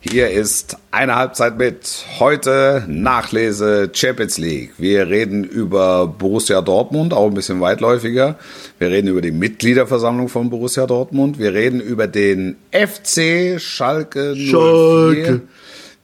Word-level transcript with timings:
Hier 0.00 0.30
ist 0.30 0.76
eine 0.92 1.16
Halbzeit 1.16 1.58
mit 1.58 2.04
heute 2.20 2.84
Nachlese 2.86 3.90
Champions 3.92 4.38
League. 4.38 4.74
Wir 4.78 5.08
reden 5.08 5.42
über 5.42 6.06
Borussia 6.06 6.62
Dortmund, 6.62 7.12
auch 7.12 7.26
ein 7.26 7.34
bisschen 7.34 7.60
weitläufiger. 7.60 8.36
Wir 8.78 8.90
reden 8.90 9.08
über 9.08 9.20
die 9.20 9.32
Mitgliederversammlung 9.32 10.28
von 10.28 10.50
Borussia 10.50 10.86
Dortmund. 10.86 11.40
Wir 11.40 11.52
reden 11.52 11.80
über 11.80 12.06
den 12.06 12.54
FC 12.70 13.60
Schalke 13.60 14.34
04. 14.36 14.46
Schalke. 14.46 15.40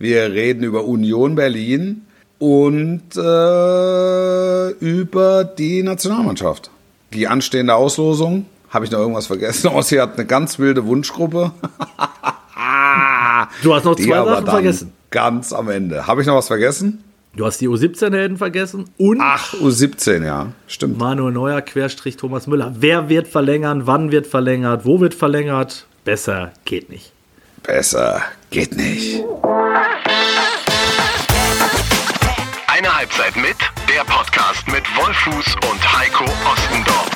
Wir 0.01 0.33
reden 0.33 0.65
über 0.65 0.85
Union 0.87 1.37
Berlin 1.37 2.03
und 2.41 3.17
äh, 3.17 4.71
über 4.71 5.45
die 5.45 5.85
Nationalmannschaft. 5.85 6.69
Die 7.13 7.29
anstehende 7.29 7.77
Auslosung. 7.77 8.47
Habe 8.71 8.87
ich 8.87 8.91
noch 8.91 8.99
irgendwas 8.99 9.29
vergessen? 9.29 9.69
Ossi 9.73 9.99
hat 9.99 10.19
eine 10.19 10.27
ganz 10.27 10.59
wilde 10.59 10.85
Wunschgruppe. 10.85 11.53
Du 13.65 13.75
hast 13.75 13.85
noch 13.85 13.96
zwei 13.96 14.25
Sachen 14.25 14.46
vergessen. 14.46 14.93
Ganz 15.11 15.53
am 15.53 15.71
Ende. 15.71 16.07
Habe 16.07 16.21
ich 16.21 16.27
noch 16.27 16.36
was 16.36 16.49
vergessen? 16.49 17.03
Du 17.35 17.46
hast 17.46 17.61
die 17.61 17.68
U17-Helden 17.68 18.37
vergessen 18.37 18.85
und. 18.99 19.21
Ach, 19.21 19.54
U17, 19.54 20.25
ja. 20.25 20.49
Stimmt. 20.67 20.99
Manuel 20.99 21.32
Neuer, 21.32 21.63
Querstrich 21.63 22.17
Thomas 22.17 22.46
Müller. 22.46 22.75
Wer 22.79 23.09
wird 23.09 23.27
verlängern? 23.27 23.87
Wann 23.87 24.13
wird 24.13 24.27
verlängert? 24.27 24.85
Wo 24.85 25.00
wird 25.00 25.14
verlängert? 25.14 25.87
Besser 26.04 26.53
geht 26.64 26.90
nicht. 26.90 27.11
Besser 27.63 28.21
geht 28.50 28.77
nicht. 28.77 29.25
Eine 32.67 32.97
Halbzeit 32.97 33.34
mit, 33.37 33.56
der 33.89 34.05
Podcast 34.05 34.67
mit 34.69 34.84
Wolfuß 34.95 35.56
und 35.70 35.98
Heiko 35.98 36.25
Ostendorf. 36.53 37.11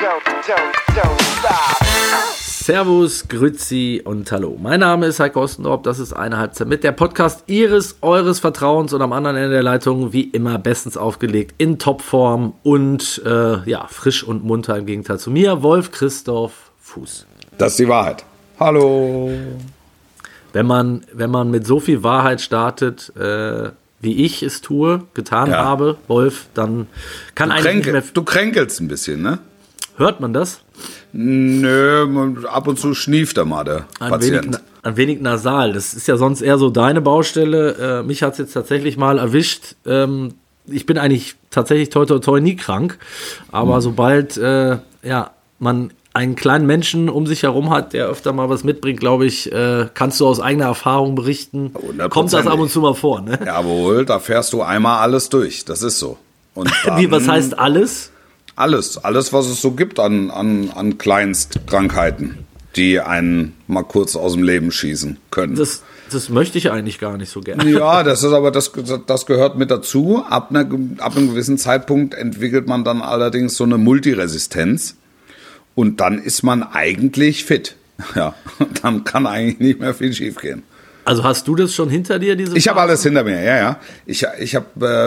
Don't, 0.00 0.22
don't, 0.46 0.96
don't 0.96 1.22
stop. 1.38 2.43
Servus, 2.64 3.28
Grüzi 3.28 4.00
und 4.02 4.32
Hallo. 4.32 4.58
Mein 4.58 4.80
Name 4.80 5.04
ist 5.04 5.20
Heiko 5.20 5.42
Ostendorf, 5.42 5.82
das 5.82 5.98
ist 5.98 6.14
eine 6.14 6.38
Halbzeit 6.38 6.66
mit 6.66 6.82
der 6.82 6.92
Podcast 6.92 7.44
Ihres, 7.46 7.96
Eures 8.00 8.40
Vertrauens 8.40 8.94
und 8.94 9.02
am 9.02 9.12
anderen 9.12 9.36
Ende 9.36 9.50
der 9.50 9.62
Leitung 9.62 10.14
wie 10.14 10.22
immer 10.22 10.58
bestens 10.58 10.96
aufgelegt, 10.96 11.54
in 11.58 11.78
Topform 11.78 12.54
und 12.62 13.20
äh, 13.26 13.68
ja, 13.68 13.86
frisch 13.88 14.24
und 14.24 14.44
munter 14.44 14.78
im 14.78 14.86
Gegenteil 14.86 15.18
zu 15.18 15.30
mir, 15.30 15.62
Wolf 15.62 15.90
Christoph 15.90 16.70
Fuß. 16.80 17.26
Das 17.58 17.72
ist 17.72 17.80
die 17.80 17.88
Wahrheit. 17.88 18.24
Hallo. 18.58 19.30
Wenn 20.54 20.64
man, 20.64 21.04
wenn 21.12 21.30
man 21.30 21.50
mit 21.50 21.66
so 21.66 21.80
viel 21.80 22.02
Wahrheit 22.02 22.40
startet, 22.40 23.14
äh, 23.14 23.72
wie 24.00 24.24
ich 24.24 24.42
es 24.42 24.62
tue, 24.62 25.02
getan 25.12 25.50
ja. 25.50 25.62
habe, 25.62 25.98
Wolf, 26.08 26.46
dann 26.54 26.86
kann 27.34 27.50
du 27.50 27.56
eigentlich 27.56 27.64
kränke, 27.66 27.92
nicht 27.92 28.04
mehr... 28.04 28.14
Du 28.14 28.22
kränkelst 28.22 28.80
ein 28.80 28.88
bisschen, 28.88 29.20
ne? 29.20 29.40
Hört 29.96 30.20
man 30.20 30.32
das? 30.32 30.60
Nö, 31.12 32.36
ab 32.48 32.66
und 32.66 32.78
zu 32.78 32.94
schnieft 32.94 33.36
er 33.36 33.44
mal 33.44 33.64
der 33.64 33.86
ein 34.00 34.10
Patient. 34.10 34.46
Wenig, 34.46 34.58
ein 34.82 34.96
wenig 34.96 35.20
nasal. 35.20 35.72
Das 35.72 35.94
ist 35.94 36.08
ja 36.08 36.16
sonst 36.16 36.40
eher 36.40 36.58
so 36.58 36.70
deine 36.70 37.00
Baustelle. 37.00 38.00
Äh, 38.00 38.02
mich 38.02 38.22
hat 38.22 38.32
es 38.32 38.38
jetzt 38.38 38.52
tatsächlich 38.52 38.96
mal 38.96 39.18
erwischt. 39.18 39.76
Ähm, 39.86 40.34
ich 40.66 40.86
bin 40.86 40.98
eigentlich 40.98 41.36
tatsächlich 41.50 41.90
toi 41.90 42.06
toi 42.06 42.18
toi 42.18 42.40
nie 42.40 42.56
krank. 42.56 42.98
Aber 43.52 43.76
mhm. 43.76 43.80
sobald 43.82 44.36
äh, 44.36 44.78
ja, 45.02 45.30
man 45.60 45.92
einen 46.14 46.36
kleinen 46.36 46.66
Menschen 46.66 47.08
um 47.08 47.26
sich 47.26 47.42
herum 47.42 47.70
hat, 47.70 47.92
der 47.92 48.06
öfter 48.06 48.32
mal 48.32 48.48
was 48.48 48.62
mitbringt, 48.62 49.00
glaube 49.00 49.26
ich, 49.26 49.52
äh, 49.52 49.88
kannst 49.94 50.20
du 50.20 50.26
aus 50.26 50.40
eigener 50.40 50.66
Erfahrung 50.66 51.16
berichten. 51.16 51.72
Kommt 52.08 52.32
das 52.32 52.46
ab 52.46 52.58
und 52.58 52.70
zu 52.70 52.80
mal 52.80 52.94
vor, 52.94 53.20
ne? 53.20 53.38
Jawohl, 53.44 54.04
da 54.04 54.20
fährst 54.20 54.52
du 54.52 54.62
einmal 54.62 55.00
alles 55.00 55.28
durch. 55.28 55.64
Das 55.64 55.82
ist 55.82 55.98
so. 55.98 56.16
Und 56.54 56.70
Wie, 56.96 57.10
was 57.10 57.28
heißt 57.28 57.58
alles? 57.58 58.12
Alles, 58.56 58.98
alles, 58.98 59.32
was 59.32 59.46
es 59.46 59.60
so 59.60 59.72
gibt 59.72 59.98
an, 59.98 60.30
an, 60.30 60.70
an 60.70 60.98
Kleinstkrankheiten, 60.98 62.38
die 62.76 63.00
einen 63.00 63.54
mal 63.66 63.82
kurz 63.82 64.14
aus 64.14 64.34
dem 64.34 64.44
Leben 64.44 64.70
schießen 64.70 65.18
können. 65.30 65.56
Das, 65.56 65.82
das 66.12 66.28
möchte 66.28 66.58
ich 66.58 66.70
eigentlich 66.70 67.00
gar 67.00 67.16
nicht 67.16 67.30
so 67.30 67.40
gerne. 67.40 67.68
Ja, 67.70 68.04
das 68.04 68.22
ist 68.22 68.32
aber, 68.32 68.52
das, 68.52 68.70
das 69.06 69.26
gehört 69.26 69.56
mit 69.56 69.70
dazu. 69.70 70.24
Ab, 70.28 70.50
einer, 70.50 70.68
ab 70.98 71.16
einem 71.16 71.30
gewissen 71.30 71.58
Zeitpunkt 71.58 72.14
entwickelt 72.14 72.68
man 72.68 72.84
dann 72.84 73.02
allerdings 73.02 73.56
so 73.56 73.64
eine 73.64 73.78
Multiresistenz 73.78 74.96
und 75.74 76.00
dann 76.00 76.18
ist 76.18 76.42
man 76.42 76.62
eigentlich 76.62 77.44
fit. 77.44 77.76
Ja, 78.16 78.34
dann 78.82 79.04
kann 79.04 79.24
eigentlich 79.26 79.60
nicht 79.60 79.80
mehr 79.80 79.94
viel 79.94 80.12
schiefgehen. 80.12 80.64
Also 81.04 81.22
hast 81.22 81.46
du 81.46 81.54
das 81.54 81.72
schon 81.74 81.90
hinter 81.90 82.18
dir, 82.18 82.34
diese 82.34 82.56
Ich 82.56 82.66
habe 82.66 82.80
alles 82.80 83.02
hinter 83.02 83.22
mir, 83.22 83.42
ja, 83.42 83.56
ja. 83.56 83.80
Ich, 84.06 84.26
ich 84.40 84.56
habe 84.56 84.66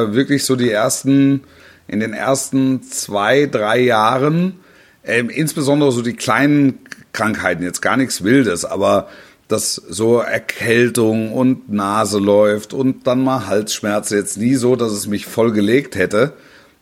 äh, 0.09 0.13
wirklich 0.13 0.45
so 0.45 0.55
die 0.55 0.71
ersten 0.71 1.41
in 1.87 1.99
den 1.99 2.13
ersten 2.13 2.81
zwei, 2.83 3.45
drei 3.45 3.79
Jahren, 3.79 4.59
äh, 5.03 5.21
insbesondere 5.21 5.91
so 5.91 6.01
die 6.01 6.13
kleinen 6.13 6.79
Krankheiten, 7.13 7.63
jetzt 7.63 7.81
gar 7.81 7.97
nichts 7.97 8.23
Wildes, 8.23 8.65
aber 8.65 9.07
dass 9.47 9.75
so 9.75 10.19
Erkältung 10.19 11.31
und 11.31 11.71
Nase 11.71 12.19
läuft 12.19 12.73
und 12.73 13.07
dann 13.07 13.23
mal 13.23 13.47
Halsschmerzen, 13.47 14.17
jetzt 14.17 14.37
nie 14.37 14.55
so, 14.55 14.75
dass 14.75 14.91
es 14.91 15.07
mich 15.07 15.25
voll 15.25 15.51
gelegt 15.53 15.95
hätte. 15.95 16.33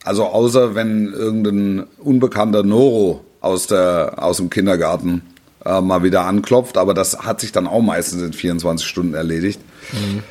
Also 0.03 0.25
außer 0.25 0.75
wenn 0.75 1.13
irgendein 1.13 1.85
unbekannter 1.99 2.63
Noro 2.63 3.23
aus, 3.41 3.67
der, 3.67 4.15
aus 4.17 4.37
dem 4.37 4.49
Kindergarten 4.49 5.21
äh, 5.63 5.81
mal 5.81 6.03
wieder 6.03 6.21
anklopft, 6.25 6.77
aber 6.77 6.93
das 6.93 7.19
hat 7.19 7.41
sich 7.41 7.51
dann 7.51 7.67
auch 7.67 7.81
meistens 7.81 8.21
in 8.21 8.33
24 8.33 8.87
Stunden 8.87 9.13
erledigt. 9.13 9.59
Mhm. 9.93 10.23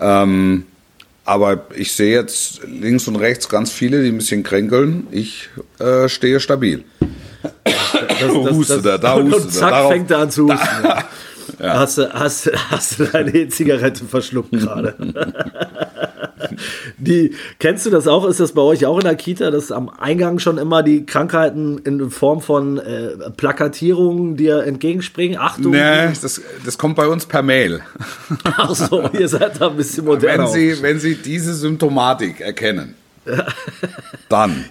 Ähm, 0.00 0.66
aber 1.26 1.66
ich 1.74 1.92
sehe 1.92 2.14
jetzt 2.14 2.60
links 2.64 3.06
und 3.08 3.16
rechts 3.16 3.48
ganz 3.48 3.72
viele, 3.72 4.02
die 4.02 4.10
ein 4.10 4.18
bisschen 4.18 4.44
kränkeln. 4.44 5.08
Ich 5.10 5.48
äh, 5.78 6.08
stehe 6.08 6.40
stabil. 6.40 6.84
Das, 7.42 8.20
das, 8.20 8.32
hustet 8.32 8.86
er, 8.86 8.98
da 8.98 9.16
hustet 9.16 9.44
und 9.44 9.52
zack, 9.52 9.70
Darauf, 9.70 9.92
fängt 9.92 10.10
er 10.10 10.18
an 10.20 10.30
zu 10.30 10.44
husten. 10.44 10.82
Da, 10.82 11.04
ja. 11.60 11.78
hast, 11.80 11.98
du, 11.98 12.12
hast, 12.12 12.50
hast 12.70 12.98
du 12.98 13.04
deine 13.06 13.48
Zigarette 13.48 14.04
verschluckt 14.04 14.52
gerade? 14.52 14.94
die, 16.98 17.34
kennst 17.58 17.86
du 17.86 17.90
das 17.90 18.06
auch? 18.06 18.26
Ist 18.26 18.40
das 18.40 18.52
bei 18.52 18.62
euch 18.62 18.86
auch 18.86 18.98
in 18.98 19.04
der 19.04 19.14
Kita, 19.16 19.50
dass 19.50 19.72
am 19.72 19.88
Eingang 19.88 20.38
schon 20.38 20.58
immer 20.58 20.82
die 20.82 21.06
Krankheiten 21.06 21.78
in 21.78 22.10
Form 22.10 22.40
von 22.40 22.78
äh, 22.78 23.30
Plakatierungen 23.36 24.36
dir 24.36 24.64
entgegenspringen? 24.64 25.38
Achtung! 25.38 25.72
Nee, 25.72 26.08
das, 26.20 26.40
das 26.64 26.78
kommt 26.78 26.96
bei 26.96 27.08
uns 27.08 27.26
per 27.26 27.42
Mail. 27.42 27.80
Ach 28.44 28.74
so, 28.74 29.08
ihr 29.12 29.28
seid 29.28 29.60
da 29.60 29.70
ein 29.70 29.76
bisschen 29.76 30.04
moderner. 30.04 30.44
Wenn 30.44 30.52
Sie, 30.52 30.82
wenn 30.82 31.00
Sie 31.00 31.14
diese 31.14 31.54
Symptomatik 31.54 32.40
erkennen, 32.40 32.94
dann 34.28 34.66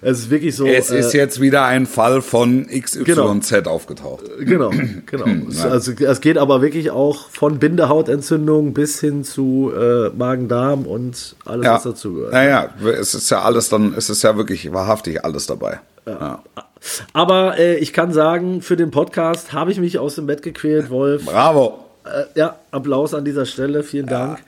es 0.00 0.18
ist 0.20 0.30
wirklich 0.30 0.56
so. 0.56 0.66
Es 0.66 0.90
ist 0.90 1.14
äh, 1.14 1.18
jetzt 1.18 1.40
wieder 1.40 1.64
ein 1.64 1.86
Fall 1.86 2.22
von 2.22 2.66
XYZ 2.66 3.04
genau. 3.04 3.38
aufgetaucht. 3.66 4.24
Genau, 4.40 4.70
genau. 5.06 5.26
ja. 5.26 5.68
Also 5.68 5.92
es 5.92 6.20
geht 6.20 6.38
aber 6.38 6.62
wirklich 6.62 6.90
auch 6.90 7.28
von 7.30 7.58
Bindehautentzündung 7.58 8.74
bis 8.74 9.00
hin 9.00 9.24
zu 9.24 9.72
äh, 9.76 10.10
Magen-Darm 10.10 10.86
und 10.86 11.36
alles, 11.44 11.64
ja. 11.64 11.74
was 11.74 11.82
dazugehört. 11.84 12.32
Naja, 12.32 12.74
es 12.98 13.14
ist 13.14 13.30
ja 13.30 13.42
alles 13.42 13.68
dann, 13.68 13.94
es 13.96 14.10
ist 14.10 14.22
ja 14.22 14.36
wirklich 14.36 14.72
wahrhaftig 14.72 15.24
alles 15.24 15.46
dabei. 15.46 15.80
Ja. 16.06 16.42
Aber 17.12 17.58
äh, 17.58 17.76
ich 17.76 17.92
kann 17.92 18.12
sagen, 18.12 18.62
für 18.62 18.76
den 18.76 18.90
Podcast 18.90 19.52
habe 19.52 19.70
ich 19.72 19.78
mich 19.78 19.98
aus 19.98 20.14
dem 20.14 20.26
Bett 20.26 20.42
gequält, 20.42 20.90
Wolf. 20.90 21.24
Bravo. 21.24 21.84
Äh, 22.04 22.38
ja, 22.38 22.56
Applaus 22.70 23.14
an 23.14 23.24
dieser 23.24 23.46
Stelle, 23.46 23.82
vielen 23.82 24.06
Dank. 24.06 24.38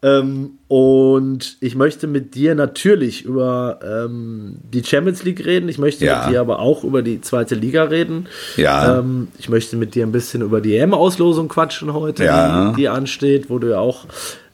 Ähm, 0.00 0.58
und 0.68 1.56
ich 1.60 1.74
möchte 1.74 2.06
mit 2.06 2.34
dir 2.36 2.54
natürlich 2.54 3.24
über 3.24 3.80
ähm, 3.82 4.56
die 4.72 4.84
Champions 4.84 5.24
League 5.24 5.44
reden. 5.44 5.68
Ich 5.68 5.78
möchte 5.78 6.04
ja. 6.04 6.20
mit 6.20 6.32
dir 6.32 6.40
aber 6.40 6.60
auch 6.60 6.84
über 6.84 7.02
die 7.02 7.20
zweite 7.20 7.56
Liga 7.56 7.84
reden. 7.84 8.26
Ja. 8.56 8.98
Ähm, 8.98 9.28
ich 9.38 9.48
möchte 9.48 9.76
mit 9.76 9.94
dir 9.94 10.06
ein 10.06 10.12
bisschen 10.12 10.42
über 10.42 10.60
die 10.60 10.76
EM-Auslosung 10.76 11.48
quatschen 11.48 11.92
heute, 11.94 12.24
ja. 12.24 12.70
die, 12.70 12.76
die, 12.76 12.88
ansteht, 12.88 13.50
wo 13.50 13.58
du 13.58 13.70
ja 13.70 13.78
auch 13.80 14.06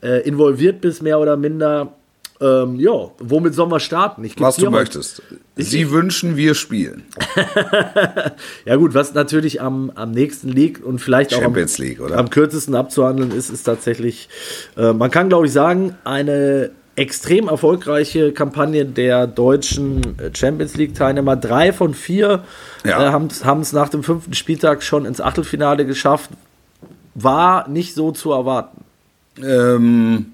äh, 0.02 0.26
involviert 0.26 0.80
bist, 0.80 1.02
mehr 1.02 1.20
oder 1.20 1.36
minder. 1.36 1.92
Ähm, 2.44 2.78
ja, 2.78 3.10
womit 3.18 3.54
sollen 3.54 3.70
wir 3.70 3.80
starten? 3.80 4.28
was 4.38 4.56
du 4.56 4.70
möchtest. 4.70 5.22
Sie 5.56 5.82
ich, 5.82 5.90
wünschen, 5.90 6.36
wir 6.36 6.54
spielen. 6.54 7.04
ja 8.66 8.76
gut, 8.76 8.92
was 8.92 9.14
natürlich 9.14 9.62
am, 9.62 9.90
am 9.94 10.10
nächsten 10.10 10.48
liegt 10.48 10.82
und 10.82 10.98
vielleicht 10.98 11.30
Champions 11.30 11.74
auch 11.74 11.78
am, 11.78 11.84
League, 11.86 12.00
oder? 12.00 12.18
am 12.18 12.28
kürzesten 12.28 12.74
abzuhandeln 12.74 13.30
ist, 13.30 13.48
ist 13.48 13.62
tatsächlich, 13.62 14.28
äh, 14.76 14.92
man 14.92 15.10
kann 15.10 15.28
glaube 15.30 15.46
ich 15.46 15.52
sagen, 15.52 15.96
eine 16.04 16.72
extrem 16.96 17.48
erfolgreiche 17.48 18.32
Kampagne 18.32 18.84
der 18.84 19.26
deutschen 19.26 20.18
äh, 20.18 20.30
Champions 20.34 20.76
League-Teilnehmer. 20.76 21.36
Drei 21.36 21.72
von 21.72 21.94
vier 21.94 22.44
ja. 22.84 23.08
äh, 23.08 23.12
haben 23.12 23.60
es 23.60 23.72
nach 23.72 23.88
dem 23.88 24.02
fünften 24.02 24.34
Spieltag 24.34 24.82
schon 24.82 25.06
ins 25.06 25.20
Achtelfinale 25.20 25.86
geschafft. 25.86 26.30
War 27.14 27.68
nicht 27.68 27.94
so 27.94 28.10
zu 28.12 28.32
erwarten. 28.32 28.84
Ähm, 29.42 30.26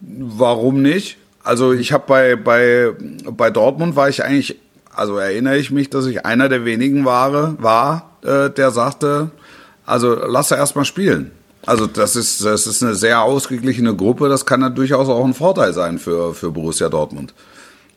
warum 0.00 0.82
nicht? 0.82 1.18
Also 1.44 1.72
ich 1.72 1.92
habe 1.92 2.04
bei, 2.06 2.36
bei, 2.36 2.92
bei 3.30 3.50
Dortmund 3.50 3.96
war 3.96 4.08
ich 4.08 4.24
eigentlich, 4.24 4.58
also 4.94 5.16
erinnere 5.18 5.58
ich 5.58 5.70
mich, 5.70 5.90
dass 5.90 6.06
ich 6.06 6.24
einer 6.24 6.48
der 6.48 6.64
wenigen 6.64 7.04
war, 7.04 7.60
war 7.62 8.10
äh, 8.22 8.50
der 8.50 8.70
sagte, 8.70 9.30
also 9.84 10.14
lass 10.14 10.50
er 10.50 10.58
erstmal 10.58 10.84
spielen. 10.84 11.32
Also 11.66 11.86
das 11.86 12.16
ist, 12.16 12.44
das 12.44 12.66
ist 12.66 12.82
eine 12.82 12.94
sehr 12.94 13.22
ausgeglichene 13.22 13.94
Gruppe, 13.94 14.28
das 14.28 14.46
kann 14.46 14.60
ja 14.62 14.68
durchaus 14.68 15.08
auch 15.08 15.24
ein 15.24 15.34
Vorteil 15.34 15.72
sein 15.72 15.98
für, 15.98 16.34
für 16.34 16.50
Borussia 16.50 16.88
Dortmund. 16.88 17.34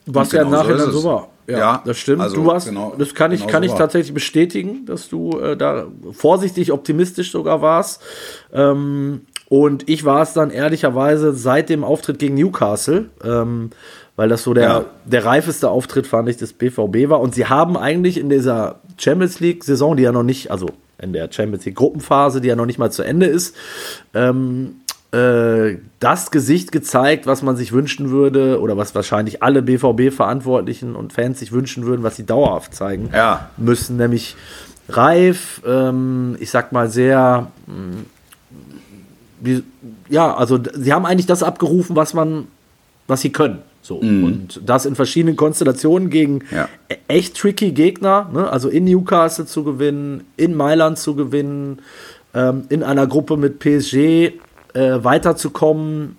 Was 0.06 0.28
Und 0.28 0.34
ja 0.34 0.44
genau 0.44 0.56
nachher 0.58 0.76
dann 0.76 0.88
es. 0.88 0.94
so 0.94 1.04
war. 1.04 1.28
Ja, 1.48 1.80
das 1.84 1.98
stimmt. 1.98 2.22
also 2.22 2.36
du 2.36 2.46
warst, 2.46 2.66
genau- 2.66 2.94
das 2.98 3.14
kann 3.14 3.30
ich, 3.30 3.40
genau 3.40 3.52
kann 3.52 3.62
so 3.62 3.66
ich 3.66 3.72
war. 3.72 3.78
tatsächlich 3.78 4.14
bestätigen, 4.14 4.84
dass 4.86 5.08
du 5.08 5.38
äh, 5.38 5.56
da 5.56 5.86
vorsichtig 6.12 6.72
optimistisch 6.72 7.30
sogar 7.30 7.60
warst. 7.62 8.02
Ähm, 8.52 9.22
und 9.48 9.88
ich 9.88 10.04
war 10.04 10.22
es 10.22 10.32
dann 10.32 10.50
ehrlicherweise 10.50 11.32
seit 11.32 11.68
dem 11.68 11.84
Auftritt 11.84 12.18
gegen 12.18 12.34
Newcastle, 12.34 13.06
ähm, 13.24 13.70
weil 14.16 14.28
das 14.28 14.42
so 14.42 14.54
der, 14.54 14.64
Ja. 14.64 14.84
der 15.04 15.24
reifeste 15.24 15.68
Auftritt, 15.70 16.06
fand 16.06 16.28
ich, 16.28 16.36
des 16.36 16.52
BVB 16.54 17.08
war. 17.10 17.20
Und 17.20 17.34
sie 17.34 17.46
haben 17.46 17.76
eigentlich 17.76 18.18
in 18.18 18.28
dieser 18.30 18.80
Champions 18.96 19.40
League-Saison, 19.40 19.96
die 19.96 20.02
ja 20.04 20.12
noch 20.12 20.22
nicht, 20.22 20.50
also 20.50 20.70
in 20.98 21.12
der 21.12 21.30
Champions 21.30 21.64
League-Gruppenphase, 21.66 22.40
die 22.40 22.48
ja 22.48 22.56
noch 22.56 22.64
nicht 22.66 22.78
mal 22.78 22.90
zu 22.90 23.02
Ende 23.02 23.26
ist, 23.26 23.54
ähm, 24.14 24.76
äh, 25.12 25.76
das 26.00 26.30
Gesicht 26.30 26.72
gezeigt, 26.72 27.26
was 27.26 27.42
man 27.42 27.56
sich 27.56 27.72
wünschen 27.72 28.10
würde 28.10 28.58
oder 28.60 28.76
was 28.78 28.94
wahrscheinlich 28.94 29.42
alle 29.42 29.60
BVB-Verantwortlichen 29.62 30.96
und 30.96 31.12
Fans 31.12 31.38
sich 31.38 31.52
wünschen 31.52 31.84
würden, 31.84 32.02
was 32.02 32.16
sie 32.16 32.24
dauerhaft 32.26 32.74
zeigen 32.74 33.10
Ja. 33.14 33.50
müssen, 33.58 33.98
nämlich 33.98 34.34
reif, 34.88 35.60
ähm, 35.66 36.36
ich 36.40 36.50
sag 36.50 36.72
mal 36.72 36.88
sehr, 36.88 37.48
wie, 37.66 38.06
ja, 40.08 40.34
also 40.34 40.58
sie 40.74 40.92
haben 40.92 41.06
eigentlich 41.06 41.26
das 41.26 41.42
abgerufen, 41.42 41.96
was 41.96 42.14
man, 42.14 42.46
was 43.06 43.20
sie 43.20 43.30
können. 43.30 43.58
So. 43.82 43.96
Und 43.98 44.60
das 44.66 44.84
in 44.84 44.96
verschiedenen 44.96 45.36
Konstellationen 45.36 46.10
gegen 46.10 46.40
Ja. 46.50 46.68
e- 46.88 46.96
echt 47.06 47.36
tricky 47.36 47.70
Gegner, 47.70 48.28
ne? 48.32 48.50
also 48.50 48.68
in 48.68 48.84
Newcastle 48.84 49.46
zu 49.46 49.62
gewinnen, 49.62 50.24
in 50.36 50.54
Mailand 50.56 50.98
zu 50.98 51.14
gewinnen, 51.14 51.80
ähm, 52.34 52.64
in 52.68 52.82
einer 52.82 53.06
Gruppe 53.06 53.36
mit 53.36 53.60
PSG 53.60 53.94
äh, 54.74 55.04
weiterzukommen, 55.04 56.16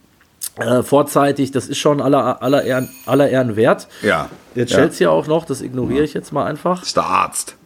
äh, 0.55 0.81
vorzeitig, 0.81 1.51
das 1.51 1.67
ist 1.67 1.77
schon 1.77 1.99
aller, 2.01 2.41
aller, 2.41 2.63
Ehren, 2.63 2.87
aller 3.05 3.29
Ehren 3.29 3.57
wert. 3.57 3.89
Ja. 4.01 4.29
Jetzt 4.55 4.71
ja. 4.71 4.77
Chelsea 4.79 5.09
auch 5.09 5.27
noch, 5.27 5.43
das 5.45 5.61
ignoriere 5.61 6.05
ich 6.05 6.13
jetzt 6.13 6.31
mal 6.31 6.45
einfach. 6.45 6.83
ist 6.83 6.95
der 6.95 7.03
Arzt. 7.03 7.56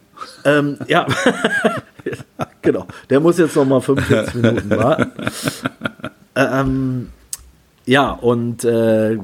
Ähm, 0.44 0.78
ja, 0.88 1.06
genau. 2.62 2.86
Der 3.10 3.20
muss 3.20 3.38
jetzt 3.38 3.56
noch 3.56 3.64
mal 3.64 3.80
45 3.80 4.34
Minuten 4.42 4.70
warten. 4.70 5.12
ähm, 6.34 7.08
ja, 7.84 8.10
und 8.10 8.64
äh, 8.64 9.18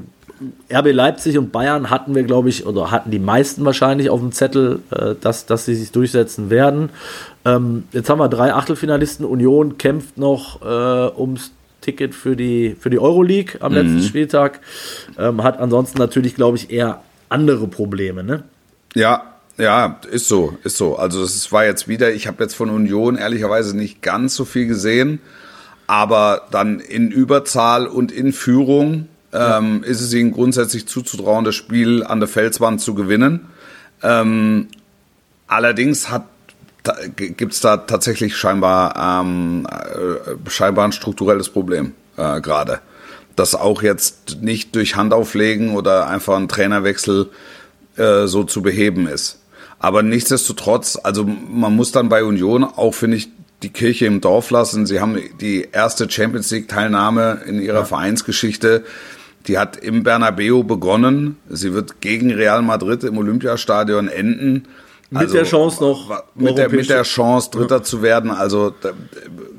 RB 0.71 0.93
Leipzig 0.93 1.37
und 1.37 1.51
Bayern 1.51 1.89
hatten 1.89 2.15
wir, 2.15 2.23
glaube 2.23 2.49
ich, 2.49 2.65
oder 2.65 2.91
hatten 2.91 3.11
die 3.11 3.19
meisten 3.19 3.65
wahrscheinlich 3.65 4.09
auf 4.09 4.19
dem 4.19 4.31
Zettel, 4.31 4.79
äh, 4.91 5.15
dass, 5.19 5.45
dass 5.45 5.65
sie 5.65 5.75
sich 5.75 5.91
durchsetzen 5.91 6.49
werden. 6.49 6.89
Ähm, 7.45 7.85
jetzt 7.91 8.09
haben 8.09 8.19
wir 8.19 8.29
drei 8.29 8.53
Achtelfinalisten. 8.53 9.25
Union 9.25 9.77
kämpft 9.77 10.17
noch 10.17 10.61
äh, 10.61 11.19
ums 11.19 11.51
Ticket 11.81 12.13
für 12.13 12.35
die, 12.35 12.75
für 12.79 12.89
die 12.89 12.99
Euroleague 12.99 13.61
am 13.61 13.73
letzten 13.73 14.01
Spieltag. 14.03 14.59
Ähm, 15.17 15.43
hat 15.43 15.59
ansonsten 15.59 15.97
natürlich, 15.97 16.35
glaube 16.35 16.57
ich, 16.57 16.71
eher 16.71 17.01
andere 17.29 17.67
Probleme. 17.67 18.23
Ne? 18.23 18.43
Ja, 18.95 19.38
ja, 19.59 19.99
ist 20.09 20.27
so, 20.27 20.57
ist 20.63 20.77
so. 20.77 20.95
Also 20.97 21.21
es 21.21 21.51
war 21.51 21.65
jetzt 21.65 21.87
wieder, 21.87 22.11
ich 22.13 22.27
habe 22.27 22.43
jetzt 22.43 22.55
von 22.55 22.69
Union 22.69 23.17
ehrlicherweise 23.17 23.75
nicht 23.75 24.01
ganz 24.01 24.35
so 24.35 24.45
viel 24.45 24.67
gesehen, 24.67 25.19
aber 25.85 26.47
dann 26.51 26.79
in 26.79 27.11
Überzahl 27.11 27.85
und 27.85 28.11
in 28.11 28.31
Führung 28.31 29.09
ähm, 29.33 29.83
ist 29.83 30.01
es 30.01 30.13
ihnen 30.13 30.31
grundsätzlich 30.31 30.87
zuzutrauen, 30.87 31.43
das 31.43 31.55
Spiel 31.55 32.03
an 32.03 32.19
der 32.19 32.29
Felswand 32.29 32.79
zu 32.79 32.95
gewinnen. 32.95 33.47
Ähm, 34.01 34.69
allerdings 35.47 36.09
hat 36.09 36.23
gibt 37.17 37.53
es 37.53 37.59
da 37.59 37.77
tatsächlich 37.77 38.37
scheinbar, 38.37 39.21
ähm, 39.21 39.67
äh, 39.67 40.49
scheinbar 40.49 40.85
ein 40.85 40.93
strukturelles 40.93 41.49
Problem 41.49 41.93
äh, 42.17 42.39
gerade. 42.39 42.79
Das 43.35 43.53
auch 43.53 43.83
jetzt 43.83 44.37
nicht 44.41 44.73
durch 44.75 44.95
Handauflegen 44.95 45.75
oder 45.75 46.07
einfach 46.07 46.37
ein 46.37 46.47
Trainerwechsel 46.47 47.29
äh, 47.97 48.25
so 48.27 48.45
zu 48.45 48.61
beheben 48.61 49.07
ist. 49.07 49.38
Aber 49.79 50.03
nichtsdestotrotz, 50.03 50.99
also 51.01 51.23
man 51.25 51.75
muss 51.75 51.91
dann 51.91 52.09
bei 52.09 52.23
Union 52.23 52.63
auch, 52.63 52.93
finde 52.93 53.17
ich, 53.17 53.29
die 53.63 53.69
Kirche 53.69 54.05
im 54.05 54.21
Dorf 54.21 54.51
lassen. 54.51 54.85
Sie 54.85 54.99
haben 54.99 55.19
die 55.41 55.67
erste 55.71 56.09
Champions 56.09 56.51
League-Teilnahme 56.51 57.41
in 57.45 57.61
ihrer 57.61 57.85
Vereinsgeschichte. 57.85 58.83
Die 59.47 59.57
hat 59.57 59.77
im 59.77 60.03
Bernabeu 60.03 60.63
begonnen. 60.63 61.37
Sie 61.49 61.73
wird 61.73 62.01
gegen 62.01 62.31
Real 62.31 62.61
Madrid 62.61 63.03
im 63.03 63.17
Olympiastadion 63.17 64.07
enden. 64.07 64.67
Mit 65.11 65.33
der 65.33 65.43
Chance 65.43 65.81
noch 65.81 66.23
mit 66.35 66.57
der, 66.57 66.69
mit 66.69 66.89
der 66.89 67.01
Chance 67.01 67.49
Dritter 67.51 67.81
zu 67.81 68.01
werden. 68.03 68.29
Also 68.29 68.69
da, 68.81 68.91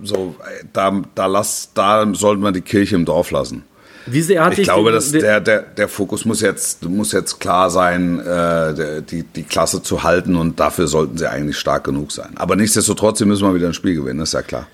so 0.04 0.36
da 0.72 1.02
da 1.14 1.26
lass 1.26 1.70
da 1.74 2.06
sollten 2.14 2.42
wir 2.42 2.52
die 2.52 2.60
Kirche 2.60 2.94
im 2.94 3.04
Dorf 3.04 3.32
lassen. 3.32 3.64
Wie 4.10 4.22
sehr 4.22 4.44
hat 4.44 4.58
Ich 4.58 4.64
glaube, 4.64 4.92
dass 4.92 5.12
der, 5.12 5.40
der, 5.40 5.62
der 5.62 5.88
Fokus 5.88 6.24
muss 6.24 6.40
jetzt, 6.40 6.84
muss 6.84 7.12
jetzt 7.12 7.40
klar 7.40 7.70
sein, 7.70 8.20
äh, 8.20 9.02
die, 9.02 9.22
die 9.22 9.42
Klasse 9.42 9.82
zu 9.82 10.02
halten 10.02 10.36
und 10.36 10.58
dafür 10.60 10.86
sollten 10.86 11.18
sie 11.18 11.28
eigentlich 11.30 11.58
stark 11.58 11.84
genug 11.84 12.12
sein. 12.12 12.30
Aber 12.36 12.56
nichtsdestotrotz, 12.56 13.20
müssen 13.20 13.44
mal 13.44 13.54
wieder 13.54 13.66
ein 13.68 13.74
Spiel 13.74 13.94
gewinnen, 13.94 14.20
ist 14.20 14.34
ja 14.34 14.42
klar. 14.42 14.66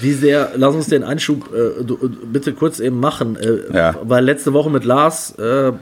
Wie 0.00 0.12
sehr, 0.12 0.52
lass 0.56 0.74
uns 0.74 0.86
den 0.88 1.04
Einschub 1.04 1.52
äh, 1.52 1.84
du, 1.84 1.98
bitte 2.32 2.52
kurz 2.54 2.80
eben 2.80 3.00
machen, 3.00 3.36
äh, 3.36 3.74
Ja. 3.76 3.94
weil 4.02 4.24
letzte 4.24 4.52
Woche 4.52 4.70
mit 4.70 4.84
Lars 4.84 5.38
äh, 5.38 5.72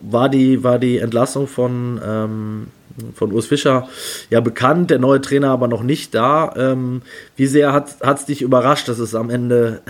war, 0.00 0.28
die, 0.28 0.64
war 0.64 0.78
die 0.78 0.98
Entlassung 0.98 1.46
von, 1.46 2.00
ähm, 2.02 2.66
von 3.14 3.32
Urs 3.32 3.46
Fischer 3.46 3.86
ja 4.30 4.40
bekannt, 4.40 4.90
der 4.90 4.98
neue 4.98 5.20
Trainer 5.20 5.50
aber 5.50 5.68
noch 5.68 5.82
nicht 5.82 6.14
da. 6.14 6.54
Ähm, 6.56 7.02
wie 7.36 7.46
sehr 7.46 7.72
hat 7.74 7.96
es 8.02 8.24
dich 8.24 8.40
überrascht, 8.40 8.88
dass 8.88 8.98
es 8.98 9.14
am 9.14 9.28
Ende 9.28 9.82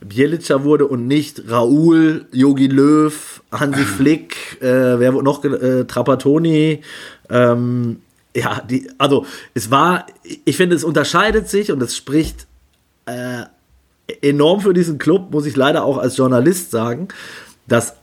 Bielica 0.00 0.64
wurde 0.64 0.86
und 0.86 1.06
nicht 1.06 1.42
Raoul, 1.48 2.26
Yogi 2.32 2.66
Löw, 2.66 3.42
Hansi 3.52 3.84
Flick, 3.96 4.60
äh, 4.60 4.98
wer 4.98 5.14
wurde 5.14 5.24
noch, 5.24 5.44
äh, 5.44 5.84
Trapattoni, 5.84 6.82
ähm, 7.28 8.00
ja, 8.34 8.62
die, 8.68 8.90
also 8.98 9.26
es 9.54 9.70
war, 9.70 10.06
ich 10.44 10.56
finde, 10.56 10.76
es 10.76 10.84
unterscheidet 10.84 11.48
sich 11.48 11.72
und 11.72 11.82
es 11.82 11.96
spricht 11.96 12.46
äh, 13.06 13.44
enorm 14.22 14.60
für 14.60 14.74
diesen 14.74 14.98
Club, 14.98 15.32
muss 15.32 15.46
ich 15.46 15.56
leider 15.56 15.84
auch 15.84 15.98
als 15.98 16.16
Journalist 16.16 16.70
sagen, 16.70 17.08
dass 17.66 17.94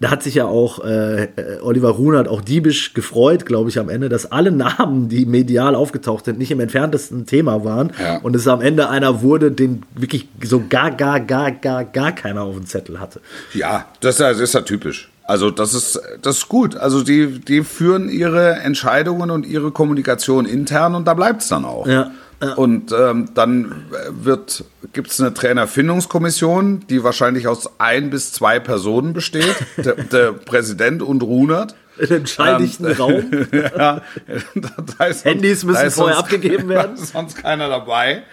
da 0.00 0.10
hat 0.10 0.22
sich 0.24 0.34
ja 0.34 0.44
auch 0.46 0.84
äh, 0.84 1.24
äh, 1.24 1.28
Oliver 1.62 1.90
Runert 1.90 2.26
auch 2.28 2.40
diebisch 2.40 2.94
gefreut, 2.94 3.46
glaube 3.46 3.70
ich, 3.70 3.78
am 3.78 3.88
Ende, 3.88 4.08
dass 4.08 4.30
alle 4.32 4.50
Namen, 4.50 5.08
die 5.08 5.24
medial 5.24 5.74
aufgetaucht 5.74 6.24
sind, 6.24 6.38
nicht 6.38 6.50
im 6.50 6.60
entferntesten 6.60 7.26
Thema 7.26 7.64
waren 7.64 7.92
Ja. 8.02 8.18
und 8.18 8.34
es 8.34 8.48
am 8.48 8.60
Ende 8.60 8.88
einer 8.88 9.22
wurde, 9.22 9.52
den 9.52 9.82
wirklich 9.94 10.28
so 10.42 10.62
gar, 10.68 10.90
gar, 10.90 11.20
gar, 11.20 11.52
gar, 11.52 11.84
gar 11.84 12.12
keiner 12.12 12.42
auf 12.42 12.56
dem 12.56 12.66
Zettel 12.66 12.98
hatte. 12.98 13.20
Ja, 13.52 13.86
das 14.00 14.16
ist 14.16 14.20
ja, 14.20 14.30
das 14.32 14.40
ist 14.40 14.54
ja 14.54 14.62
typisch. 14.62 15.10
Also 15.26 15.50
das 15.50 15.72
ist, 15.72 15.98
das 16.20 16.36
ist 16.38 16.48
gut. 16.48 16.76
Also 16.76 17.02
die, 17.02 17.40
die 17.40 17.62
führen 17.64 18.10
ihre 18.10 18.56
Entscheidungen 18.56 19.30
und 19.30 19.46
ihre 19.46 19.70
Kommunikation 19.70 20.44
intern 20.44 20.94
und 20.94 21.06
da 21.06 21.14
bleibt 21.14 21.40
es 21.40 21.48
dann 21.48 21.64
auch. 21.64 21.86
Ja, 21.86 22.10
Und 22.56 22.92
ähm, 22.92 23.30
dann 23.34 23.86
wird 24.10 24.64
gibt 24.92 25.10
es 25.10 25.20
eine 25.20 25.32
Trainerfindungskommission, 25.34 26.86
die 26.88 27.02
wahrscheinlich 27.02 27.48
aus 27.48 27.80
ein 27.80 28.10
bis 28.10 28.32
zwei 28.32 28.60
Personen 28.60 29.12
besteht, 29.12 29.54
der, 29.76 29.94
der 29.94 30.32
Präsident 30.32 31.02
und 31.02 31.22
Runert. 31.22 31.74
In 31.96 32.10
entscheidigten 32.10 32.86
Ähm, 32.86 32.92
Raum. 32.92 33.30
ja, 33.52 34.02
da 34.98 35.04
ist, 35.04 35.24
Handys 35.24 35.64
müssen 35.64 35.82
da 35.84 35.90
vorher 35.90 36.16
sonst- 36.16 36.24
abgegeben 36.24 36.68
werden. 36.68 36.92
Da 36.96 37.02
ist 37.02 37.12
sonst 37.12 37.36
keiner 37.36 37.68
dabei. 37.68 38.24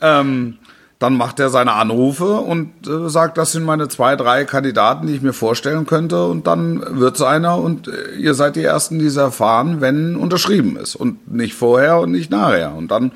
Ähm, 0.00 0.58
dann 0.98 1.16
macht 1.16 1.38
er 1.38 1.48
seine 1.48 1.74
Anrufe 1.74 2.38
und 2.38 2.88
äh, 2.88 3.08
sagt, 3.08 3.38
das 3.38 3.52
sind 3.52 3.64
meine 3.64 3.88
zwei, 3.88 4.16
drei 4.16 4.44
Kandidaten, 4.44 5.06
die 5.06 5.14
ich 5.14 5.22
mir 5.22 5.32
vorstellen 5.32 5.86
könnte. 5.86 6.26
Und 6.26 6.48
dann 6.48 6.82
wird's 6.98 7.22
einer 7.22 7.58
und 7.58 7.86
äh, 7.86 8.16
ihr 8.16 8.34
seid 8.34 8.56
die 8.56 8.64
Ersten, 8.64 8.98
die 8.98 9.06
es 9.06 9.16
erfahren, 9.16 9.80
wenn 9.80 10.16
unterschrieben 10.16 10.76
ist. 10.76 10.96
Und 10.96 11.32
nicht 11.32 11.54
vorher 11.54 12.00
und 12.00 12.10
nicht 12.10 12.30
nachher. 12.30 12.74
Und 12.74 12.90
dann 12.90 13.12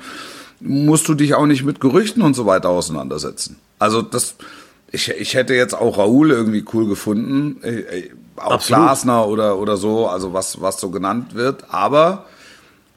musst 0.61 1.09
du 1.09 1.13
dich 1.13 1.35
auch 1.35 1.45
nicht 1.45 1.65
mit 1.65 1.81
Gerüchten 1.81 2.21
und 2.21 2.35
so 2.35 2.45
weiter 2.45 2.69
auseinandersetzen. 2.69 3.59
Also 3.79 4.01
das, 4.01 4.35
ich, 4.89 5.09
ich 5.09 5.33
hätte 5.33 5.53
jetzt 5.53 5.73
auch 5.73 5.97
Raoul 5.97 6.31
irgendwie 6.31 6.63
cool 6.73 6.87
gefunden, 6.87 7.61
äh, 7.63 7.79
äh, 7.79 8.09
auch 8.37 8.53
Absolut. 8.53 8.83
Glasner 8.83 9.27
oder, 9.27 9.57
oder 9.57 9.75
so, 9.75 10.07
also 10.07 10.31
was, 10.31 10.61
was 10.61 10.79
so 10.79 10.89
genannt 10.89 11.35
wird, 11.35 11.65
aber 11.69 12.25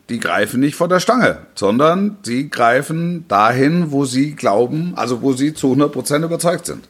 die 0.09 0.21
greifen 0.21 0.61
nicht 0.61 0.77
von 0.77 0.89
der 0.89 1.01
Stange, 1.01 1.39
sondern 1.55 2.19
sie 2.23 2.49
greifen 2.49 3.25
dahin, 3.29 3.91
wo 3.91 4.05
sie 4.05 4.33
glauben, 4.33 4.93
also 4.97 5.23
wo 5.23 5.33
sie 5.33 5.53
zu 5.53 5.73
100% 5.73 6.25
überzeugt 6.25 6.67
sind. 6.67 6.85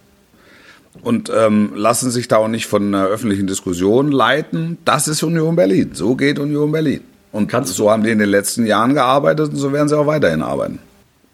Und 1.02 1.30
ähm, 1.34 1.72
lassen 1.74 2.10
sich 2.10 2.28
da 2.28 2.38
auch 2.38 2.48
nicht 2.48 2.66
von 2.66 2.94
einer 2.94 3.06
öffentlichen 3.06 3.46
Diskussion 3.46 4.10
leiten. 4.10 4.78
Das 4.84 5.08
ist 5.08 5.22
Union 5.22 5.56
Berlin. 5.56 5.90
So 5.92 6.14
geht 6.14 6.38
Union 6.38 6.72
Berlin. 6.72 7.00
Und 7.32 7.48
Kannst 7.48 7.74
so 7.74 7.90
haben 7.90 8.02
die 8.02 8.10
in 8.10 8.18
den 8.18 8.30
letzten 8.30 8.64
Jahren 8.66 8.94
gearbeitet 8.94 9.50
und 9.50 9.56
so 9.56 9.72
werden 9.72 9.88
sie 9.88 9.98
auch 9.98 10.06
weiterhin 10.06 10.42
arbeiten. 10.42 10.78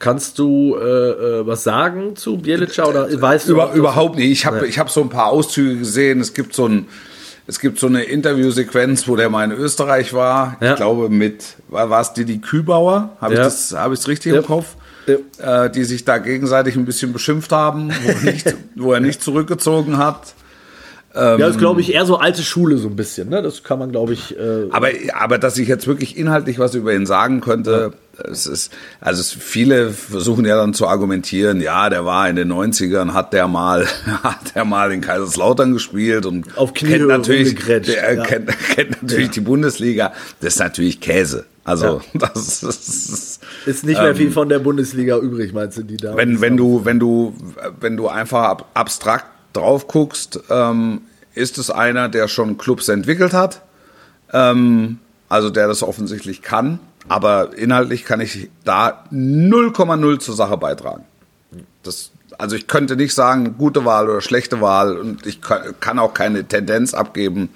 Kannst 0.00 0.40
du 0.40 0.76
äh, 0.76 0.80
äh, 0.82 1.46
was 1.46 1.62
sagen 1.62 2.16
zu 2.16 2.38
Bielica 2.38 2.86
oder 2.86 3.08
weißt 3.22 3.48
du? 3.48 3.52
Über, 3.52 3.72
überhaupt 3.72 4.16
nicht. 4.16 4.32
Ich 4.32 4.46
habe 4.46 4.66
ich 4.66 4.80
hab 4.80 4.90
so 4.90 5.00
ein 5.00 5.08
paar 5.08 5.28
Auszüge 5.28 5.78
gesehen. 5.78 6.20
Es 6.20 6.34
gibt 6.34 6.54
so 6.54 6.66
ein, 6.66 6.88
es 7.46 7.58
gibt 7.60 7.78
so 7.78 7.86
eine 7.88 8.02
Interviewsequenz, 8.04 9.08
wo 9.08 9.16
der 9.16 9.28
mal 9.30 9.44
in 9.44 9.52
Österreich 9.52 10.12
war. 10.14 10.56
Ja. 10.60 10.70
Ich 10.70 10.76
glaube 10.76 11.08
mit, 11.08 11.56
war 11.68 11.90
war 11.90 12.00
es 12.00 12.12
Didi 12.12 12.38
Kübauer? 12.38 13.16
Habe 13.20 13.34
Ja. 13.34 13.40
ich 13.40 13.46
das, 13.46 13.72
es 13.72 14.08
richtig 14.08 14.32
Ja. 14.32 14.40
im 14.40 14.46
Kopf? 14.46 14.76
Ja. 15.06 15.64
Äh, 15.64 15.70
die 15.70 15.82
sich 15.84 16.04
da 16.04 16.18
gegenseitig 16.18 16.76
ein 16.76 16.84
bisschen 16.84 17.12
beschimpft 17.12 17.50
haben, 17.50 17.90
wo 18.04 18.08
er 18.10 18.20
nicht, 18.22 18.54
wo 18.76 18.92
er 18.92 19.00
nicht 19.00 19.20
zurückgezogen 19.22 19.98
hat. 19.98 20.34
ja, 21.14 21.46
ist 21.48 21.58
glaube 21.58 21.80
ich 21.80 21.92
eher 21.92 22.06
so 22.06 22.16
alte 22.18 22.42
Schule 22.42 22.78
so 22.78 22.88
ein 22.88 22.96
bisschen, 22.96 23.28
ne? 23.28 23.42
Das 23.42 23.64
kann 23.64 23.78
man 23.78 23.90
glaube 23.90 24.12
ich. 24.12 24.38
Äh, 24.38 24.68
Aber, 24.70 24.88
aber 25.18 25.38
dass 25.38 25.58
ich 25.58 25.66
jetzt 25.68 25.86
wirklich 25.86 26.16
inhaltlich 26.16 26.58
was 26.58 26.74
über 26.74 26.94
ihn 26.94 27.04
sagen 27.06 27.40
könnte, 27.40 27.92
es 28.30 28.46
ist, 28.46 28.72
also 29.00 29.20
es, 29.20 29.32
viele 29.32 29.90
versuchen 29.90 30.44
ja 30.44 30.56
dann 30.56 30.74
zu 30.74 30.86
argumentieren, 30.86 31.60
ja, 31.60 31.88
der 31.88 32.04
war 32.04 32.28
in 32.28 32.36
den 32.36 32.52
90ern, 32.52 33.12
hat 33.12 33.32
der 33.32 33.48
mal, 33.48 33.86
hat 34.22 34.54
der 34.54 34.64
mal 34.64 34.92
in 34.92 35.00
Kaiserslautern 35.00 35.72
gespielt 35.72 36.26
und 36.26 36.56
Auf 36.56 36.74
Kniehöhe 36.74 36.98
kennt 36.98 37.08
natürlich, 37.08 37.54
der, 37.64 38.14
ja. 38.14 38.22
kennt, 38.24 38.50
kennt 38.74 39.02
natürlich 39.02 39.30
die 39.30 39.40
Bundesliga. 39.40 40.12
Das 40.40 40.54
ist 40.54 40.60
natürlich 40.60 41.00
Käse. 41.00 41.46
Also, 41.64 42.00
das 42.14 42.62
ist, 42.62 43.40
ist 43.66 43.84
nicht 43.84 44.00
mehr 44.00 44.16
viel 44.16 44.32
von 44.32 44.48
der 44.48 44.58
Bundesliga 44.58 45.18
übrig, 45.18 45.52
meinst 45.52 45.78
du, 45.78 45.82
die 45.82 45.96
da? 45.96 46.10
Ähm, 46.10 46.16
wenn, 46.16 46.40
wenn 46.40 46.56
du, 46.56 46.84
wenn 46.84 46.98
du, 46.98 47.34
wenn 47.80 47.96
du 47.96 48.08
einfach 48.08 48.42
ab, 48.44 48.70
abstrakt 48.74 49.26
drauf 49.52 49.86
guckst, 49.86 50.40
ähm, 50.50 51.02
ist 51.34 51.58
es 51.58 51.70
einer, 51.70 52.08
der 52.08 52.28
schon 52.28 52.58
Clubs 52.58 52.88
entwickelt 52.88 53.32
hat, 53.32 53.62
ähm, 54.32 54.98
also 55.28 55.50
der 55.50 55.68
das 55.68 55.82
offensichtlich 55.82 56.42
kann, 56.42 56.80
aber 57.08 57.56
inhaltlich 57.56 58.04
kann 58.04 58.20
ich 58.20 58.50
da 58.64 59.04
0,0 59.12 60.18
zur 60.18 60.34
Sache 60.34 60.56
beitragen. 60.56 61.04
Das, 61.82 62.12
also 62.38 62.56
ich 62.56 62.66
könnte 62.66 62.96
nicht 62.96 63.14
sagen, 63.14 63.56
gute 63.58 63.84
Wahl 63.84 64.08
oder 64.08 64.20
schlechte 64.20 64.60
Wahl 64.60 64.96
und 64.96 65.26
ich 65.26 65.40
kann, 65.40 65.98
auch 65.98 66.14
keine 66.14 66.44
Tendenz 66.44 66.94
abgeben. 66.94 67.50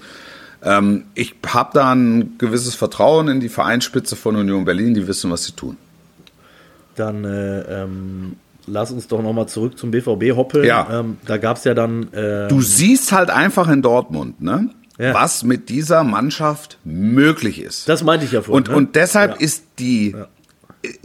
Ähm, 0.62 1.04
ich 1.14 1.34
habe 1.46 1.70
da 1.74 1.92
ein 1.94 2.38
gewisses 2.38 2.74
Vertrauen 2.74 3.28
in 3.28 3.40
die 3.40 3.48
Vereinsspitze 3.48 4.16
von 4.16 4.36
Union 4.36 4.64
Berlin, 4.64 4.94
die 4.94 5.06
wissen, 5.06 5.30
was 5.30 5.44
sie 5.44 5.52
tun. 5.52 5.76
Dann 6.96 7.24
äh, 7.24 7.82
ähm, 7.82 8.36
lass 8.66 8.90
uns 8.90 9.06
doch 9.06 9.22
nochmal 9.22 9.46
zurück 9.46 9.78
zum 9.78 9.90
BVB 9.90 10.34
hoppeln. 10.34 10.64
Ja. 10.64 11.00
Ähm, 11.00 11.18
da 11.26 11.36
gab 11.36 11.58
es 11.58 11.64
ja 11.64 11.74
dann. 11.74 12.12
Äh, 12.12 12.48
Du 12.48 12.60
siehst 12.62 13.12
halt 13.12 13.30
einfach 13.30 13.68
in 13.68 13.82
Dortmund, 13.82 14.40
ne? 14.40 14.70
Ja. 14.98 15.12
was 15.14 15.42
mit 15.42 15.68
dieser 15.68 16.04
Mannschaft 16.04 16.78
möglich 16.84 17.60
ist. 17.60 17.88
das 17.88 18.02
meinte 18.02 18.24
ich 18.24 18.32
ja 18.32 18.40
vorhin. 18.42 18.64
und, 18.64 18.70
ne? 18.70 18.76
und 18.76 18.94
deshalb 18.96 19.32
Ja. 19.32 19.36
ist 19.40 19.64
die 19.78 20.14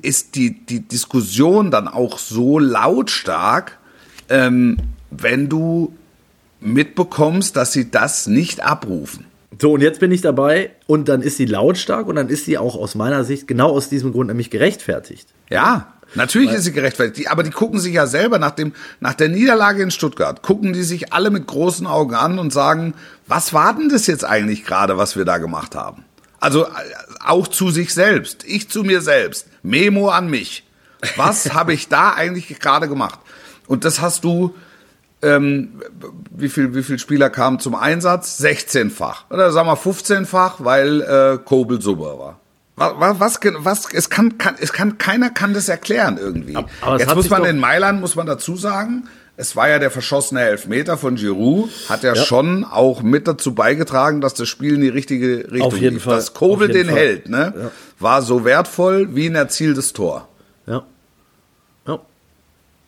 ist 0.02 0.36
die, 0.36 0.64
die 0.66 0.82
Diskussion 0.88 1.72
dann 1.72 1.88
auch 1.88 2.20
so 2.20 2.60
lautstark, 2.60 3.80
ähm, 4.30 4.78
wenn 5.10 5.50
du 5.50 5.94
mitbekommst, 6.60 7.56
dass 7.56 7.74
sie 7.74 7.90
das 7.90 8.28
nicht 8.28 8.62
abrufen. 8.62 9.26
So, 9.60 9.74
und 9.74 9.82
jetzt 9.82 10.00
bin 10.00 10.12
ich 10.12 10.22
dabei 10.22 10.72
und 10.88 11.10
dann 11.10 11.22
ist 11.22 11.38
sie 11.38 11.46
lautstark 11.46 12.08
und 12.08 12.16
dann 12.16 12.30
ist 12.30 12.46
sie 12.46 12.58
auch 12.58 12.76
aus 12.76 12.96
meiner 12.96 13.24
Sicht 13.24 13.48
genau 13.48 13.72
aus 13.72 13.90
diesem 13.90 14.12
Grund 14.12 14.28
nämlich 14.28 14.50
gerechtfertigt. 14.50 15.28
Ja, 15.50 15.94
natürlich 16.16 16.52
ist 16.52 16.64
sie 16.64 16.72
gerechtfertigt. 16.72 17.18
Die, 17.18 17.28
aber 17.28 17.44
die 17.44 17.52
gucken 17.52 17.80
sich 17.80 17.94
ja 17.94 18.08
selber 18.08 18.40
nach, 18.40 18.52
dem, 18.52 18.74
nach 19.00 19.14
der 19.14 19.30
Niederlage 19.30 19.84
in 19.84 19.92
Stuttgart, 19.92 20.42
gucken 20.42 20.74
die 20.74 20.84
sich 20.84 21.14
alle 21.14 21.30
mit 21.30 21.48
großen 21.48 21.88
Augen 21.88 22.16
an 22.16 22.40
und 22.40 22.52
sagen, 22.52 22.94
was 23.28 23.54
war 23.54 23.76
denn 23.76 23.90
das 23.90 24.08
jetzt 24.08 24.26
eigentlich 24.26 24.66
gerade, 24.66 24.98
was 24.98 25.16
wir 25.16 25.26
da 25.26 25.38
gemacht 25.38 25.76
haben? 25.76 26.06
Also 26.40 26.66
äh, 26.66 26.70
auch 27.24 27.48
zu 27.48 27.70
sich 27.70 27.94
selbst, 27.94 28.44
ich 28.46 28.70
zu 28.70 28.84
mir 28.84 29.02
selbst, 29.02 29.48
Memo 29.64 30.10
an 30.10 30.30
mich. 30.30 30.68
Was 31.16 31.54
habe 31.54 31.74
ich 31.74 31.88
da 31.88 32.14
eigentlich 32.14 32.60
gerade 32.60 32.88
gemacht? 32.90 33.20
Und 33.68 33.86
das 33.86 34.02
hast 34.02 34.24
du, 34.24 34.56
ähm, 35.22 35.82
wie 36.32 36.50
viel, 36.50 36.76
wie 36.76 36.84
viel 36.84 37.00
Spieler 37.00 37.30
kamen 37.30 37.60
zum 37.60 37.76
Einsatz? 37.76 38.42
16-fach. 38.42 39.30
Oder 39.30 39.52
sagen 39.52 39.70
wir 39.70 39.78
15-fach, 39.78 40.56
weil 40.60 41.02
äh, 41.02 41.38
Kobel 41.38 41.82
super 41.82 42.20
war. 42.20 42.41
Was, 42.76 43.20
was, 43.20 43.40
was, 43.60 43.94
es 43.94 44.10
kann, 44.10 44.38
kann, 44.38 44.56
es 44.60 44.74
kann, 44.74 44.98
keiner 44.98 45.30
kann 45.30 45.54
das 45.54 45.70
erklären 45.70 46.18
irgendwie. 46.18 46.56
aber 46.82 47.00
Jetzt 47.00 47.14
muss 47.16 47.30
man 47.30 47.46
in 47.46 47.60
Mailand, 47.60 48.00
muss 48.02 48.16
man 48.16 48.26
dazu 48.26 48.56
sagen, 48.56 49.08
es 49.38 49.56
war 49.56 49.70
ja 49.70 49.78
der 49.80 49.92
verschossene 49.92 50.42
Elfmeter 50.42 50.98
von 50.98 51.16
Giroud, 51.16 51.70
hat 51.90 52.04
ja, 52.04 52.16
schon 52.16 52.64
auch 52.64 53.02
mit 53.02 53.28
dazu 53.28 53.54
beigetragen, 53.54 54.22
dass 54.22 54.34
das 54.34 54.48
Spiel 54.50 54.76
in 54.76 54.82
die 54.82 54.90
richtige 54.90 55.52
Richtung 55.52 55.62
Auf 55.62 55.78
jeden 55.78 55.96
lief. 55.96 56.04
Fall, 56.04 56.16
Dass 56.16 56.34
Kobel 56.34 56.70
den 56.70 56.88
Fall. 56.88 56.96
hält, 56.96 57.30
ne, 57.30 57.72
war 58.00 58.22
so 58.22 58.46
wertvoll 58.46 59.16
wie 59.16 59.28
ein 59.28 59.36
erzieltes 59.36 59.94
Tor. 59.94 60.28
Ja. 60.66 60.84
Ja. 61.88 62.00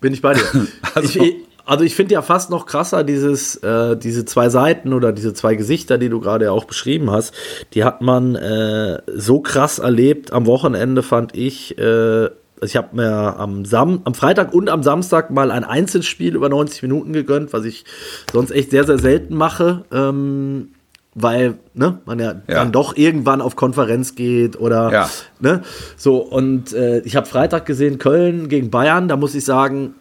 Bin 0.02 0.14
ich 0.14 0.22
bei 0.22 0.34
dir. 0.34 0.44
Also- 0.96 1.22
ich, 1.24 1.36
also 1.66 1.84
ich 1.84 1.96
finde 1.96 2.14
ja 2.14 2.22
fast 2.22 2.50
noch 2.50 2.66
krasser 2.66 3.04
dieses, 3.04 3.56
äh, 3.58 3.96
diese 3.98 4.26
zwei 4.26 4.50
Seiten 4.50 4.94
oder 4.94 5.12
diese 5.14 5.34
zwei 5.34 5.56
Gesichter, 5.56 5.98
die 5.98 6.10
du 6.10 6.20
gerade 6.20 6.46
ja 6.46 6.52
auch 6.52 6.66
beschrieben 6.66 7.10
hast, 7.12 7.34
die 7.74 7.84
hat 7.84 8.02
man 8.02 8.36
äh, 8.36 9.02
so 9.16 9.40
krass 9.40 9.80
erlebt 9.80 10.34
am 10.34 10.46
Wochenende, 10.46 11.04
fand 11.04 11.36
ich. 11.36 11.78
Äh, 11.78 12.30
ich 12.62 12.78
habe 12.78 12.96
mir 12.96 13.38
am, 13.40 13.66
Sam 13.66 14.02
am 14.06 14.14
Freitag 14.14 14.54
und 14.54 14.70
am 14.70 14.84
Samstag 14.84 15.32
mal 15.32 15.52
ein 15.52 15.64
Einzelspiel 15.66 16.36
über 16.36 16.48
90 16.50 16.82
Minuten 16.84 17.12
gegönnt, 17.12 17.52
was 17.52 17.66
ich 17.66 17.84
sonst 18.32 18.52
echt 18.52 18.72
sehr, 18.72 18.86
sehr 18.86 19.00
selten 19.00 19.36
mache. 19.36 19.84
Ähm, 19.92 20.70
weil 21.16 21.56
ne, 21.76 22.00
man 22.06 22.18
ja, 22.20 22.30
Ja. 22.32 22.42
dann 22.48 22.72
doch 22.72 22.98
irgendwann 22.98 23.42
auf 23.42 23.56
Konferenz 23.56 24.16
geht 24.16 24.60
oder 24.60 24.92
Ja. 24.92 25.10
ne, 25.40 25.62
so 25.96 26.18
und 26.18 26.74
äh, 26.74 27.00
ich 27.02 27.16
habe 27.16 27.28
Freitag 27.28 27.66
gesehen 27.68 28.00
Köln 28.00 28.50
gegen 28.50 28.72
Bayern, 28.72 29.08
da 29.08 29.16
muss 29.16 29.36
ich 29.36 29.46
sagen, 29.46 29.94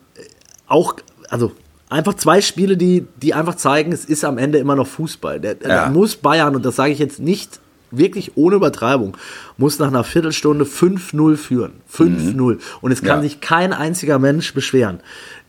auch 0.67 0.97
also 1.33 1.53
einfach 1.89 2.15
zwei 2.15 2.41
Spiele, 2.41 2.77
die 2.77 3.07
die 3.21 3.35
einfach 3.35 3.57
zeigen, 3.57 3.93
es 3.93 4.05
ist 4.05 4.25
am 4.25 4.39
Ende 4.39 4.59
immer 4.59 4.77
noch 4.77 4.87
Fußball. 4.87 5.41
Der, 5.41 5.57
Ja. 5.63 5.69
Da 5.69 5.89
muss 5.91 6.17
Bayern 6.17 6.55
und 6.55 6.65
das 6.65 6.77
sage 6.77 6.93
ich 6.93 6.99
jetzt 6.99 7.19
nicht 7.21 7.61
wirklich 7.91 8.33
ohne 8.37 8.57
Übertreibung, 8.57 9.17
muss 9.59 9.79
nach 9.79 9.89
einer 9.89 10.05
Viertelstunde 10.05 10.65
5-0 10.65 11.37
führen. 11.37 11.73
5-0. 11.93 12.59
Und 12.81 12.93
es 12.93 13.03
kann 13.03 13.19
Ja. 13.19 13.23
sich 13.23 13.41
kein 13.41 13.73
einziger 13.73 14.19
Mensch 14.19 14.55
beschweren. 14.55 15.01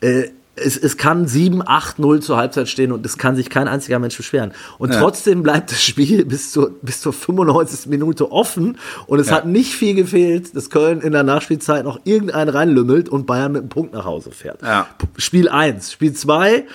Äh, 0.01 0.29
es, 0.55 0.77
es 0.77 0.97
kann 0.97 1.25
7-8-0 1.25 2.21
zur 2.21 2.37
Halbzeit 2.37 2.69
stehen 2.69 2.91
und 2.91 3.05
es 3.05 3.17
kann 3.17 3.35
sich 3.35 3.49
kein 3.49 3.67
einziger 3.67 3.97
Mensch 3.99 4.15
beschweren. 4.17 4.53
Und 4.77 4.93
Ja. 4.93 4.99
trotzdem 4.99 5.41
bleibt 5.43 5.71
das 5.71 5.81
Spiel 5.83 6.25
bis 6.27 6.51
zur, 6.51 6.71
bis 6.81 7.01
zur 7.01 7.11
95. 7.13 7.87
Minute 7.89 8.31
offen 8.31 8.77
und 9.07 9.19
es 9.19 9.29
Ja. 9.29 9.37
hat 9.37 9.47
nicht 9.47 9.73
viel 9.73 9.95
gefehlt, 9.95 10.55
dass 10.55 10.69
Köln 10.69 11.01
in 11.01 11.11
der 11.11 11.23
Nachspielzeit 11.23 11.83
noch 11.85 11.99
irgendeinen 12.03 12.49
reinlümmelt 12.49 13.09
und 13.09 13.25
Bayern 13.25 13.51
mit 13.53 13.61
einem 13.61 13.69
Punkt 13.69 13.93
nach 13.93 14.05
Hause 14.05 14.31
fährt. 14.31 14.61
Ja. 14.61 14.87
Spiel 15.17 15.49
1. 15.49 15.91
Spiel 15.91 16.13
2, 16.13 16.65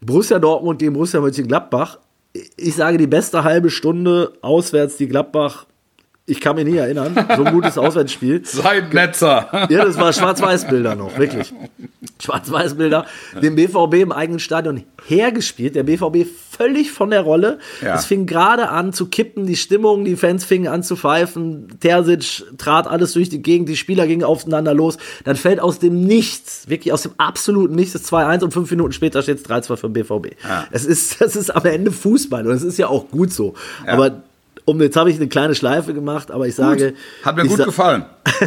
Borussia 0.00 0.38
Dortmund 0.38 0.78
gegen 0.78 0.94
Borussia 0.94 1.20
Mönchengladbach. 1.20 1.98
Ich 2.56 2.74
sage 2.76 2.98
die 2.98 3.06
beste 3.06 3.44
halbe 3.44 3.70
Stunde 3.70 4.32
auswärts, 4.42 4.96
die 4.96 5.08
Gladbach. 5.08 5.66
Ich 6.28 6.40
kann 6.40 6.56
mich 6.56 6.64
nie 6.64 6.76
erinnern. 6.76 7.14
So 7.36 7.44
ein 7.44 7.52
gutes 7.52 7.78
Auswärtsspiel. 7.78 8.42
Seidnetzer. 8.44 9.68
Ja, 9.70 9.84
das 9.84 9.96
war 9.96 10.12
Schwarz-Weiß-Bilder 10.12 10.96
noch, 10.96 11.16
wirklich. 11.16 11.54
Schwarz-Weiß-Bilder. 12.20 13.06
Den 13.40 13.54
BVB 13.54 13.94
im 13.94 14.10
eigenen 14.10 14.40
Stadion 14.40 14.82
hergespielt. 15.06 15.76
Der 15.76 15.84
BVB 15.84 16.26
völlig 16.50 16.90
von 16.90 17.10
der 17.10 17.20
Rolle. 17.20 17.60
Ja. 17.80 17.94
Es 17.94 18.06
fing 18.06 18.26
gerade 18.26 18.70
an 18.70 18.92
zu 18.92 19.06
kippen, 19.06 19.46
die 19.46 19.54
Stimmung, 19.54 20.04
die 20.04 20.16
Fans 20.16 20.44
fingen 20.44 20.66
an 20.66 20.82
zu 20.82 20.96
pfeifen. 20.96 21.78
Terzic 21.78 22.44
trat 22.58 22.88
alles 22.88 23.12
durch 23.12 23.28
die 23.28 23.40
Gegend, 23.40 23.68
die 23.68 23.76
Spieler 23.76 24.08
gingen 24.08 24.24
aufeinander 24.24 24.74
los. 24.74 24.98
Dann 25.22 25.36
fällt 25.36 25.60
aus 25.60 25.78
dem 25.78 26.00
Nichts, 26.06 26.68
wirklich 26.68 26.92
aus 26.92 27.02
dem 27.02 27.12
absoluten 27.18 27.76
Nichts, 27.76 27.92
das 27.92 28.10
2-1 28.10 28.42
und 28.42 28.52
fünf 28.52 28.68
Minuten 28.72 28.92
später 28.92 29.22
steht 29.22 29.38
es 29.38 29.44
3-2 29.44 29.76
für 29.76 29.88
den 29.88 29.92
BVB. 29.92 30.42
Ja. 30.42 30.66
Es 30.72 30.84
ist, 30.84 31.20
das 31.20 31.36
ist 31.36 31.54
am 31.54 31.64
Ende 31.64 31.92
Fußball 31.92 32.44
und 32.46 32.52
es 32.52 32.64
ist 32.64 32.78
ja 32.78 32.88
auch 32.88 33.08
gut 33.10 33.32
so. 33.32 33.54
Ja. 33.86 33.92
Aber 33.92 34.22
um, 34.66 34.80
jetzt 34.82 34.96
habe 34.96 35.08
ich 35.10 35.16
eine 35.16 35.28
kleine 35.28 35.54
Schleife 35.54 35.94
gemacht, 35.94 36.30
aber 36.30 36.46
ich 36.46 36.54
sage. 36.54 36.92
Hat 37.24 37.36
mir 37.36 37.46
gut 37.46 37.64
gefallen. 37.64 38.04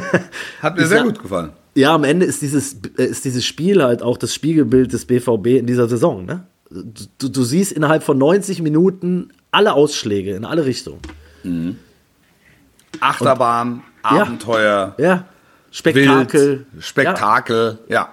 Hat 0.62 0.78
mir 0.78 0.86
sehr 0.86 1.04
gut 1.04 1.20
gefallen. 1.20 1.52
ja, 1.74 1.96
am 1.96 2.04
Ende 2.04 2.26
ist 2.28 2.42
dieses, 2.44 2.76
äh, 2.98 3.06
ist 3.06 3.26
dieses 3.26 3.44
Spiel 3.46 3.82
halt 3.82 4.04
auch 4.04 4.18
das 4.18 4.34
Spiegelbild 4.36 4.94
des 4.94 5.06
BVB 5.06 5.48
in 5.48 5.66
dieser 5.66 5.88
Saison. 5.90 6.26
Ne? 6.26 6.44
Du, 6.70 7.30
du 7.30 7.44
siehst 7.44 7.72
innerhalb 7.72 8.04
von 8.04 8.18
90 8.20 8.62
Minuten 8.62 9.30
alle 9.50 9.74
Ausschläge 9.74 10.36
in 10.36 10.46
alle 10.46 10.66
Richtungen. 10.66 11.00
Achterbahn, 13.00 13.82
Ja. 14.04 14.22
Abenteuer, 14.22 14.96
Ja, 14.98 15.26
Spektakel. 15.72 16.66
Wild, 16.72 16.84
Spektakel, 16.84 17.80
ja. 17.88 17.96
Ja, 17.96 18.10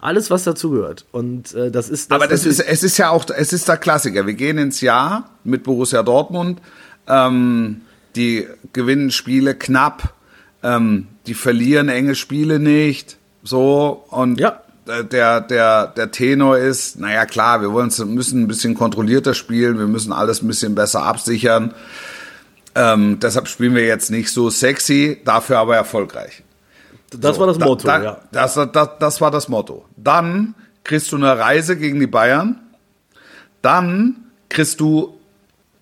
alles, 0.00 0.30
was 0.30 0.44
dazugehört. 0.44 1.04
Und 1.12 1.54
äh, 1.54 1.70
das 1.70 1.88
ist. 1.88 2.12
Aber 2.12 2.26
das 2.26 2.44
ist, 2.44 2.60
es 2.60 2.82
ist 2.82 2.98
ja 2.98 3.10
auch, 3.10 3.24
es 3.34 3.52
ist 3.52 3.66
der 3.68 3.76
Klassiker. 3.76 4.26
Wir 4.26 4.34
gehen 4.34 4.58
ins 4.58 4.80
Jahr 4.80 5.30
mit 5.44 5.62
Borussia 5.62 6.02
Dortmund. 6.02 6.60
Ähm, 7.08 7.82
die 8.16 8.46
gewinnen 8.72 9.10
Spiele 9.10 9.54
knapp. 9.54 10.14
Ähm, 10.62 11.08
die 11.26 11.34
verlieren 11.34 11.88
enge 11.88 12.14
Spiele 12.14 12.58
nicht. 12.58 13.18
So. 13.42 14.04
Und 14.10 14.40
Ja. 14.40 14.62
äh, 14.88 15.04
der, 15.04 15.40
der, 15.40 15.88
der 15.88 16.10
Tenor 16.10 16.58
ist, 16.58 16.98
naja, 16.98 17.26
klar, 17.26 17.60
wir 17.60 17.72
wollen, 17.72 17.92
müssen 18.06 18.42
ein 18.42 18.48
bisschen 18.48 18.74
kontrollierter 18.74 19.34
spielen. 19.34 19.78
Wir 19.78 19.86
müssen 19.86 20.12
alles 20.12 20.42
ein 20.42 20.48
bisschen 20.48 20.74
besser 20.74 21.02
absichern. 21.02 21.74
Ähm, 22.74 23.18
deshalb 23.20 23.48
spielen 23.48 23.74
wir 23.74 23.86
jetzt 23.86 24.10
nicht 24.10 24.30
so 24.30 24.50
sexy, 24.50 25.20
dafür 25.24 25.58
aber 25.58 25.76
erfolgreich. 25.76 26.42
das 27.10 27.36
So, 27.36 27.40
war 27.40 27.46
das 27.48 27.58
da- 27.58 27.64
Motto, 27.66 27.86
da, 27.86 28.02
ja. 28.02 28.20
Das, 28.32 28.54
das, 28.72 28.88
das 28.98 29.20
war 29.20 29.30
das 29.30 29.48
Motto. 29.48 29.84
Dann 29.96 30.54
kriegst 30.84 31.10
du 31.12 31.16
eine 31.16 31.38
Reise 31.38 31.76
gegen 31.76 32.00
die 32.00 32.06
Bayern. 32.06 32.60
Dann 33.62 34.16
kriegst 34.48 34.80
du 34.80 35.15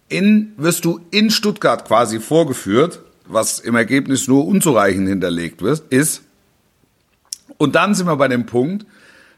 in, 0.09 0.53
wirst 0.57 0.85
du 0.85 1.01
in 1.11 1.31
Stuttgart 1.31 1.87
quasi 1.87 2.21
vorgeführt, 2.21 3.01
was 3.27 3.59
im 3.59 3.75
Ergebnis 3.75 4.29
nur 4.29 4.47
unzureichend 4.47 5.09
hinterlegt 5.09 5.63
wird, 5.63 5.83
ist. 5.91 6.23
Und 7.57 7.75
dann 7.75 7.95
sind 7.95 8.07
wir 8.07 8.17
bei 8.17 8.29
dem 8.29 8.47
Punkt, 8.47 8.87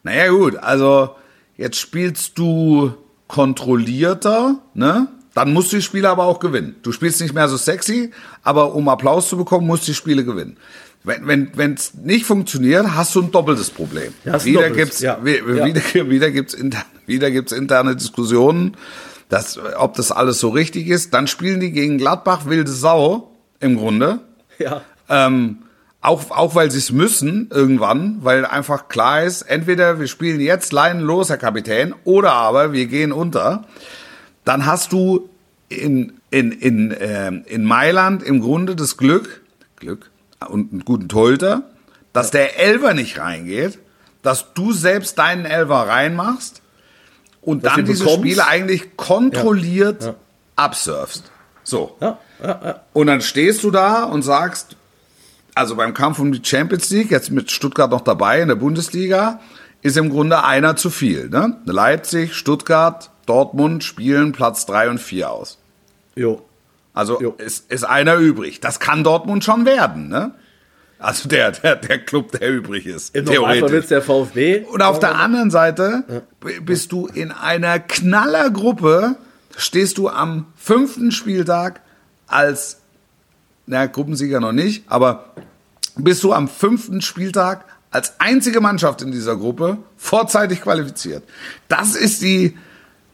naja 0.03 0.29
gut, 0.31 0.57
also 0.57 1.11
jetzt 1.57 1.79
spielst 1.79 2.39
du 2.39 2.95
kontrollierter, 3.29 4.59
ne? 4.75 5.09
Dann 5.35 5.53
musst 5.53 5.71
du 5.73 5.77
die 5.77 5.83
Spiele 5.83 6.09
aber 6.09 6.25
auch 6.25 6.39
gewinnen. 6.41 6.77
Du 6.83 6.93
spielst 6.93 7.21
nicht 7.21 7.35
mehr 7.35 7.47
so 7.49 7.59
sexy, 7.59 8.11
aber 8.43 8.75
um 8.75 8.89
Applaus 8.89 9.29
zu 9.29 9.37
bekommen, 9.37 9.67
musst 9.67 9.83
du 9.83 9.91
die 9.91 9.95
Spiele 9.95 10.25
gewinnen. 10.25 10.57
Wenn 11.05 11.27
wenn 11.27 11.51
wenn's 11.57 11.93
nicht 11.95 12.25
funktioniert, 12.25 12.95
hast 12.95 13.15
du 13.15 13.21
ein 13.23 13.31
doppeltes 13.31 13.69
Problem. 13.71 14.15
Ja, 14.25 14.43
wieder 14.45 14.63
doppeltes, 14.69 14.77
gibt's 14.85 15.01
ja. 15.01 15.19
wie- 15.23 15.37
Ja. 15.37 15.67
wieder 15.67 16.11
wieder 16.11 16.31
gibt's 16.31 16.57
wieder 17.07 17.31
gibt's 17.31 17.53
interne 17.53 17.95
Diskussionen, 17.97 18.77
dass 19.29 19.59
ob 19.77 19.95
das 19.95 20.13
alles 20.13 20.39
so 20.39 20.51
richtig 20.51 20.89
ist. 20.89 21.15
Dann 21.15 21.27
spielen 21.27 21.61
die 21.61 21.73
gegen 21.73 21.99
Gladbach 21.99 22.47
wilde 22.47 22.71
Sau 22.71 23.33
im 23.61 23.77
Grunde. 23.77 24.21
Ja. 24.59 24.83
Ähm, 25.09 25.59
auch, 26.01 26.31
auch 26.31 26.55
weil 26.55 26.71
sie 26.71 26.79
es 26.79 26.93
müssen 26.93 27.51
irgendwann, 27.53 28.19
weil 28.23 28.47
einfach 28.47 28.89
klar 28.89 29.25
ist, 29.25 29.43
entweder 29.43 29.99
wir 29.99 30.07
spielen 30.07 30.41
jetzt 30.41 30.73
Leinen 30.73 31.03
los, 31.03 31.31
Herr 31.31 31.37
Kapitän, 31.37 31.95
oder 32.05 32.33
aber 32.33 32.73
wir 32.73 32.87
gehen 32.87 33.13
unter. 33.13 33.65
Dann 34.45 34.67
hast 34.67 34.93
du 34.93 35.29
in, 35.69 36.13
in, 36.31 36.53
in, 36.53 36.95
ähm, 37.01 37.43
in 37.47 37.65
Mailand 37.65 38.23
im 38.23 38.41
Grunde 38.41 38.77
das 38.77 38.97
Glück, 38.97 39.43
Glück 39.77 40.11
und 40.49 40.73
einen 40.73 40.85
guten 40.85 41.09
Torhüter, 41.09 41.65
dass 42.13 42.31
der 42.31 42.59
Elver 42.61 42.95
nicht 42.95 43.19
reingeht, 43.19 43.79
dass 44.23 44.55
du 44.55 44.73
selbst 44.73 45.19
deinen 45.19 45.45
Elver 45.45 45.89
reinmachst 45.89 46.63
und 47.47 47.65
dann 47.65 47.85
diese 47.87 48.05
bekommst. 48.05 48.21
Spiele 48.21 48.47
eigentlich 48.47 48.97
kontrolliert 48.97 50.05
Ja. 50.05 50.15
absurfst. 50.57 51.25
So. 51.65 51.97
Ja, 52.01 52.19
ja, 52.43 52.61
ja. 52.65 52.81
Und 52.93 53.07
dann 53.07 53.21
stehst 53.23 53.63
du 53.65 53.71
da 53.71 54.05
und 54.05 54.23
sagst, 54.23 54.77
also 55.55 55.75
beim 55.77 55.95
Kampf 55.95 56.19
um 56.19 56.33
die 56.33 56.43
Champions 56.45 56.91
League, 56.91 57.11
jetzt 57.11 57.31
mit 57.31 57.51
Stuttgart 57.51 57.91
noch 57.91 58.03
dabei 58.03 58.43
in 58.43 58.49
der 58.49 58.57
Bundesliga, 58.57 59.41
ist 59.83 59.97
im 59.97 60.11
Grunde 60.11 60.45
einer 60.45 60.77
zu 60.77 60.91
viel. 60.91 61.29
Ne? 61.31 61.57
Leipzig, 61.65 62.35
Stuttgart, 62.35 63.11
Dortmund 63.27 63.83
spielen 63.85 64.33
Platz 64.33 64.67
drei 64.67 64.91
und 64.91 64.99
vier 65.01 65.31
aus. 65.31 65.59
Jo. 66.15 66.43
Also 66.93 67.21
Jo. 67.21 67.35
ist, 67.39 67.71
ist 67.71 67.85
einer 67.85 68.17
übrig. 68.17 68.61
Das 68.61 68.81
kann 68.81 69.03
Dortmund 69.05 69.45
schon 69.45 69.65
werden. 69.67 70.09
Ne? 70.09 70.33
Also 70.99 71.29
der, 71.29 71.53
der, 71.53 71.77
der 71.77 71.99
Club, 71.99 72.33
der 72.33 72.51
übrig 72.51 72.87
ist. 72.87 73.15
Im 73.15 73.27
Normalfall 73.27 73.71
wird 73.71 73.91
der 73.91 74.01
VfB. 74.03 74.61
Und 74.71 74.81
auf 74.83 74.99
der 74.99 75.17
anderen 75.17 75.51
Seite 75.51 76.25
bist 76.63 76.91
du 76.93 77.07
in 77.07 77.33
einer 77.33 77.79
Knallergruppe, 77.79 79.17
stehst 79.57 79.99
du 79.99 80.09
am 80.09 80.47
fünften 80.57 81.13
Spieltag 81.13 81.81
als, 82.27 82.79
na, 83.67 83.87
Gruppensieger 83.87 84.41
noch 84.41 84.53
nicht, 84.53 84.85
aber 84.87 85.33
bist 85.97 86.23
du 86.25 86.33
am 86.33 86.49
fünften 86.49 87.01
Spieltag 87.03 87.65
als 87.91 88.15
einzige 88.21 88.61
Mannschaft 88.61 89.01
in 89.03 89.13
dieser 89.13 89.37
Gruppe 89.37 89.79
vorzeitig 89.97 90.61
qualifiziert. 90.63 91.23
Das 91.69 91.95
ist 91.95 92.21
die, 92.23 92.57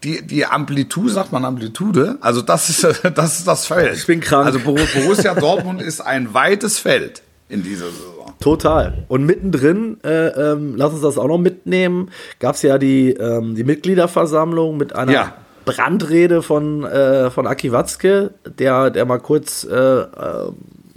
die, 0.02 0.22
die 0.22 0.46
Amplitude, 0.46 1.10
sagt 1.12 1.30
man 1.32 1.44
Amplitude? 1.44 2.16
Also 2.20 2.42
das 2.42 2.68
ist, 2.68 2.82
das 3.14 3.38
ist 3.38 3.46
das 3.46 3.66
Feld. 3.66 3.96
Ich 3.96 4.06
bin 4.06 4.20
krank. 4.20 4.46
Also 4.46 4.60
Bor- 4.60 4.78
Borussia 4.94 5.34
Dortmund 5.34 5.82
ist 5.82 6.00
ein 6.00 6.32
weites 6.34 6.78
Feld 6.78 7.22
in 7.52 7.62
dieser 7.62 7.86
Saison. 7.86 8.32
Total. 8.40 9.04
Und 9.08 9.24
mittendrin, 9.24 9.98
äh, 10.02 10.28
ähm, 10.28 10.74
lass 10.76 10.92
uns 10.92 11.02
das 11.02 11.18
auch 11.18 11.28
noch 11.28 11.38
mitnehmen, 11.38 12.10
gab 12.40 12.54
es 12.54 12.62
ja 12.62 12.78
die, 12.78 13.10
ähm, 13.12 13.54
die 13.54 13.64
Mitgliederversammlung 13.64 14.76
mit 14.76 14.96
einer 14.96 15.12
Ja. 15.12 15.34
Brandrede 15.64 16.42
von, 16.42 16.84
äh, 16.84 17.30
von 17.30 17.46
Aki 17.46 17.70
Watzke, 17.70 18.32
der, 18.58 18.90
der 18.90 19.04
mal 19.04 19.18
kurz 19.20 19.64
äh, 19.64 19.76
äh, 19.76 20.06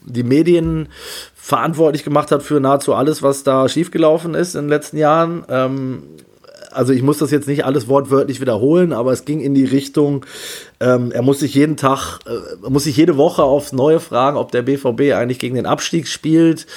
die 0.05 0.24
Medien 0.24 0.88
verantwortlich 1.35 2.03
gemacht 2.03 2.31
hat 2.31 2.41
für 2.41 2.59
nahezu 2.59 2.95
alles, 2.95 3.21
was 3.21 3.43
da 3.43 3.69
schiefgelaufen 3.69 4.33
ist 4.33 4.55
in 4.55 4.62
den 4.62 4.69
letzten 4.69 4.97
Jahren. 4.97 5.43
Ähm, 5.50 6.03
also 6.75 6.94
ich 6.94 7.01
muss 7.01 7.17
das 7.17 7.32
jetzt 7.32 7.48
nicht 7.48 7.65
alles 7.65 7.88
wortwörtlich 7.88 8.41
wiederholen, 8.41 8.94
aber 8.94 9.12
es 9.12 9.25
ging 9.25 9.39
in 9.39 9.53
die 9.53 9.65
Richtung, 9.65 10.25
ähm, 10.79 11.12
er 11.12 11.22
muss 11.22 11.39
sich 11.39 11.53
jeden 11.55 11.77
Tag, 11.77 12.20
äh, 12.25 12.70
muss 12.70 12.84
sich 12.84 12.98
jede 12.98 13.17
Woche 13.17 13.44
aufs 13.44 13.74
Neue 13.74 14.00
fragen, 14.00 14.38
ob 14.38 14.51
der 14.51 14.62
BVB 14.62 15.13
eigentlich 15.13 15.39
gegen 15.39 15.55
den 15.55 15.65
Abstieg 15.65 16.08
spielt 16.08 16.67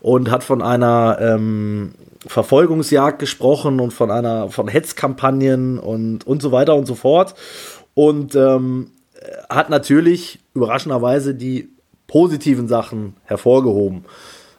und 0.00 0.30
hat 0.30 0.44
von 0.44 0.62
einer 0.62 1.18
ähm, 1.20 1.92
Verfolgungsjagd 2.26 3.18
gesprochen 3.18 3.80
und 3.80 3.92
von 3.92 4.10
einer 4.10 4.50
von 4.50 4.68
Hetzkampagnen 4.68 5.78
und 5.78 6.26
und 6.26 6.42
so 6.42 6.52
weiter 6.52 6.74
und 6.74 6.86
so 6.86 6.94
fort 6.94 7.34
und 7.94 8.34
ähm, 8.34 8.90
hat 9.48 9.70
natürlich 9.70 10.38
überraschenderweise 10.54 11.34
die 11.34 11.70
positiven 12.06 12.68
Sachen 12.68 13.14
hervorgehoben, 13.24 14.04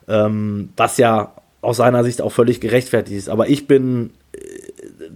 ähm, 0.08 0.70
was 0.76 0.96
ja 0.96 1.34
aus 1.60 1.76
seiner 1.76 2.04
Sicht 2.04 2.22
auch 2.22 2.32
völlig 2.32 2.60
gerechtfertigt 2.60 3.18
ist. 3.18 3.28
Aber 3.28 3.48
ich 3.48 3.66
bin 3.66 4.10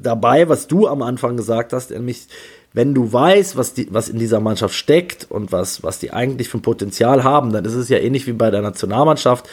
dabei, 0.05 0.49
was 0.49 0.69
du 0.69 0.87
am 0.87 1.03
Anfang 1.03 1.37
gesagt 1.37 1.73
hast, 1.73 1.91
nämlich 1.91 2.29
wenn 2.75 2.93
du 2.93 3.13
weißt, 3.13 3.57
was, 3.57 3.73
die, 3.73 3.87
was 3.93 4.09
in 4.09 4.19
dieser 4.19 4.41
Mannschaft 4.41 4.75
steckt 4.75 5.31
und 5.31 5.53
was, 5.53 5.85
was 5.85 6.01
die 6.01 6.13
eigentlich 6.13 6.49
für 6.49 6.59
ein 6.59 6.63
Potenzial 6.63 7.23
haben, 7.23 7.53
dann 7.53 7.65
ist 7.65 7.75
es 7.75 7.89
ja 7.89 7.99
ähnlich 7.99 8.27
wie 8.27 8.33
bei 8.33 8.51
der 8.51 8.63
Nationalmannschaft, 8.63 9.49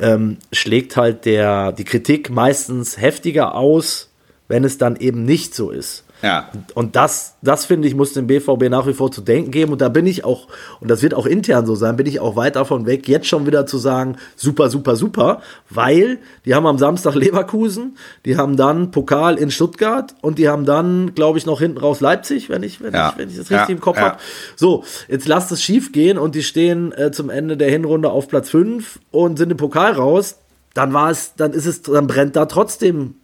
ähm, 0.00 0.38
schlägt 0.50 0.96
halt 0.96 1.24
der, 1.24 1.70
die 1.70 1.84
Kritik 1.84 2.30
meistens 2.30 3.00
heftiger 3.00 3.54
aus, 3.54 4.10
wenn 4.48 4.64
es 4.64 4.76
dann 4.76 4.96
eben 4.96 5.24
nicht 5.24 5.54
so 5.54 5.70
ist. 5.70 6.04
Ja. 6.24 6.48
Und 6.74 6.96
das, 6.96 7.34
das 7.42 7.66
finde 7.66 7.86
ich, 7.86 7.94
muss 7.94 8.14
dem 8.14 8.26
BVB 8.26 8.70
nach 8.70 8.86
wie 8.86 8.94
vor 8.94 9.12
zu 9.12 9.20
denken 9.20 9.50
geben. 9.50 9.72
Und 9.72 9.82
da 9.82 9.90
bin 9.90 10.06
ich 10.06 10.24
auch, 10.24 10.48
und 10.80 10.90
das 10.90 11.02
wird 11.02 11.12
auch 11.12 11.26
intern 11.26 11.66
so 11.66 11.74
sein, 11.74 11.96
bin 11.96 12.06
ich 12.06 12.18
auch 12.18 12.34
weit 12.34 12.56
davon 12.56 12.86
weg, 12.86 13.06
jetzt 13.08 13.26
schon 13.26 13.46
wieder 13.46 13.66
zu 13.66 13.76
sagen, 13.76 14.16
super, 14.34 14.70
super, 14.70 14.96
super, 14.96 15.42
weil 15.68 16.18
die 16.46 16.54
haben 16.54 16.66
am 16.66 16.78
Samstag 16.78 17.14
Leverkusen, 17.14 17.98
die 18.24 18.38
haben 18.38 18.56
dann 18.56 18.90
Pokal 18.90 19.36
in 19.36 19.50
Stuttgart 19.50 20.14
und 20.22 20.38
die 20.38 20.48
haben 20.48 20.64
dann, 20.64 21.14
glaube 21.14 21.36
ich, 21.36 21.44
noch 21.44 21.60
hinten 21.60 21.76
raus 21.78 22.00
Leipzig, 22.00 22.48
wenn 22.48 22.62
ich, 22.62 22.80
wenn 22.82 22.94
Ja. 22.94 23.10
ich, 23.10 23.18
wenn 23.18 23.28
ich 23.28 23.36
das 23.36 23.50
richtig 23.50 23.68
Ja. 23.68 23.74
im 23.74 23.80
Kopf 23.80 23.98
Ja. 23.98 24.02
habe. 24.04 24.16
So, 24.56 24.82
jetzt 25.08 25.28
lasst 25.28 25.52
es 25.52 25.62
schief 25.62 25.92
gehen 25.92 26.16
und 26.16 26.34
die 26.34 26.42
stehen 26.42 26.92
äh, 26.92 27.12
zum 27.12 27.28
Ende 27.28 27.58
der 27.58 27.70
Hinrunde 27.70 28.08
auf 28.10 28.28
Platz 28.28 28.48
5 28.48 28.98
und 29.10 29.36
sind 29.36 29.50
im 29.50 29.58
Pokal 29.58 29.92
raus. 29.92 30.38
Dann 30.72 30.94
war 30.94 31.10
es, 31.10 31.34
dann 31.36 31.52
ist 31.52 31.66
es, 31.66 31.82
dann 31.82 32.06
brennt 32.06 32.34
da 32.34 32.46
trotzdem 32.46 33.16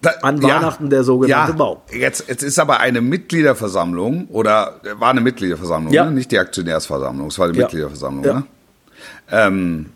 Da, 0.00 0.10
An 0.22 0.40
Weihnachten 0.42 0.90
der 0.90 1.02
sogenannte 1.02 1.54
Baum. 1.54 1.78
Jetzt, 1.92 2.28
jetzt 2.28 2.42
ist 2.44 2.58
aber 2.60 2.78
eine 2.78 3.00
Mitgliederversammlung 3.00 4.28
oder 4.28 4.80
äh, 4.84 5.00
war 5.00 5.10
eine 5.10 5.20
Mitgliederversammlung, 5.20 5.92
Ja. 5.92 6.04
ne? 6.04 6.12
nicht 6.12 6.30
die 6.30 6.38
Aktionärsversammlung, 6.38 7.26
es 7.28 7.38
war 7.38 7.50
die 7.50 7.58
Ja. 7.58 7.64
Mitgliederversammlung. 7.64 8.24
Ja. 8.24 8.34
Ne? 8.34 8.44
Ähm, 9.30 9.86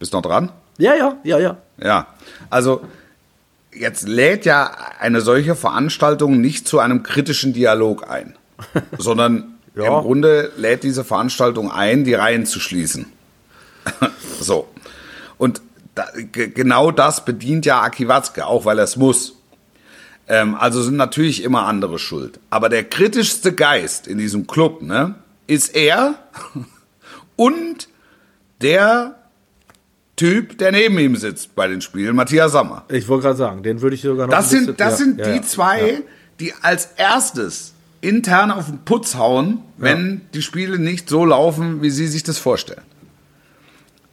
bist 0.00 0.12
noch 0.12 0.22
dran? 0.22 0.50
Ja, 0.78 0.94
ja, 0.94 1.16
ja, 1.22 1.38
ja. 1.38 1.56
Ja. 1.80 2.06
Also 2.50 2.82
jetzt 3.72 4.08
lädt 4.08 4.44
ja 4.46 4.70
eine 4.98 5.20
solche 5.20 5.54
Veranstaltung 5.54 6.40
nicht 6.40 6.66
zu 6.66 6.80
einem 6.80 7.04
kritischen 7.04 7.52
Dialog 7.52 8.10
ein, 8.10 8.34
sondern 8.98 9.54
Ja. 9.76 9.96
im 9.98 10.02
Grunde 10.04 10.50
lädt 10.56 10.82
diese 10.82 11.04
Veranstaltung 11.04 11.70
ein, 11.70 12.02
die 12.04 12.14
Reihen 12.14 12.46
zu 12.46 12.58
schließen. 12.58 13.06
so. 14.40 14.66
Und 15.38 15.62
da, 15.94 16.06
ge- 16.16 16.48
genau 16.48 16.90
das 16.90 17.24
bedient 17.24 17.64
ja 17.64 17.80
Aki 17.80 18.08
Watzke, 18.08 18.46
auch 18.46 18.64
weil 18.64 18.78
er 18.78 18.84
es 18.84 18.96
muss. 18.96 19.36
Ähm, 20.32 20.54
also 20.54 20.82
sind 20.82 20.96
natürlich 20.96 21.42
immer 21.44 21.66
andere 21.66 21.98
schuld. 21.98 22.40
Aber 22.48 22.70
der 22.70 22.84
kritischste 22.84 23.52
Geist 23.52 24.06
in 24.06 24.16
diesem 24.16 24.46
Club, 24.46 24.80
ne, 24.80 25.14
ist 25.46 25.76
er 25.76 26.14
und 27.36 27.88
der 28.62 29.16
Typ, 30.16 30.56
der 30.56 30.72
neben 30.72 30.98
ihm 30.98 31.16
sitzt 31.16 31.54
bei 31.54 31.68
den 31.68 31.80
Spielen, 31.82 32.16
Matthias 32.16 32.52
Sammer. 32.52 32.84
Ich 32.88 33.08
wollte 33.08 33.24
gerade 33.24 33.36
sagen, 33.38 33.62
den 33.62 33.82
würde 33.82 33.94
ich 33.96 34.02
sogar 34.02 34.26
noch 34.26 34.34
Das 34.34 34.48
sind, 34.50 34.60
bisschen- 34.60 34.76
das 34.78 34.90
ja, 34.92 34.96
sind 34.96 35.18
ja, 35.20 35.32
die 35.32 35.42
zwei, 35.42 35.90
Ja. 35.90 35.98
die 36.40 36.54
als 36.62 36.86
erstes 36.96 37.74
intern 38.00 38.50
auf 38.50 38.66
den 38.66 38.78
Putz 38.86 39.14
hauen, 39.16 39.58
wenn 39.76 40.22
die 40.32 40.42
Spiele 40.42 40.78
nicht 40.78 41.08
so 41.10 41.24
laufen, 41.26 41.82
wie 41.82 41.90
sie 41.90 42.06
sich 42.06 42.22
das 42.22 42.38
vorstellen. 42.38 42.82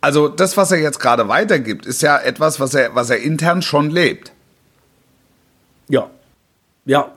Also 0.01 0.27
das, 0.27 0.57
was 0.57 0.71
er 0.71 0.79
jetzt 0.79 0.99
gerade 0.99 1.27
weitergibt, 1.27 1.85
ist 1.85 2.01
ja 2.01 2.17
etwas, 2.17 2.59
was 2.59 2.73
er, 2.73 2.93
was 2.95 3.09
er 3.09 3.19
intern 3.19 3.61
schon 3.61 3.89
lebt. 3.89 4.31
Ja. 5.89 6.09
Ja, 6.85 7.13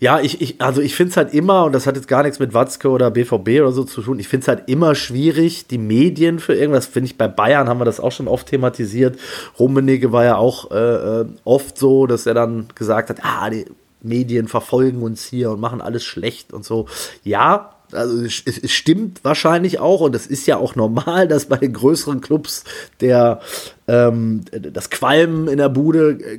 ja, 0.00 0.20
ich, 0.20 0.42
ich, 0.42 0.60
also 0.60 0.82
ich 0.82 0.94
finde 0.94 1.12
es 1.12 1.16
halt 1.16 1.32
immer, 1.32 1.64
und 1.64 1.72
das 1.72 1.86
hat 1.86 1.96
jetzt 1.96 2.08
gar 2.08 2.22
nichts 2.22 2.38
mit 2.38 2.52
Watzke 2.52 2.90
oder 2.90 3.10
BVB 3.10 3.60
oder 3.60 3.72
so 3.72 3.84
zu 3.84 4.02
tun, 4.02 4.18
ich 4.18 4.28
finde 4.28 4.42
es 4.42 4.48
halt 4.48 4.68
immer 4.68 4.94
schwierig, 4.94 5.66
die 5.66 5.78
Medien 5.78 6.38
für 6.38 6.54
irgendwas, 6.54 6.86
finde 6.86 7.06
ich, 7.06 7.16
bei 7.16 7.26
Bayern 7.26 7.68
haben 7.68 7.80
wir 7.80 7.86
das 7.86 7.98
auch 7.98 8.12
schon 8.12 8.28
oft 8.28 8.48
thematisiert. 8.48 9.18
Rummenigge 9.58 10.12
war 10.12 10.24
ja 10.24 10.36
auch 10.36 10.70
äh, 10.70 11.20
äh, 11.20 11.26
oft 11.44 11.78
so, 11.78 12.06
dass 12.06 12.26
er 12.26 12.34
dann 12.34 12.68
gesagt 12.74 13.08
hat, 13.08 13.20
ah, 13.22 13.48
die 13.48 13.64
Medien 14.02 14.48
verfolgen 14.48 15.02
uns 15.02 15.24
hier 15.24 15.50
und 15.50 15.60
machen 15.60 15.80
alles 15.80 16.04
schlecht 16.04 16.52
und 16.52 16.66
so. 16.66 16.86
Ja, 17.24 17.70
also 17.92 18.22
es, 18.22 18.42
es 18.46 18.70
stimmt 18.72 19.20
wahrscheinlich 19.24 19.78
auch 19.78 20.00
und 20.00 20.14
es 20.14 20.26
ist 20.26 20.46
ja 20.46 20.56
auch 20.56 20.74
normal, 20.76 21.28
dass 21.28 21.46
bei 21.46 21.56
den 21.56 21.72
größeren 21.72 22.20
Clubs 22.20 22.64
der 23.00 23.40
ähm, 23.88 24.42
das 24.52 24.90
Qualmen 24.90 25.48
in 25.48 25.58
der 25.58 25.68
Bude 25.68 26.12
äh, 26.12 26.38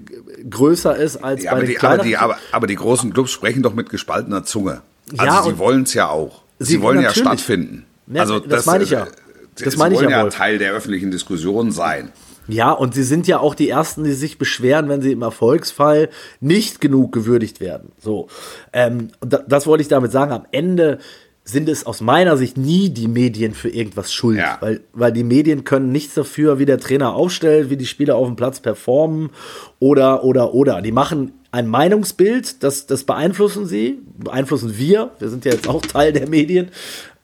größer 0.49 0.95
ist 0.95 1.17
als 1.17 1.43
Ja, 1.43 1.53
bei 1.53 1.61
den 1.61 1.69
die, 1.69 1.79
aber, 1.79 2.03
die, 2.03 2.17
aber, 2.17 2.37
aber 2.51 2.67
die 2.67 2.75
großen 2.75 3.13
Clubs 3.13 3.31
sprechen 3.31 3.63
doch 3.63 3.73
mit 3.73 3.89
gespaltener 3.89 4.43
Zunge. 4.43 4.81
Also 5.17 5.25
Ja, 5.25 5.43
sie 5.43 5.57
wollen 5.57 5.83
es 5.83 5.93
ja 5.93 6.09
auch. 6.09 6.41
Sie, 6.59 6.73
Sie- 6.73 6.81
wollen 6.81 7.01
ja 7.01 7.13
stattfinden. 7.13 7.85
Ja, 8.07 8.21
also 8.21 8.39
das 8.39 8.65
meine 8.65 8.83
ich 8.83 8.89
ja. 8.91 9.03
äh, 9.03 9.07
Das 9.63 9.73
sie 9.73 9.79
meine 9.79 9.93
ich 9.95 10.01
wollen 10.01 10.09
ja, 10.11 10.23
ja. 10.23 10.29
Teil 10.29 10.57
der 10.57 10.73
öffentlichen 10.73 11.11
Diskussion 11.11 11.71
sein. 11.71 12.11
Ja, 12.47 12.71
und 12.71 12.93
sie 12.95 13.03
sind 13.03 13.27
ja 13.27 13.39
auch 13.39 13.55
die 13.55 13.69
Ersten, 13.69 14.03
die 14.03 14.13
sich 14.13 14.37
beschweren, 14.37 14.89
wenn 14.89 15.01
sie 15.01 15.11
im 15.11 15.21
Erfolgsfall 15.21 16.09
nicht 16.41 16.81
genug 16.81 17.11
gewürdigt 17.13 17.61
werden. 17.61 17.91
So, 17.99 18.27
ähm, 18.73 19.09
das 19.21 19.67
wollte 19.67 19.83
ich 19.83 19.87
damit 19.87 20.11
sagen. 20.11 20.31
Am 20.33 20.45
Ende 20.51 20.97
sind 21.43 21.67
es 21.69 21.85
aus 21.85 22.01
meiner 22.01 22.37
Sicht 22.37 22.57
nie 22.57 22.89
die 22.89 23.07
Medien 23.07 23.53
für 23.53 23.69
irgendwas 23.69 24.13
schuld, 24.13 24.37
Ja. 24.37 24.57
weil, 24.61 24.81
weil 24.93 25.11
die 25.11 25.23
Medien 25.23 25.63
können 25.63 25.91
nichts 25.91 26.13
dafür, 26.13 26.59
wie 26.59 26.65
der 26.65 26.77
Trainer 26.79 27.13
aufstellt, 27.15 27.69
wie 27.69 27.77
die 27.77 27.87
Spieler 27.87 28.15
auf 28.15 28.27
dem 28.27 28.35
Platz 28.35 28.59
performen 28.59 29.29
oder, 29.79 30.23
oder, 30.23 30.53
oder. 30.53 30.81
Die 30.81 30.91
machen 30.91 31.33
ein 31.51 31.67
Meinungsbild, 31.67 32.63
das, 32.63 32.85
das 32.85 33.03
beeinflussen 33.03 33.65
sie, 33.65 33.99
beeinflussen 34.17 34.77
wir, 34.77 35.11
wir 35.19 35.29
sind 35.29 35.43
ja 35.45 35.51
jetzt 35.51 35.67
auch 35.67 35.81
Teil 35.81 36.13
der 36.13 36.29
Medien. 36.29 36.69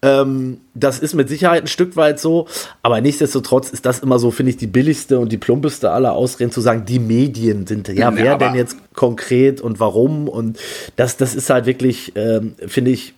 Ähm, 0.02 0.60
das 0.76 1.00
ist 1.00 1.14
mit 1.16 1.28
Sicherheit 1.30 1.64
ein 1.64 1.68
Stück 1.68 1.96
weit 1.96 2.20
so, 2.20 2.48
aber 2.84 3.02
nichtsdestotrotz 3.02 3.70
ist 3.70 3.86
das 3.86 4.00
immer 4.00 4.20
so, 4.20 4.30
finde 4.30 4.52
ich, 4.52 4.58
die 4.58 4.68
billigste 4.68 5.18
und 5.18 5.32
die 5.32 5.38
plumpeste 5.38 5.90
aller 5.92 6.14
Ausreden 6.14 6.52
zu 6.52 6.62
sagen, 6.62 6.86
die 6.86 7.00
Medien 7.00 7.66
sind, 7.66 7.88
ja, 7.88 7.94
Ja, 8.12 8.16
wer 8.16 8.38
denn 8.38 8.54
jetzt 8.54 8.78
konkret 8.94 9.60
und 9.62 9.80
warum 9.80 10.28
und 10.28 10.60
das, 10.98 11.18
das 11.18 11.34
ist 11.34 11.50
halt 11.50 11.66
wirklich, 11.66 12.12
ähm, 12.16 12.54
finde 12.68 12.92
ich, 12.92 13.14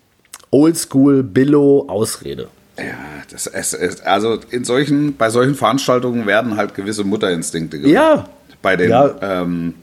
Oldschool, 0.52 1.24
Billo, 1.24 1.86
Ausrede. 1.88 2.48
Ja, 2.78 2.84
das 3.32 3.46
es, 3.48 3.74
es, 3.74 4.02
also 4.02 4.40
in 4.52 4.64
solchen, 4.64 5.16
bei 5.18 5.30
solchen 5.30 5.56
Veranstaltungen 5.56 6.26
werden 6.26 6.56
halt 6.56 6.76
gewisse 6.76 7.04
Mutterinstinkte 7.04 7.78
geweckt. 7.78 7.94
Ja. 7.94 8.26
Bei 8.62 8.76
den, 8.76 8.90
Ja. 8.90 9.14
ähm, 9.22 9.74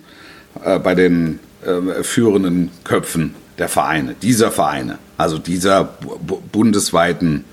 äh, 0.64 0.78
bei 0.78 0.94
den 0.94 1.38
ähm, 1.66 1.90
führenden 2.02 2.70
Köpfen 2.84 3.34
der 3.58 3.68
Vereine, 3.68 4.14
dieser 4.22 4.50
Vereine, 4.50 4.98
also 5.16 5.38
dieser 5.38 5.84
bu 5.84 6.18
bu 6.18 6.40
bundesweiten, 6.52 7.44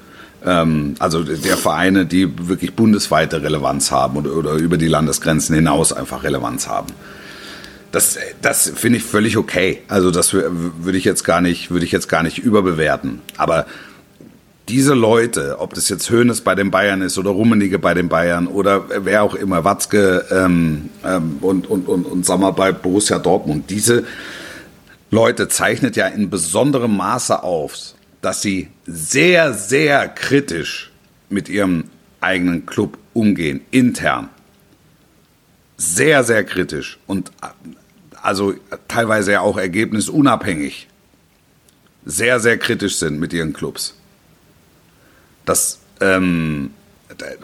ähm, 0.45 0.95
also 0.99 1.23
der 1.23 1.57
Vereine, 1.57 2.05
die 2.05 2.49
wirklich 2.49 2.73
bundesweite 2.73 3.41
Relevanz 3.41 3.91
haben 3.91 4.17
oder, 4.17 4.35
oder 4.35 4.53
über 4.53 4.77
die 4.77 4.87
Landesgrenzen 4.87 5.55
hinaus 5.55 5.93
einfach 5.93 6.23
Relevanz 6.23 6.67
haben. 6.67 6.87
Das, 7.93 8.17
das 8.41 8.73
finde 8.75 8.97
ich 8.97 9.03
völlig 9.05 9.37
okay. 9.37 9.81
Also 9.87 10.09
das 10.09 10.33
wür- 10.33 10.49
würde 10.79 10.97
ich 10.97 11.05
jetzt 11.05 11.23
gar 11.23 11.41
nicht, 11.41 11.69
würde 11.69 11.85
ich 11.85 11.91
jetzt 11.91 12.09
gar 12.09 12.23
nicht 12.23 12.39
überbewerten. 12.39 13.21
Aber 13.37 13.67
diese 14.67 14.95
Leute, 14.95 15.59
ob 15.59 15.75
das 15.75 15.89
jetzt 15.89 16.09
Hoeneß 16.09 16.41
bei 16.41 16.55
den 16.55 16.71
Bayern 16.71 17.03
ist 17.03 17.19
oder 17.19 17.29
Rummenigge 17.29 17.77
bei 17.77 17.93
den 17.93 18.09
Bayern 18.09 18.47
oder 18.47 19.05
wer 19.05 19.21
auch 19.21 19.35
immer, 19.35 19.63
Watzke 19.63 20.25
ähm, 20.31 20.89
ähm, 21.05 21.37
und, 21.41 21.69
und, 21.69 21.87
und, 21.87 22.05
und 22.05 22.25
wir 22.41 22.51
bei 22.53 22.71
Borussia 22.71 23.19
Dortmund, 23.19 23.69
diese 23.69 24.05
Leute 25.11 25.47
zeichnet 25.47 25.95
ja 25.95 26.07
in 26.07 26.31
besonderem 26.31 26.97
Maße 26.97 27.43
auf, 27.43 27.93
dass 28.21 28.41
sie 28.41 28.69
sehr, 28.87 29.53
sehr 29.53 30.07
kritisch 30.07 30.91
mit 31.29 31.47
ihrem 31.47 31.83
eigenen 32.21 32.65
Club 32.65 32.97
umgehen, 33.13 33.61
intern. 33.69 34.29
Sehr, 35.77 36.23
sehr 36.23 36.43
kritisch 36.43 36.97
und 37.05 37.31
also 38.23 38.55
teilweise 38.87 39.33
ja 39.33 39.41
auch 39.41 39.57
ergebnisunabhängig 39.57 40.87
sehr, 42.05 42.39
sehr 42.39 42.57
kritisch 42.57 42.95
sind 42.95 43.19
mit 43.19 43.33
ihren 43.33 43.53
Clubs. 43.53 43.95
Das 45.45 45.79
ähm, 45.99 46.71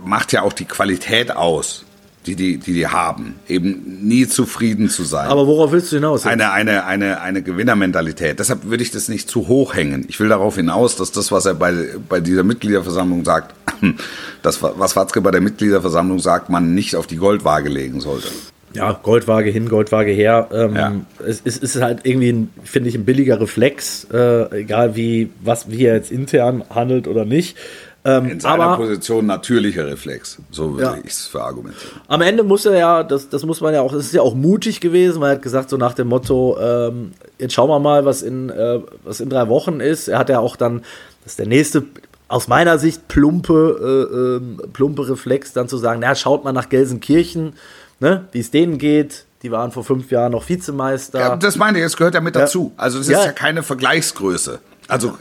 macht 0.04 0.32
ja 0.32 0.42
auch 0.42 0.54
die 0.54 0.66
Qualität 0.66 1.32
aus, 1.36 1.84
die 2.26 2.36
die, 2.36 2.58
die 2.58 2.74
die 2.74 2.88
haben. 2.88 3.36
Eben 3.48 4.08
nie 4.08 4.28
zufrieden 4.28 4.90
zu 4.90 5.04
sein. 5.04 5.28
Aber 5.28 5.48
worauf 5.48 5.72
willst 5.72 5.92
du 5.92 5.98
hinaus? 5.98 6.26
eine, 6.26 6.52
eine, 6.52 6.86
eine, 6.86 7.22
eine 7.22 7.42
Gewinnermentalität. 7.44 8.40
Deshalb 8.40 8.66
würde 8.66 8.84
ich 8.84 8.92
das 8.92 9.10
nicht 9.10 9.30
zu 9.30 9.48
hoch 9.48 9.76
hängen. 9.76 10.06
Ich 10.08 10.20
will 10.20 10.30
darauf 10.30 10.56
hinaus, 10.56 10.96
dass 10.96 11.12
das, 11.12 11.32
was 11.32 11.46
er 11.46 11.56
bei, 11.56 11.96
bei 12.08 12.22
dieser 12.22 12.44
Mitgliederversammlung 12.44 13.26
sagt, 13.26 13.54
das, 14.42 14.62
was 14.62 14.96
Watzke 14.96 15.20
bei 15.20 15.32
der 15.32 15.42
Mitgliederversammlung 15.42 16.20
sagt, 16.20 16.50
man 16.50 16.74
nicht 16.74 16.96
auf 16.96 17.08
die 17.08 17.18
Goldwaage 17.18 17.70
legen 17.70 18.00
sollte. 18.00 18.30
Ja, 18.74 18.92
Goldwaage 19.02 19.50
hin, 19.50 19.68
Goldwaage 19.70 20.12
her. 20.12 20.48
Ähm, 20.54 20.76
Ja. 20.76 20.94
es, 21.26 21.42
es 21.44 21.58
ist 21.58 21.82
halt 21.82 22.02
irgendwie, 22.04 22.48
finde 22.64 22.90
ich, 22.90 22.96
ein 22.96 23.06
billiger 23.06 23.40
Reflex, 23.42 24.06
äh, 24.14 24.60
egal 24.62 24.96
wie, 24.96 25.30
was, 25.42 25.70
wie 25.72 25.86
er 25.86 25.96
jetzt 25.96 26.12
intern 26.12 26.64
handelt 26.70 27.08
oder 27.08 27.26
nicht. 27.26 27.58
Ähm, 28.06 28.30
In 28.30 28.40
seiner 28.40 28.64
aber 28.64 28.78
Position 28.78 29.26
natürlicher 29.26 29.86
Reflex. 29.86 30.38
So 30.52 30.72
würde 30.78 30.84
Ja. 30.84 30.98
ich 31.04 31.12
es 31.12 31.28
verargumentieren. 31.28 32.00
am 32.08 32.22
Ende 32.22 32.44
muss 32.44 32.66
er 32.66 32.78
ja, 32.78 33.04
das, 33.04 33.28
das 33.28 33.46
muss 33.46 33.60
man 33.60 33.74
ja 33.74 33.82
auch, 33.82 33.92
es 33.92 34.06
ist 34.06 34.14
ja 34.14 34.22
auch 34.22 34.36
mutig 34.36 34.80
gewesen, 34.80 35.20
weil 35.20 35.32
er 35.32 35.36
hat 35.36 35.42
gesagt, 35.42 35.70
so 35.70 35.76
nach 35.76 35.94
dem 35.96 36.08
Motto, 36.08 36.58
ähm, 36.62 37.12
jetzt 37.40 37.54
schauen 37.54 37.70
wir 37.70 37.80
mal, 37.80 38.06
was 38.06 38.22
in, 38.22 38.50
äh, 38.50 38.80
was 39.04 39.20
in 39.20 39.30
drei 39.30 39.50
Wochen 39.50 39.82
ist. 39.82 40.08
Er 40.08 40.18
hat 40.18 40.30
ja 40.30 40.40
auch 40.40 40.56
dann, 40.56 40.84
das 41.24 41.34
ist 41.34 41.40
der 41.40 41.48
nächste, 41.48 41.84
aus 42.30 42.48
meiner 42.48 42.78
Sicht 42.78 43.08
plumpe, 43.10 44.08
äh, 44.14 44.16
ähm, 44.38 44.62
plumpe 44.72 45.10
Reflex, 45.10 45.52
dann 45.52 45.68
zu 45.68 45.78
sagen, 45.78 46.00
na, 46.02 46.16
schaut 46.16 46.46
mal 46.46 46.54
nach 46.54 46.70
Gelsenkirchen, 46.70 47.54
ne, 48.00 48.26
wie 48.32 48.40
es 48.40 48.52
denen 48.52 48.78
geht. 48.78 49.26
Die 49.44 49.52
waren 49.52 49.72
vor 49.72 49.84
fünf 49.86 50.12
Jahren 50.12 50.34
noch 50.34 50.48
Vizemeister. 50.50 51.20
Ja, 51.20 51.36
das 51.38 51.56
meine 51.56 51.78
ich, 51.80 51.86
es 51.86 51.96
gehört 51.96 52.14
ja 52.16 52.22
mit 52.22 52.36
Ja. 52.36 52.42
dazu. 52.42 52.74
Also 52.76 53.00
es 53.00 53.08
ist 53.08 53.14
Ja. 53.14 53.26
ja 53.26 53.32
keine 53.32 53.64
Vergleichsgröße. 53.64 54.60
Also 54.90 55.18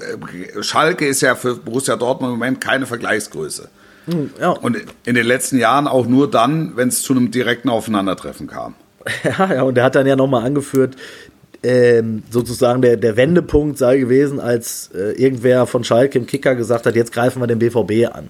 äh, 0.57 0.63
Schalke 0.63 1.07
ist 1.07 1.21
ja 1.21 1.35
für 1.35 1.55
Borussia 1.55 1.95
Dortmund 1.97 2.33
im 2.33 2.39
Moment 2.39 2.61
keine 2.61 2.87
Vergleichsgröße. 2.87 3.69
ja, 4.41 4.51
Und 4.51 4.77
in 5.05 5.15
den 5.15 5.27
letzten 5.27 5.59
Jahren 5.59 5.87
auch 5.87 6.07
nur 6.07 6.31
dann, 6.31 6.73
wenn 6.77 6.89
es 6.89 7.03
zu 7.03 7.13
einem 7.13 7.31
direkten 7.31 7.69
Aufeinandertreffen 7.69 8.47
kam. 8.47 8.75
Ja, 9.23 9.55
ja, 9.55 9.63
und 9.63 9.79
er 9.79 9.85
hat 9.85 9.95
dann 9.95 10.07
ja 10.07 10.17
nochmal 10.17 10.45
angeführt, 10.45 10.97
ähm, 11.63 12.23
sozusagen 12.31 12.83
der, 12.83 12.97
der 12.97 13.17
Wendepunkt 13.17 13.79
sei 13.79 13.99
gewesen, 13.99 14.39
als 14.41 14.91
äh, 14.95 15.13
irgendwer 15.13 15.67
von 15.67 15.83
Schalke 15.85 16.19
im 16.19 16.27
Kicker 16.27 16.55
gesagt 16.55 16.87
hat, 16.87 16.95
jetzt 16.95 17.13
greifen 17.13 17.41
wir 17.43 17.47
den 17.47 17.59
BVB 17.59 18.13
an. 18.15 18.29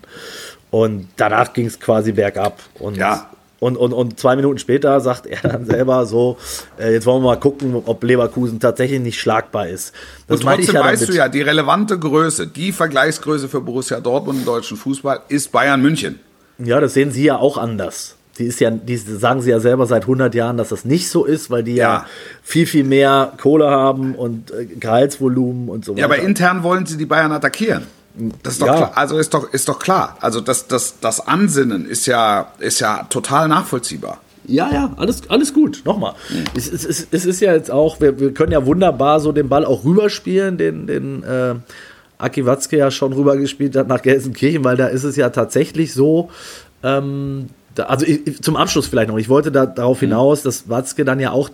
Und 0.70 1.08
danach 1.16 1.52
ging 1.52 1.66
es 1.66 1.78
quasi 1.80 2.12
bergab. 2.12 2.58
Und, 2.78 2.96
Ja. 2.96 3.30
Und, 3.60 3.76
und, 3.76 3.92
und 3.92 4.20
zwei 4.20 4.36
Minuten 4.36 4.58
später 4.58 5.00
sagt 5.00 5.26
er 5.26 5.40
dann 5.42 5.66
selber 5.66 6.06
so, 6.06 6.36
äh, 6.78 6.92
jetzt 6.92 7.06
wollen 7.06 7.22
wir 7.22 7.30
mal 7.30 7.40
gucken, 7.40 7.74
ob 7.86 8.02
Leverkusen 8.04 8.60
tatsächlich 8.60 9.00
nicht 9.00 9.20
schlagbar 9.20 9.68
ist. 9.68 9.92
Das 10.28 10.40
Und 10.40 10.46
trotzdem 10.46 10.74
ja 10.76 10.84
weißt 10.84 11.08
du 11.08 11.12
ja, 11.12 11.28
die 11.28 11.42
relevante 11.42 11.98
Größe, 11.98 12.46
die 12.46 12.72
Vergleichsgröße 12.72 13.48
für 13.48 13.60
Borussia 13.60 13.98
Dortmund 14.00 14.40
im 14.40 14.44
deutschen 14.44 14.76
Fußball 14.76 15.20
ist 15.28 15.50
Bayern 15.52 15.82
München. 15.82 16.20
Ja, 16.58 16.80
das 16.80 16.94
sehen 16.94 17.10
sie 17.10 17.24
ja 17.24 17.36
auch 17.36 17.56
anders. 17.58 18.14
Die 18.38 18.44
ist 18.44 18.60
ja, 18.60 18.70
die 18.70 18.96
sagen 18.96 19.42
sie 19.42 19.50
ja 19.50 19.58
selber 19.58 19.86
seit 19.86 20.02
100 20.02 20.32
Jahren, 20.36 20.56
dass 20.56 20.68
das 20.68 20.84
nicht 20.84 21.08
so 21.10 21.24
ist, 21.24 21.50
weil 21.50 21.64
die 21.64 21.74
ja, 21.74 21.88
Ja. 21.94 22.06
viel, 22.42 22.66
viel 22.66 22.84
mehr 22.84 23.32
Kohle 23.40 23.68
haben 23.68 24.14
und 24.14 24.52
äh, 24.52 24.66
Gehaltsvolumen 24.66 25.68
und 25.68 25.84
so 25.84 25.92
weiter. 25.92 26.00
Ja, 26.00 26.04
aber 26.06 26.18
intern 26.18 26.62
wollen 26.62 26.86
sie 26.86 26.96
die 26.96 27.06
Bayern 27.06 27.32
attackieren. 27.32 27.86
Das 28.42 28.54
ist 28.54 28.62
doch 28.62 28.66
Ja. 28.66 28.76
klar. 28.76 28.92
Also 28.96 29.18
ist 29.18 29.32
doch, 29.34 29.52
ist 29.52 29.68
doch 29.68 29.78
klar. 29.78 30.16
Also 30.20 30.40
das, 30.40 30.66
das, 30.66 30.94
das 31.00 31.26
Ansinnen 31.26 31.86
ist 31.86 32.06
ja, 32.06 32.52
ist 32.58 32.80
ja 32.80 33.04
total 33.04 33.48
nachvollziehbar. 33.48 34.20
Ja, 34.46 34.70
ja, 34.72 34.92
alles, 34.96 35.28
alles 35.28 35.52
gut. 35.52 35.82
Nochmal. 35.84 36.14
Es, 36.56 36.72
es, 36.72 36.84
es, 36.84 37.06
es 37.10 37.26
ist 37.26 37.40
ja 37.40 37.52
jetzt 37.52 37.70
auch, 37.70 38.00
wir, 38.00 38.18
wir 38.18 38.32
können 38.32 38.52
ja 38.52 38.64
wunderbar 38.64 39.20
so 39.20 39.30
den 39.32 39.48
Ball 39.48 39.64
auch 39.64 39.84
rüberspielen, 39.84 40.56
den, 40.56 40.86
den 40.86 41.22
äh, 41.22 41.54
Aki 42.16 42.46
Watzke 42.46 42.78
ja 42.78 42.90
schon 42.90 43.12
rübergespielt 43.12 43.76
hat 43.76 43.88
nach 43.88 44.00
Gelsenkirchen, 44.02 44.64
weil 44.64 44.76
da 44.76 44.86
ist 44.86 45.04
es 45.04 45.16
ja 45.16 45.28
tatsächlich 45.30 45.92
so, 45.92 46.30
ähm, 46.82 47.48
also 47.86 48.06
ich, 48.06 48.42
zum 48.42 48.56
Abschluss 48.56 48.86
vielleicht 48.86 49.08
noch, 49.10 49.18
ich 49.18 49.28
wollte 49.28 49.52
da 49.52 49.66
darauf 49.66 50.00
hinaus, 50.00 50.42
dass 50.42 50.68
Watzke 50.68 51.04
dann 51.04 51.20
ja 51.20 51.30
auch, 51.32 51.50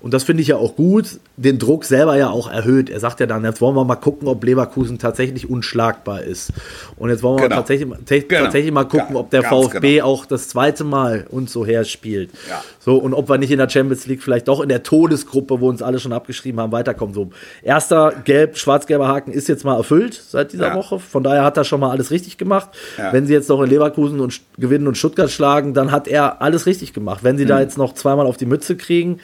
und 0.00 0.14
das 0.14 0.24
finde 0.24 0.42
ich 0.42 0.48
ja 0.48 0.56
auch 0.56 0.76
gut, 0.76 1.18
den 1.36 1.58
Druck 1.58 1.84
selber 1.84 2.16
ja 2.16 2.30
auch 2.30 2.50
erhöht. 2.50 2.90
Er 2.90 3.00
sagt 3.00 3.20
ja 3.20 3.26
dann, 3.26 3.44
jetzt 3.44 3.60
wollen 3.60 3.76
wir 3.76 3.84
mal 3.84 3.96
gucken, 3.96 4.28
ob 4.28 4.42
Leverkusen 4.44 4.98
tatsächlich 4.98 5.48
unschlagbar 5.50 6.22
ist. 6.22 6.52
Und 6.96 7.10
jetzt 7.10 7.22
wollen 7.22 7.38
wir 7.38 7.44
Genau. 7.48 7.56
tatsächlich, 7.56 7.88
Genau. 8.28 8.44
tatsächlich 8.44 8.72
mal 8.72 8.84
gucken, 8.84 9.16
ob 9.16 9.30
der 9.30 9.42
ganz 9.42 9.66
VfB 9.66 9.96
genau. 9.96 10.06
auch 10.06 10.26
das 10.26 10.48
zweite 10.48 10.84
Mal 10.84 11.26
und 11.30 11.48
so 11.50 11.64
her 11.64 11.84
spielt. 11.84 12.30
Ja. 12.48 12.62
So, 12.80 12.96
und 12.96 13.14
ob 13.14 13.28
wir 13.28 13.38
nicht 13.38 13.50
in 13.50 13.58
der 13.58 13.68
Champions 13.68 14.06
League 14.06 14.22
vielleicht 14.22 14.48
doch 14.48 14.60
in 14.60 14.68
der 14.68 14.82
Todesgruppe, 14.82 15.60
wo 15.60 15.68
uns 15.68 15.82
alle 15.82 15.98
schon 16.00 16.12
abgeschrieben 16.12 16.60
haben, 16.60 16.72
weiterkommen. 16.72 17.14
So, 17.14 17.30
erster 17.62 18.12
gelb, 18.24 18.56
schwarz-gelber 18.56 19.08
Haken 19.08 19.32
ist 19.32 19.48
jetzt 19.48 19.64
mal 19.64 19.76
erfüllt 19.76 20.20
seit 20.28 20.52
dieser 20.52 20.68
Ja. 20.68 20.74
Woche. 20.74 20.98
Von 20.98 21.22
daher 21.22 21.44
hat 21.44 21.56
er 21.56 21.64
schon 21.64 21.80
mal 21.80 21.90
alles 21.90 22.10
richtig 22.10 22.38
gemacht. 22.38 22.68
Ja. 22.96 23.12
Wenn 23.12 23.26
sie 23.26 23.32
jetzt 23.32 23.48
noch 23.48 23.60
in 23.62 23.68
Leverkusen 23.70 24.20
und 24.20 24.40
gewinnen 24.58 24.86
und 24.86 24.96
Stuttgart 24.96 25.30
schlagen, 25.30 25.67
dann 25.74 25.90
hat 25.92 26.08
er 26.08 26.40
alles 26.42 26.66
richtig 26.66 26.92
gemacht. 26.92 27.24
Wenn 27.24 27.36
sie 27.38 27.44
Mhm. 27.44 27.48
da 27.48 27.60
jetzt 27.60 27.78
noch 27.78 27.94
zweimal 27.94 28.26
auf 28.26 28.36
die 28.36 28.46
Mütze 28.46 28.76
kriegen, 28.76 29.20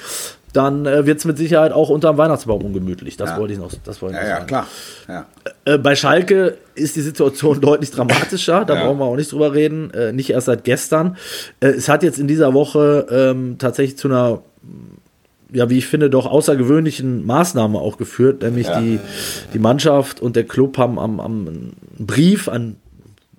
dann 0.52 0.86
äh, 0.86 1.04
wird 1.04 1.18
es 1.18 1.24
mit 1.24 1.36
Sicherheit 1.36 1.72
auch 1.72 1.88
unterm 1.88 2.16
Weihnachtsbaum 2.16 2.62
ungemütlich. 2.62 3.16
Das 3.16 3.30
Ja. 3.30 3.38
wollte 3.38 3.54
ich 3.54 3.58
noch, 3.58 3.72
das 3.84 4.00
wollte 4.02 4.16
ich 4.16 4.22
Ja, 4.22 4.28
ja, 4.28 4.34
sagen. 4.36 4.46
klar. 4.46 4.66
Ja. 5.08 5.26
Äh, 5.64 5.78
bei 5.78 5.96
Schalke 5.96 6.56
ist 6.76 6.94
die 6.94 7.00
Situation 7.00 7.60
deutlich 7.60 7.90
dramatischer, 7.90 8.64
da 8.64 8.74
brauchen 8.76 8.98
wir 8.98 9.04
auch 9.04 9.16
nicht 9.16 9.32
drüber 9.32 9.52
reden, 9.52 9.90
äh, 9.92 10.12
nicht 10.12 10.30
erst 10.30 10.46
seit 10.46 10.62
gestern. 10.64 11.16
Äh, 11.60 11.68
es 11.70 11.88
hat 11.88 12.02
jetzt 12.04 12.18
in 12.20 12.28
dieser 12.28 12.54
Woche 12.54 13.06
ähm, 13.10 13.56
tatsächlich 13.58 13.98
zu 13.98 14.06
einer, 14.08 14.42
ja, 15.52 15.68
wie 15.70 15.78
ich 15.78 15.86
finde, 15.88 16.08
doch 16.10 16.26
außergewöhnlichen 16.26 17.26
Maßnahme 17.26 17.78
auch 17.78 17.96
geführt, 17.96 18.42
nämlich 18.42 18.68
die, 18.68 18.98
die 19.52 19.58
Mannschaft 19.58 20.20
und 20.20 20.36
der 20.36 20.44
Club 20.44 20.78
haben 20.78 20.98
am, 21.00 21.18
am 21.20 21.46
einen 21.48 21.76
Brief, 21.98 22.48
einen 22.48 22.76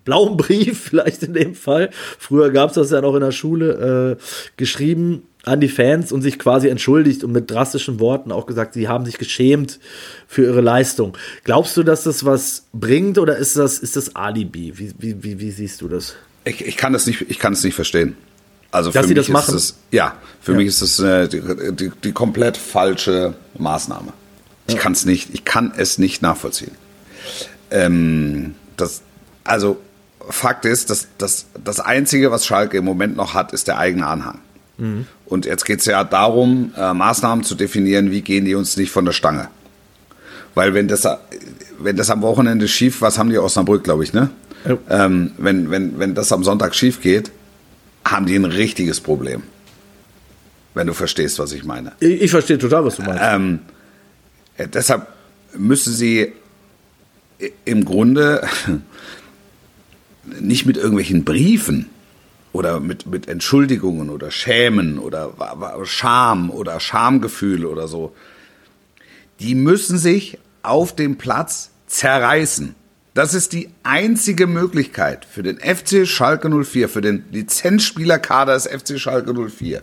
blauen 0.06 0.38
Brief 0.38 0.80
vielleicht 0.90 1.24
in 1.24 1.34
dem 1.34 1.56
Fall, 1.56 1.90
früher 2.18 2.52
gab 2.52 2.70
es 2.70 2.76
das 2.76 2.92
ja 2.92 3.02
noch 3.02 3.16
in 3.16 3.22
der 3.22 3.32
Schule, 3.32 4.18
äh, 4.18 4.24
geschrieben 4.58 5.24
an 5.44 5.60
die 5.60 5.68
Fans 5.68 6.12
und 6.12 6.22
sich 6.22 6.40
quasi 6.40 6.70
entschuldigt 6.70 7.24
und 7.24 7.32
mit 7.32 7.52
drastischen 7.52 8.00
Worten 8.00 8.32
auch 8.32 8.48
gesagt, 8.48 8.74
sie 8.74 8.88
haben 8.88 9.06
sich 9.06 9.18
geschämt 9.20 9.80
für 10.28 10.44
ihre 10.44 10.62
Leistung. 10.62 11.16
Glaubst 11.44 11.78
du, 11.78 11.84
dass 11.84 12.04
das 12.04 12.26
was 12.26 12.64
bringt 12.74 13.20
oder 13.20 13.38
ist 13.38 13.56
das, 13.56 13.78
ist 13.78 13.96
das 13.96 14.16
Alibi? 14.16 14.74
Wie, 14.78 14.92
wie, 14.98 15.24
wie, 15.24 15.40
wie 15.40 15.52
siehst 15.52 15.82
du 15.82 15.88
das? 15.88 16.16
Ich, 16.46 16.66
ich 16.66 16.78
kann 16.78 16.94
das 16.94 17.06
nicht, 17.06 17.26
ich 17.30 17.38
kann 17.38 17.54
es 17.54 17.64
nicht 17.64 17.76
verstehen. 17.76 18.18
Also 18.72 18.92
Dass 18.92 19.04
für 19.04 19.08
sie 19.10 19.14
mich 19.14 19.28
das 19.28 19.34
machen? 19.34 19.56
Ist 19.56 19.70
das, 19.72 19.78
ja, 19.92 20.16
für 20.42 20.52
Ja. 20.54 20.58
mich 20.58 20.68
ist 20.68 20.82
das 20.82 21.00
äh, 21.00 21.28
die, 21.28 21.42
die, 21.74 21.92
die 22.04 22.12
komplett 22.12 22.58
falsche 22.58 23.36
Maßnahme. 23.58 24.14
Ich 24.68 24.78
kann 24.78 24.94
es 24.94 25.06
nicht, 25.06 25.30
ich 25.34 25.46
kann 25.46 25.72
es 25.78 26.00
nicht 26.00 26.24
nachvollziehen. 26.24 26.72
Ähm, 27.72 28.56
das, 28.78 29.02
also 29.44 29.78
Fakt 30.30 30.66
ist, 30.66 30.90
dass 30.90 31.08
das, 31.18 31.46
das 31.64 31.80
Einzige, 31.80 32.32
was 32.32 32.46
Schalke 32.46 32.78
im 32.78 32.86
Moment 32.86 33.16
noch 33.16 33.34
hat, 33.34 33.54
ist 33.54 33.68
der 33.68 33.78
eigene 33.78 34.08
Anhang. 34.08 34.40
Mhm. 34.78 35.08
Und 35.26 35.46
jetzt 35.46 35.66
geht 35.66 35.80
es 35.80 35.86
ja 35.86 36.04
darum, 36.04 36.74
äh, 36.78 36.94
Maßnahmen 36.94 37.44
zu 37.44 37.56
definieren, 37.56 38.12
wie 38.12 38.22
gehen 38.22 38.46
die 38.46 38.56
uns 38.56 38.78
nicht 38.78 38.92
von 38.92 39.06
der 39.06 39.14
Stange. 39.14 39.48
Weil 40.54 40.74
wenn 40.74 40.88
das, 40.88 41.08
wenn 41.80 41.98
das 41.98 42.10
am 42.10 42.22
Wochenende 42.22 42.68
schief, 42.68 43.02
was 43.02 43.18
haben 43.18 43.30
die 43.30 43.38
Osnabrück, 43.38 43.84
glaube 43.84 44.04
ich, 44.04 44.14
ne? 44.14 44.30
Ja. 44.66 44.78
Ähm, 44.90 45.32
wenn, 45.38 45.70
wenn, 45.70 46.00
wenn 46.00 46.16
das 46.16 46.32
am 46.32 46.44
Sonntag 46.44 46.74
schief 46.76 47.02
geht, 47.02 47.32
haben 48.04 48.26
die 48.26 48.36
ein 48.36 48.46
richtiges 48.46 49.00
Problem. 49.00 49.44
Wenn 50.74 50.88
du 50.88 50.94
verstehst, 50.94 51.40
was 51.40 51.52
ich 51.52 51.64
meine. 51.64 51.94
Ich, 52.00 52.24
ich 52.24 52.32
verstehe 52.32 52.58
total, 52.58 52.86
was 52.86 52.98
du 52.98 53.04
meinst. 53.04 53.22
Ähm, 53.24 53.60
äh, 54.58 54.68
deshalb 54.68 55.08
müssen 55.58 55.94
sie 55.94 56.34
im 57.66 57.86
Grunde 57.86 58.48
nicht 60.40 60.66
mit 60.66 60.78
irgendwelchen 60.78 61.24
Briefen 61.24 61.90
oder 62.54 62.80
mit, 62.80 63.06
mit 63.06 63.28
Entschuldigungen 63.28 64.10
oder 64.10 64.32
Schämen 64.32 64.98
oder 64.98 65.34
Scham 65.84 66.50
oder 66.50 66.80
Schamgefühl 66.80 67.66
oder 67.66 67.88
so. 67.88 68.16
Die 69.40 69.56
müssen 69.56 69.98
sich 69.98 70.38
auf 70.64 70.96
dem 70.96 71.18
Platz 71.18 71.72
zerreißen. 71.88 72.76
Das 73.14 73.34
ist 73.34 73.54
die 73.54 73.70
einzige 73.84 74.48
Möglichkeit 74.48 75.26
für 75.26 75.44
den 75.44 75.58
FC 75.58 76.08
Schalke 76.08 76.50
04, 76.50 76.90
für 76.90 77.02
den 77.02 77.26
Lizenzspielerkader 77.32 78.54
des 78.54 78.68
FC 78.68 79.00
Schalke 79.00 79.34
04, 79.34 79.82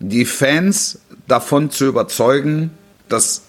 die 0.00 0.24
Fans 0.24 1.00
davon 1.28 1.70
zu 1.70 1.86
überzeugen, 1.86 2.70
dass 3.08 3.42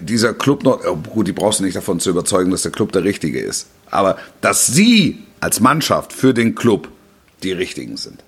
dieser 0.00 0.34
Club 0.34 0.62
noch, 0.62 0.84
oh 0.84 0.96
gut, 0.96 1.26
die 1.26 1.32
brauchst 1.32 1.60
du 1.60 1.64
nicht 1.64 1.76
davon 1.76 2.00
zu 2.00 2.10
überzeugen, 2.10 2.50
dass 2.50 2.62
der 2.62 2.72
Club 2.72 2.92
der 2.92 3.04
richtige 3.04 3.40
ist, 3.40 3.66
aber 3.90 4.18
dass 4.40 4.66
sie 4.66 5.24
als 5.40 5.60
Mannschaft 5.60 6.12
für 6.12 6.34
den 6.34 6.54
Club 6.54 6.88
die 7.42 7.52
richtigen 7.52 7.96
sind. 7.96 8.22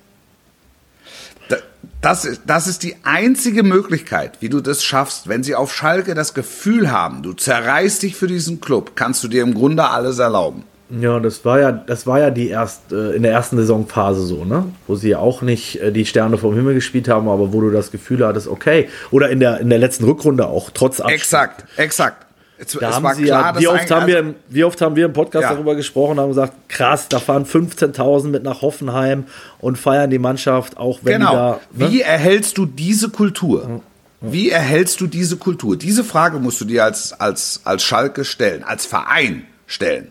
Da- 1.48 1.56
Das, 2.00 2.24
ist- 2.24 2.42
das 2.46 2.66
ist 2.66 2.82
die 2.82 2.96
einzige 3.04 3.62
Möglichkeit, 3.62 4.38
wie 4.40 4.48
du 4.48 4.60
das 4.60 4.82
schaffst. 4.84 5.28
Wenn 5.28 5.42
sie 5.42 5.54
auf 5.54 5.74
Schalke 5.74 6.14
das 6.14 6.34
Gefühl 6.34 6.90
haben, 6.90 7.22
du 7.22 7.32
zerreißt 7.32 8.02
dich 8.02 8.16
für 8.16 8.26
diesen 8.26 8.60
Club, 8.60 8.92
kannst 8.94 9.22
du 9.24 9.28
dir 9.28 9.42
im 9.42 9.54
Grunde 9.54 9.84
alles 9.88 10.18
erlauben. 10.18 10.64
Ja, 11.00 11.20
das 11.20 11.44
war 11.44 11.60
ja, 11.60 11.70
das 11.70 12.06
war 12.08 12.18
ja 12.18 12.30
die 12.30 12.48
erst, 12.48 12.90
äh, 12.90 13.12
in 13.12 13.22
der 13.22 13.30
ersten 13.30 13.56
Saisonphase 13.56 14.22
so, 14.26 14.44
ne? 14.44 14.64
Wo 14.88 14.96
sie 14.96 15.14
auch 15.14 15.40
nicht 15.40 15.80
äh, 15.80 15.92
die 15.92 16.04
Sterne 16.04 16.36
vom 16.36 16.52
Himmel 16.54 16.74
gespielt 16.74 17.08
haben, 17.08 17.28
aber 17.28 17.52
wo 17.52 17.60
du 17.60 17.70
das 17.70 17.92
Gefühl 17.92 18.26
hattest, 18.26 18.48
okay. 18.48 18.88
Oder 19.12 19.30
in 19.30 19.38
der, 19.38 19.60
in 19.60 19.70
der 19.70 19.78
letzten 19.78 20.02
Rückrunde 20.04 20.48
auch, 20.48 20.70
trotz 20.74 20.98
Abstieg. 21.00 21.20
Exakt, 21.20 21.64
exakt. 21.76 22.26
Es, 22.62 22.72
Da 22.72 22.90
es 22.90 22.94
haben 22.96 23.14
sie 23.14 23.24
klar, 23.24 23.54
ja, 23.54 23.60
wie 23.60 23.68
oft, 23.68 23.90
haben 23.90 24.06
wir, 24.06 24.18
im- 24.18 24.34
wie 24.50 24.64
oft 24.64 24.80
haben 24.82 24.94
wir 24.94 25.06
im 25.06 25.14
Podcast 25.14 25.44
Ja. 25.44 25.54
darüber 25.54 25.74
gesprochen, 25.76 26.20
haben 26.20 26.28
gesagt, 26.28 26.52
krass, 26.68 27.08
da 27.08 27.18
fahren 27.18 27.46
15.000 27.46 28.28
mit 28.30 28.42
nach 28.42 28.60
Hoffenheim 28.60 29.24
und 29.60 29.78
feiern 29.78 30.10
die 30.10 30.18
Mannschaft, 30.18 30.76
auch 30.76 31.00
wenn 31.02 31.20
Genau. 31.20 31.32
da. 31.32 31.60
Ne? 31.72 31.90
Wie 31.90 32.02
erhältst 32.02 32.58
du 32.58 32.66
diese 32.66 33.08
Kultur? 33.08 33.80
Wie 34.20 34.50
erhältst 34.50 35.00
du 35.00 35.06
diese 35.06 35.38
Kultur? 35.38 35.78
Diese 35.78 36.04
Frage 36.04 36.38
musst 36.38 36.60
du 36.60 36.66
dir 36.66 36.84
als, 36.84 37.14
als, 37.18 37.62
als 37.64 37.82
Schalke 37.82 38.26
stellen, 38.26 38.62
als 38.62 38.84
Verein 38.84 39.46
stellen. 39.66 40.08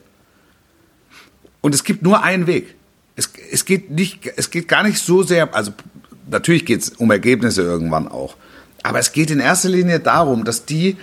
Und 1.62 1.76
es 1.76 1.84
gibt 1.84 2.02
nur 2.02 2.24
einen 2.24 2.48
Weg. 2.48 2.74
Es, 3.16 3.30
es, 3.52 3.66
geht 3.66 3.92
nicht, 3.92 4.22
es 4.38 4.50
geht 4.50 4.68
gar 4.68 4.82
nicht 4.84 4.98
so 4.98 5.22
sehr, 5.22 5.54
also 5.54 5.72
natürlich 6.32 6.66
geht 6.66 6.82
es 6.82 6.90
um 6.90 7.12
Ergebnisse 7.12 7.62
irgendwann 7.62 8.08
auch. 8.08 8.36
Aber 8.82 8.98
es 8.98 9.12
geht 9.12 9.30
in 9.30 9.40
erster 9.40 9.70
Linie 9.70 10.00
darum, 10.00 10.46
dass 10.46 10.66
die 10.66 10.98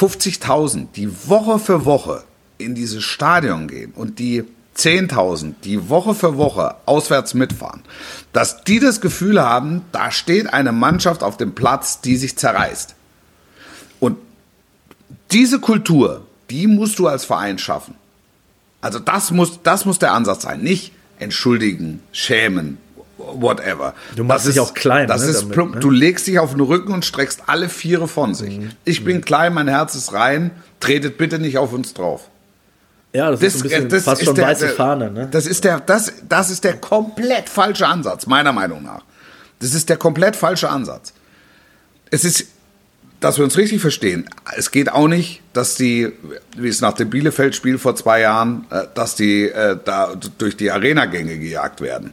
50.000, 0.00 0.86
die 0.96 1.28
Woche 1.28 1.58
für 1.58 1.84
Woche 1.84 2.24
in 2.56 2.74
dieses 2.74 3.04
Stadion 3.04 3.68
gehen 3.68 3.92
und 3.94 4.18
die 4.18 4.44
10.000, 4.76 5.54
die 5.62 5.90
Woche 5.90 6.14
für 6.14 6.38
Woche 6.38 6.76
auswärts 6.86 7.34
mitfahren, 7.34 7.82
dass 8.32 8.64
die 8.64 8.80
das 8.80 9.02
Gefühl 9.02 9.42
haben, 9.42 9.82
da 9.92 10.10
steht 10.10 10.52
eine 10.54 10.72
Mannschaft 10.72 11.22
auf 11.22 11.36
dem 11.36 11.54
Platz, 11.54 12.00
die 12.00 12.16
sich 12.16 12.38
zerreißt. 12.38 12.94
Und 13.98 14.16
diese 15.32 15.60
Kultur, 15.60 16.26
die 16.48 16.66
musst 16.66 16.98
du 16.98 17.06
als 17.06 17.26
Verein 17.26 17.58
schaffen. 17.58 17.94
Also 18.80 18.98
das 19.00 19.30
muss, 19.30 19.60
das 19.62 19.84
muss 19.84 19.98
der 19.98 20.14
Ansatz 20.14 20.42
sein. 20.42 20.62
Nicht 20.62 20.92
entschuldigen, 21.18 22.02
schämen, 22.12 22.78
whatever. 23.34 23.94
Du 24.16 24.24
machst 24.24 24.46
das 24.46 24.54
dich 24.54 24.62
ist, 24.62 24.68
auch 24.70 24.74
klein, 24.74 25.06
Das 25.08 25.22
ne, 25.22 25.28
ist 25.30 25.40
damit, 25.42 25.54
plump. 25.54 25.74
ne? 25.74 25.80
Du 25.80 25.90
legst 25.90 26.26
dich 26.26 26.38
auf 26.38 26.50
den 26.52 26.60
Rücken 26.60 26.92
und 26.92 27.04
streckst 27.04 27.42
alle 27.46 27.68
Viere 27.68 28.08
von 28.08 28.34
sich. 28.34 28.58
Mhm. 28.58 28.70
Ich 28.84 29.04
bin 29.04 29.20
klein, 29.24 29.54
mein 29.54 29.68
Herz 29.68 29.94
ist 29.94 30.12
rein. 30.12 30.50
Tretet 30.80 31.18
bitte 31.18 31.38
nicht 31.38 31.58
auf 31.58 31.72
uns 31.72 31.92
drauf. 31.94 32.28
Ja, 33.12 33.30
das, 33.30 33.42
ist 33.42 33.58
so 33.58 33.58
ein 33.60 33.62
bisschen 33.64 33.88
das 33.88 34.04
fast 34.04 34.22
ist 34.22 34.26
schon 34.26 34.34
der- 34.36 34.46
weiße 34.46 34.68
Fahne, 34.68 35.10
ne? 35.10 35.28
Das 35.30 35.46
ist 35.46 35.64
der, 35.64 35.80
das, 35.80 36.12
das 36.28 36.48
ist 36.50 36.62
der 36.64 36.76
komplett 36.76 37.48
falsche 37.48 37.86
Ansatz, 37.86 38.26
meiner 38.26 38.52
Meinung 38.52 38.82
nach. 38.84 39.02
Das 39.58 39.74
ist 39.74 39.88
der 39.88 39.96
komplett 39.96 40.36
falsche 40.36 40.68
Ansatz. 40.70 41.12
Es 42.10 42.24
ist, 42.24 42.46
dass 43.18 43.36
wir 43.36 43.44
uns 43.44 43.56
richtig 43.58 43.80
verstehen, 43.80 44.28
es 44.56 44.70
geht 44.70 44.90
auch 44.90 45.08
nicht, 45.08 45.42
dass 45.52 45.74
die, 45.74 46.12
wie 46.56 46.68
es 46.68 46.80
nach 46.80 46.92
dem 46.94 47.10
Bielefeld-Spiel 47.10 47.78
vor 47.78 47.94
zwei 47.96 48.20
Jahren, 48.20 48.64
äh, 48.70 48.84
dass 48.94 49.16
die 49.16 49.48
äh, 49.48 49.76
da 49.84 50.14
durch 50.38 50.56
die 50.56 50.70
Arena-Gänge 50.70 51.36
gejagt 51.38 51.80
werden. 51.80 52.12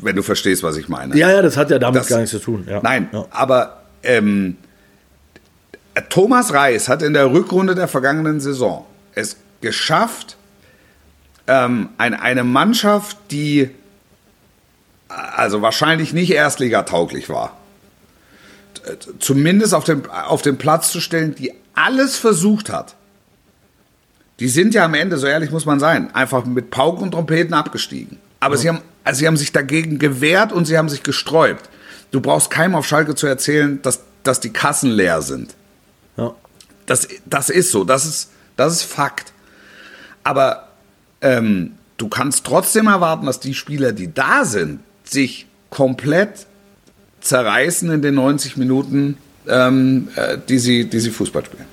Wenn 0.00 0.16
du 0.16 0.22
verstehst, 0.22 0.62
was 0.62 0.76
ich 0.76 0.88
meine. 0.88 1.16
Ja, 1.16 1.30
ja, 1.30 1.42
das 1.42 1.56
hat 1.56 1.70
ja 1.70 1.78
damit 1.78 2.00
Das- 2.00 2.08
gar 2.08 2.18
nichts 2.18 2.30
zu 2.32 2.38
tun. 2.38 2.66
Ja. 2.68 2.80
Nein, 2.82 3.08
Ja. 3.12 3.26
aber 3.30 3.82
ähm, 4.02 4.56
Thomas 6.10 6.52
Reis 6.52 6.88
hat 6.88 7.02
in 7.02 7.12
der 7.14 7.32
Rückrunde 7.32 7.74
der 7.74 7.88
vergangenen 7.88 8.40
Saison 8.40 8.86
es 9.14 9.36
geschafft, 9.60 10.36
ähm, 11.48 11.88
ein, 11.98 12.14
eine 12.14 12.44
Mannschaft, 12.44 13.16
die 13.32 13.70
also 15.08 15.62
wahrscheinlich 15.62 16.12
nicht 16.12 16.30
erstligatauglich 16.30 17.28
war, 17.28 17.56
t- 18.74 19.18
zumindest 19.18 19.74
auf 19.74 19.84
den, 19.84 20.08
auf 20.10 20.42
den 20.42 20.58
Platz 20.58 20.92
zu 20.92 21.00
stellen, 21.00 21.34
die 21.34 21.52
alles 21.74 22.16
versucht 22.16 22.70
hat. 22.70 22.94
Die 24.38 24.48
sind 24.48 24.74
ja 24.74 24.84
am 24.84 24.94
Ende, 24.94 25.16
so 25.18 25.26
ehrlich 25.26 25.50
muss 25.50 25.64
man 25.66 25.80
sein, 25.80 26.14
einfach 26.14 26.44
mit 26.44 26.70
Pauken 26.70 27.04
und 27.04 27.12
Trompeten 27.12 27.54
abgestiegen. 27.54 28.18
Aber 28.38 28.56
sie, 28.56 28.68
haben, 28.68 28.82
also 29.08 29.20
sie 29.20 29.26
haben 29.26 29.38
sich 29.38 29.52
dagegen 29.52 29.98
gewehrt 29.98 30.52
und 30.52 30.66
sie 30.66 30.76
haben 30.76 30.90
sich 30.90 31.02
gesträubt. 31.02 31.70
Du 32.10 32.20
brauchst 32.20 32.50
keinem 32.50 32.74
auf 32.74 32.86
Schalke 32.86 33.14
zu 33.14 33.26
erzählen, 33.26 33.80
dass, 33.80 34.02
dass 34.22 34.38
die 34.38 34.50
Kassen 34.50 34.90
leer 34.90 35.22
sind. 35.22 35.54
Ja. 36.18 36.34
Das, 36.84 37.08
das 37.24 37.48
ist 37.48 37.70
so, 37.70 37.84
das 37.84 38.04
ist, 38.04 38.30
das 38.56 38.74
ist 38.74 38.82
Fakt. 38.82 39.32
Aber 40.24 40.68
ähm, 41.22 41.72
du 41.96 42.08
kannst 42.08 42.44
trotzdem 42.44 42.86
erwarten, 42.86 43.24
dass 43.24 43.40
die 43.40 43.54
Spieler, 43.54 43.92
die 43.92 44.12
da 44.12 44.44
sind, 44.44 44.80
sich 45.04 45.46
komplett 45.70 46.46
zerreißen 47.22 47.90
in 47.90 48.02
den 48.02 48.14
90 48.14 48.58
Minuten, 48.58 49.16
ähm, 49.48 50.08
äh, 50.16 50.36
die, 50.46 50.58
sie, 50.58 50.84
die 50.84 51.00
sie 51.00 51.10
Fußball 51.10 51.46
spielen. 51.46 51.64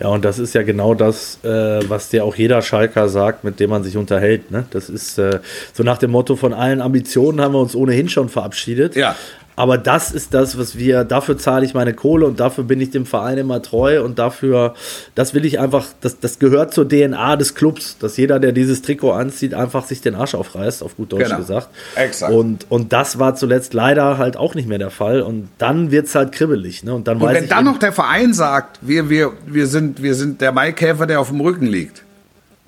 Ja, 0.00 0.08
und 0.08 0.24
das 0.24 0.38
ist 0.38 0.54
ja 0.54 0.62
genau 0.62 0.94
das, 0.94 1.38
äh, 1.42 1.48
was 1.88 2.10
dir 2.10 2.24
auch 2.24 2.36
jeder 2.36 2.60
Schalker 2.60 3.08
sagt, 3.08 3.44
mit 3.44 3.60
dem 3.60 3.70
man 3.70 3.82
sich 3.82 3.96
unterhält. 3.96 4.50
Ne? 4.50 4.66
Das 4.70 4.90
ist 4.90 5.18
äh, 5.18 5.40
so 5.72 5.82
nach 5.82 5.98
dem 5.98 6.10
Motto, 6.10 6.36
von 6.36 6.52
allen 6.52 6.82
Ambitionen 6.82 7.40
haben 7.40 7.54
wir 7.54 7.60
uns 7.60 7.74
ohnehin 7.74 8.08
schon 8.08 8.28
verabschiedet. 8.28 8.94
Ja. 8.94 9.16
Aber 9.58 9.78
das 9.78 10.12
ist 10.12 10.34
das, 10.34 10.58
was 10.58 10.76
wir, 10.76 11.04
dafür 11.04 11.38
zahle 11.38 11.64
ich 11.64 11.72
meine 11.72 11.94
Kohle 11.94 12.26
und 12.26 12.38
dafür 12.40 12.64
bin 12.64 12.78
ich 12.78 12.90
dem 12.90 13.06
Verein 13.06 13.38
immer 13.38 13.62
treu 13.62 14.02
und 14.04 14.18
dafür, 14.18 14.74
das 15.14 15.32
will 15.32 15.46
ich 15.46 15.58
einfach, 15.58 15.86
das, 16.02 16.20
das 16.20 16.38
gehört 16.38 16.74
zur 16.74 16.86
DNA 16.86 17.36
des 17.36 17.54
Clubs, 17.54 17.96
dass 17.98 18.18
jeder, 18.18 18.38
der 18.38 18.52
dieses 18.52 18.82
Trikot 18.82 19.12
anzieht, 19.12 19.54
einfach 19.54 19.86
sich 19.86 20.02
den 20.02 20.14
Arsch 20.14 20.34
aufreißt, 20.34 20.82
auf 20.82 20.96
gut 20.96 21.12
Deutsch 21.12 21.24
Genau. 21.24 21.38
gesagt. 21.38 21.68
Exakt. 21.94 22.32
Und, 22.34 22.66
und 22.68 22.92
das 22.92 23.18
war 23.18 23.34
zuletzt 23.34 23.72
leider 23.72 24.18
halt 24.18 24.36
auch 24.36 24.54
nicht 24.54 24.68
mehr 24.68 24.78
der 24.78 24.90
Fall 24.90 25.22
und 25.22 25.48
dann 25.56 25.90
wird 25.90 26.06
es 26.06 26.14
halt 26.14 26.32
kribbelig. 26.32 26.84
Ne? 26.84 26.94
Und 26.94 27.08
dann 27.08 27.16
Und 27.16 27.32
wenn 27.32 27.48
dann 27.48 27.64
noch 27.64 27.78
der 27.78 27.92
Verein 27.92 28.34
sagt, 28.34 28.78
wir, 28.82 29.08
wir, 29.08 29.32
wir, 29.46 29.66
sind, 29.66 30.02
wir 30.02 30.14
sind 30.14 30.42
der 30.42 30.52
Maikäfer, 30.52 31.06
der 31.06 31.18
auf 31.18 31.28
dem 31.30 31.40
Rücken 31.40 31.66
liegt, 31.66 32.02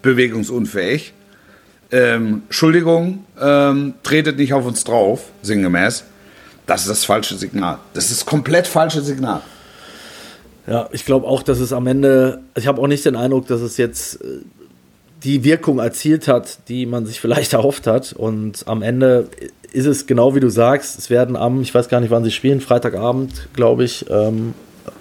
bewegungsunfähig, 0.00 1.12
ähm, 1.90 2.42
Entschuldigung, 2.46 3.24
ähm, 3.40 3.94
tretet 4.02 4.38
nicht 4.38 4.54
auf 4.54 4.64
uns 4.66 4.84
drauf, 4.84 5.24
sinngemäß, 5.42 6.04
das 6.68 6.82
ist 6.82 6.90
das 6.90 7.04
falsche 7.04 7.36
Signal. 7.36 7.78
Das 7.94 8.10
ist 8.10 8.26
komplett 8.26 8.66
falsche 8.66 9.00
Signal. 9.00 9.40
Ja, 10.66 10.88
ich 10.92 11.06
glaube 11.06 11.26
auch, 11.26 11.42
dass 11.42 11.60
es 11.60 11.72
am 11.72 11.86
Ende, 11.86 12.42
ich 12.54 12.66
habe 12.66 12.80
auch 12.80 12.86
nicht 12.86 13.04
den 13.06 13.16
Eindruck, 13.16 13.46
dass 13.46 13.62
es 13.62 13.78
jetzt 13.78 14.22
äh, 14.22 14.40
die 15.24 15.42
Wirkung 15.42 15.78
erzielt 15.78 16.28
hat, 16.28 16.68
die 16.68 16.84
man 16.84 17.06
sich 17.06 17.20
vielleicht 17.20 17.52
erhofft 17.54 17.86
hat. 17.86 18.12
Und 18.12 18.68
am 18.68 18.82
Ende 18.82 19.28
ist 19.72 19.86
es 19.86 20.06
genau 20.06 20.34
wie 20.34 20.40
du 20.40 20.50
sagst, 20.50 20.98
es 20.98 21.08
werden 21.08 21.36
am, 21.36 21.62
ich 21.62 21.74
weiß 21.74 21.88
gar 21.88 22.00
nicht, 22.00 22.10
wann 22.10 22.22
sie 22.22 22.30
spielen, 22.30 22.60
Freitagabend, 22.60 23.48
glaube 23.54 23.84
ich, 23.84 24.04
ähm, 24.10 24.52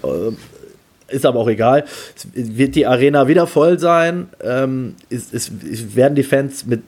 äh, 0.03 1.13
ist 1.13 1.25
aber 1.25 1.39
auch 1.39 1.49
egal. 1.49 1.83
Es 2.15 2.27
wird 2.33 2.75
die 2.75 2.87
Arena 2.87 3.27
wieder 3.27 3.45
voll 3.45 3.77
sein. 3.77 4.29
Ähm, 4.41 4.95
es, 5.09 5.33
es, 5.33 5.51
werden 5.95 6.15
die 6.15 6.23
Fans 6.23 6.65
mit 6.65 6.81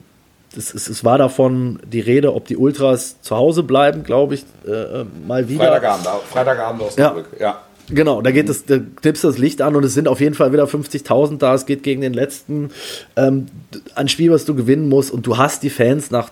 es, 0.59 0.73
es, 0.73 0.87
es 0.87 1.03
war 1.03 1.17
davon 1.17 1.79
die 1.91 2.01
Rede, 2.01 2.35
ob 2.35 2.45
die 2.45 2.57
Ultras 2.57 3.21
zu 3.21 3.35
Hause 3.35 3.63
bleiben, 3.63 4.03
glaube 4.03 4.35
ich, 4.35 4.43
äh, 4.67 5.05
mal 5.27 5.49
wieder. 5.49 5.65
Freitagabend, 5.65 6.07
Freitagabend 6.31 6.81
Osnabrück, 6.83 7.27
ja. 7.39 7.45
ja. 7.47 7.61
Genau, 7.91 8.21
da 8.21 8.29
geht 8.29 8.49
es, 8.49 8.65
da 8.65 8.77
tippst 9.01 9.23
das 9.23 9.39
Licht 9.39 9.63
an 9.63 9.75
und 9.75 9.83
es 9.83 9.95
sind 9.95 10.07
auf 10.07 10.19
jeden 10.21 10.35
Fall 10.35 10.53
wieder 10.53 10.65
50.000 10.65 11.39
da. 11.39 11.55
Es 11.55 11.65
geht 11.65 11.81
gegen 11.81 12.01
den 12.01 12.13
letzten. 12.13 12.69
Ähm, 13.15 13.47
ein 13.95 14.07
Spiel, 14.07 14.31
was 14.31 14.45
du 14.45 14.53
gewinnen 14.53 14.89
musst 14.89 15.11
und 15.11 15.25
du 15.25 15.37
hast 15.37 15.63
die 15.63 15.71
Fans 15.71 16.11
nach 16.11 16.29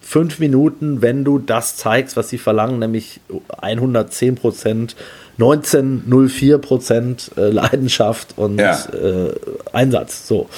fünf 0.00 0.38
Minuten, 0.38 1.02
wenn 1.02 1.24
du 1.24 1.38
das 1.38 1.76
zeigst, 1.76 2.16
was 2.16 2.28
sie 2.28 2.38
verlangen, 2.38 2.78
nämlich 2.78 3.20
110 3.60 4.36
Prozent, 4.36 4.94
1904 5.38 6.58
Prozent 6.58 7.30
äh, 7.36 7.50
Leidenschaft 7.50 8.34
und 8.36 8.58
ja. 8.58 8.78
äh, 8.92 9.32
Einsatz. 9.72 10.28
So. 10.28 10.48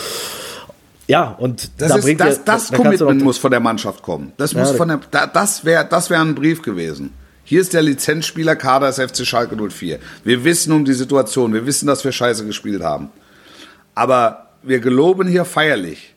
Ja, 1.12 1.36
und 1.38 1.70
das, 1.76 1.90
da 1.90 1.96
ist, 1.96 2.20
das, 2.20 2.44
das 2.44 2.68
da 2.70 2.76
Commitment 2.78 3.20
muss 3.20 3.36
von 3.36 3.50
der 3.50 3.60
Mannschaft 3.60 4.02
kommen. 4.02 4.32
Das 4.38 4.54
muss 4.54 4.70
ja, 4.70 4.76
von 4.78 4.88
der, 4.88 5.26
das 5.26 5.62
wäre, 5.62 5.84
das 5.84 6.08
wäre 6.08 6.22
ein 6.22 6.34
Brief 6.34 6.62
gewesen. 6.62 7.12
Hier 7.44 7.60
ist 7.60 7.74
der 7.74 7.82
Lizenzspielerkader 7.82 8.86
des 8.86 8.98
FC 8.98 9.26
Schalke 9.26 9.54
04. 9.54 9.98
Wir 10.24 10.42
wissen 10.42 10.72
um 10.72 10.86
die 10.86 10.94
Situation. 10.94 11.52
Wir 11.52 11.66
wissen, 11.66 11.86
dass 11.86 12.02
wir 12.02 12.12
Scheiße 12.12 12.46
gespielt 12.46 12.82
haben. 12.82 13.10
Aber 13.94 14.52
wir 14.62 14.80
geloben 14.80 15.28
hier 15.28 15.44
feierlich, 15.44 16.14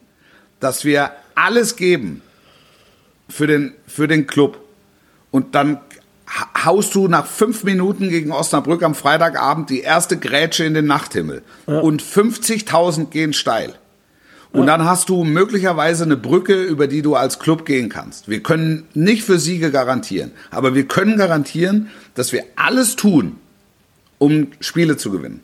dass 0.61 0.85
wir 0.85 1.11
alles 1.35 1.75
geben 1.75 2.21
für 3.27 3.47
den, 3.47 3.73
für 3.87 4.07
den 4.07 4.27
Club. 4.27 4.59
Und 5.29 5.55
dann 5.55 5.81
haust 6.63 6.95
du 6.95 7.09
nach 7.09 7.25
fünf 7.25 7.65
Minuten 7.65 8.07
gegen 8.07 8.31
Osnabrück 8.31 8.81
am 8.81 8.95
Freitagabend 8.95 9.69
die 9.69 9.81
erste 9.81 10.15
Grätsche 10.17 10.63
in 10.63 10.73
den 10.73 10.85
Nachthimmel. 10.85 11.41
Ja. 11.67 11.79
Und 11.79 12.01
50.000 12.01 13.09
gehen 13.09 13.33
steil. 13.33 13.73
Und 14.59 14.67
dann 14.67 14.85
hast 14.85 15.09
du 15.09 15.23
möglicherweise 15.23 16.03
eine 16.03 16.17
Brücke, 16.17 16.61
über 16.61 16.87
die 16.87 17.01
du 17.01 17.15
als 17.15 17.39
Club 17.39 17.65
gehen 17.65 17.89
kannst. 17.89 18.29
Wir 18.29 18.41
können 18.41 18.87
nicht 18.93 19.23
für 19.23 19.39
Siege 19.39 19.71
garantieren, 19.71 20.31
aber 20.51 20.75
wir 20.75 20.87
können 20.87 21.17
garantieren, 21.17 21.89
dass 22.13 22.31
wir 22.31 22.43
alles 22.55 22.95
tun, 22.95 23.37
um 24.17 24.47
Spiele 24.59 24.97
zu 24.97 25.11
gewinnen. 25.11 25.41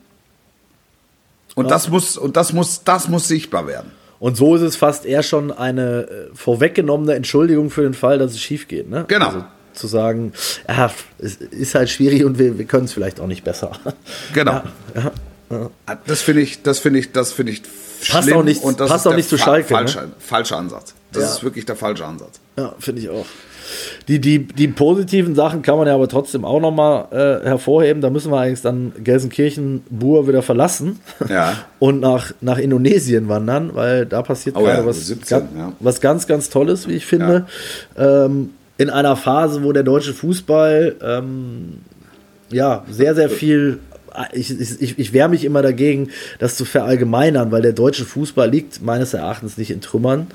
Und 1.56 1.70
das 1.70 1.90
muss, 1.90 2.18
und 2.18 2.38
das 2.38 2.54
muss, 2.54 2.84
das 2.84 3.10
muss 3.10 3.28
sichtbar 3.28 3.68
werden. 3.68 3.92
Und 4.20 4.38
so 4.38 4.56
ist 4.56 4.62
es 4.62 4.76
fast 4.76 5.06
eher 5.06 5.24
schon 5.24 5.52
eine 5.52 6.04
äh, 6.04 6.08
vorweggenommene 6.36 7.16
Entschuldigung 7.16 7.72
für 7.72 7.82
den 7.82 7.96
Fall, 7.96 8.20
dass 8.20 8.32
es 8.32 8.40
schief 8.40 8.68
geht. 8.68 8.90
Ne? 8.90 9.06
Genau. 9.08 9.26
Also 9.28 9.44
zu 9.74 9.88
sagen, 9.88 10.34
ja, 10.68 10.92
es 11.18 11.36
ist 11.38 11.76
halt 11.76 11.90
schwierig 11.90 12.26
und 12.26 12.38
wir, 12.38 12.58
wir 12.58 12.66
können 12.66 12.86
es 12.86 12.94
vielleicht 12.94 13.20
auch 13.20 13.28
nicht 13.28 13.44
besser. 13.44 13.72
Genau. 14.34 14.52
Ja, 14.52 14.64
ja, 14.96 15.12
das 16.06 16.22
finde 16.22 16.42
ich, 16.42 16.64
das 16.64 16.80
finde 16.80 17.00
ich, 17.00 17.12
das 17.12 17.34
finde 17.34 17.52
ich 17.52 17.62
passt 18.10 18.32
auch 18.32 18.44
nicht, 18.44 18.64
und 18.64 18.80
das 18.80 18.90
passt 18.90 19.08
auch 19.08 19.16
nicht 19.16 19.30
zu 19.30 19.38
Schalke. 19.38 19.68
Falsche, 19.74 20.00
ne? 20.00 20.12
falscher 20.20 20.58
Ansatz. 20.58 20.94
Das 21.12 21.24
ja. 21.24 21.30
ist 21.30 21.44
wirklich 21.44 21.66
der 21.66 21.76
falsche 21.76 22.06
Ansatz. 22.06 22.40
Ja, 22.58 22.74
finde 22.80 23.02
ich 23.02 23.10
auch. 23.10 23.26
Die, 24.08 24.20
die, 24.20 24.40
die 24.40 24.68
positiven 24.68 25.36
Sachen 25.36 25.62
kann 25.62 25.78
man 25.78 25.88
ja 25.88 25.96
aber 25.96 26.10
trotzdem 26.10 26.44
auch 26.44 26.60
nochmal 26.60 27.06
äh, 27.12 27.46
hervorheben. 27.46 28.02
Da 28.02 28.10
müssen 28.10 28.32
wir 28.32 28.40
eigentlich 28.40 28.62
dann 28.62 28.92
Gelsenkirchen, 29.02 29.84
Bur 29.90 30.28
wieder 30.28 30.42
verlassen 30.42 31.00
ja. 31.30 31.54
und 31.80 32.02
nach, 32.02 32.34
nach 32.42 32.58
Indonesien 32.58 33.30
wandern, 33.30 33.72
weil 33.74 34.06
da 34.06 34.22
passiert 34.24 34.58
oh, 34.58 34.64
gerade 34.64 34.82
ja, 34.82 34.86
was, 34.86 35.08
17, 35.08 35.40
ganz, 35.40 35.50
ja. 35.58 35.72
was 35.80 36.02
ganz, 36.02 36.28
ganz 36.28 36.50
Tolles, 36.50 36.88
wie 36.88 36.94
ich 36.94 37.06
finde. 37.06 37.46
Ähm, 37.98 38.52
in 38.78 38.90
einer 38.90 39.16
Phase, 39.16 39.64
wo 39.64 39.72
der 39.72 39.84
deutsche 39.84 40.14
Fußball 40.14 40.96
ähm, 41.02 41.82
ja 42.52 42.84
sehr, 42.90 43.16
sehr 43.16 43.30
viel 43.30 43.80
ich, 44.34 44.60
ich, 44.60 45.00
ich 45.00 45.14
wehre 45.14 45.30
mich 45.30 45.46
immer 45.46 45.62
dagegen, 45.62 46.10
das 46.40 46.56
zu 46.56 46.66
verallgemeinern, 46.66 47.52
weil 47.52 47.62
der 47.62 47.74
deutsche 47.74 48.06
Fußball 48.06 48.50
liegt 48.50 48.82
meines 48.82 49.14
Erachtens 49.14 49.58
nicht 49.58 49.72
in 49.72 49.82
Trümmern. 49.82 50.28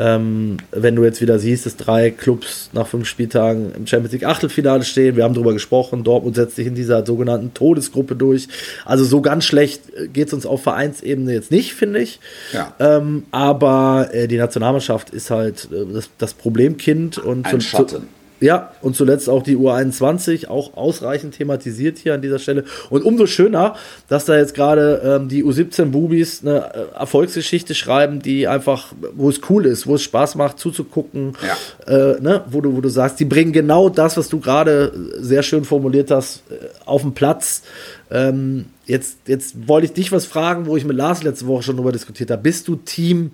Ähm, 0.00 0.58
wenn 0.70 0.94
du 0.94 1.02
jetzt 1.02 1.20
wieder 1.20 1.40
siehst, 1.40 1.66
dass 1.66 1.76
drei 1.76 2.10
Clubs 2.10 2.70
nach 2.72 2.86
fünf 2.86 3.08
Spieltagen 3.08 3.72
im 3.74 3.86
Champions 3.88 4.12
League 4.12 4.24
Achtelfinale 4.24 4.84
stehen, 4.84 5.16
wir 5.16 5.24
haben 5.24 5.34
darüber 5.34 5.52
gesprochen, 5.52 6.04
Dortmund 6.04 6.36
setzt 6.36 6.54
sich 6.54 6.68
in 6.68 6.76
dieser 6.76 7.04
sogenannten 7.04 7.52
Todesgruppe 7.52 8.14
durch. 8.14 8.46
Also 8.84 9.04
so 9.04 9.20
ganz 9.20 9.44
schlecht 9.44 9.82
geht 10.12 10.28
es 10.28 10.34
uns 10.34 10.46
auf 10.46 10.62
Vereinsebene 10.62 11.32
jetzt 11.32 11.50
nicht, 11.50 11.74
finde 11.74 11.98
ich. 11.98 12.20
Ja. 12.52 12.74
Ähm, 12.78 13.24
aber 13.32 14.10
äh, 14.12 14.28
die 14.28 14.36
Nationalmannschaft 14.36 15.10
ist 15.10 15.30
halt 15.30 15.68
äh, 15.72 15.92
das, 15.92 16.10
das 16.16 16.32
Problemkind 16.32 17.18
und 17.18 17.46
Ein 17.46 17.60
zu, 17.60 17.68
Schatten. 17.68 18.17
Ja, 18.40 18.72
und 18.82 18.94
zuletzt 18.94 19.28
auch 19.28 19.42
die 19.42 19.56
U21, 19.56 20.48
auch 20.48 20.76
ausreichend 20.76 21.36
thematisiert 21.36 21.98
hier 21.98 22.14
an 22.14 22.22
dieser 22.22 22.38
Stelle. 22.38 22.64
Und 22.88 23.04
umso 23.04 23.26
schöner, 23.26 23.74
dass 24.08 24.26
da 24.26 24.36
jetzt 24.36 24.54
gerade 24.54 25.02
ähm, 25.04 25.28
die 25.28 25.44
U17-Bubis 25.44 26.42
eine 26.42 26.74
äh, 26.74 26.98
Erfolgsgeschichte 26.98 27.74
schreiben, 27.74 28.20
die 28.20 28.46
einfach, 28.46 28.92
wo 29.14 29.28
es 29.28 29.40
cool 29.50 29.66
ist, 29.66 29.86
wo 29.86 29.96
es 29.96 30.02
Spaß 30.02 30.36
macht 30.36 30.58
zuzugucken, 30.58 31.32
ja. 31.42 32.14
äh, 32.14 32.20
ne? 32.20 32.44
wo, 32.48 32.60
du, 32.60 32.76
wo 32.76 32.80
du 32.80 32.88
sagst, 32.88 33.18
die 33.18 33.24
bringen 33.24 33.52
genau 33.52 33.88
das, 33.88 34.16
was 34.16 34.28
du 34.28 34.38
gerade 34.38 34.92
sehr 35.18 35.42
schön 35.42 35.64
formuliert 35.64 36.10
hast, 36.10 36.42
äh, 36.50 36.54
auf 36.84 37.02
den 37.02 37.14
Platz. 37.14 37.62
Ähm, 38.10 38.66
jetzt, 38.86 39.18
jetzt 39.26 39.68
wollte 39.68 39.86
ich 39.86 39.92
dich 39.94 40.12
was 40.12 40.26
fragen, 40.26 40.66
wo 40.66 40.76
ich 40.76 40.84
mit 40.84 40.96
Lars 40.96 41.24
letzte 41.24 41.46
Woche 41.48 41.64
schon 41.64 41.76
drüber 41.76 41.92
diskutiert 41.92 42.30
habe. 42.30 42.42
Bist 42.42 42.68
du 42.68 42.76
Team 42.76 43.32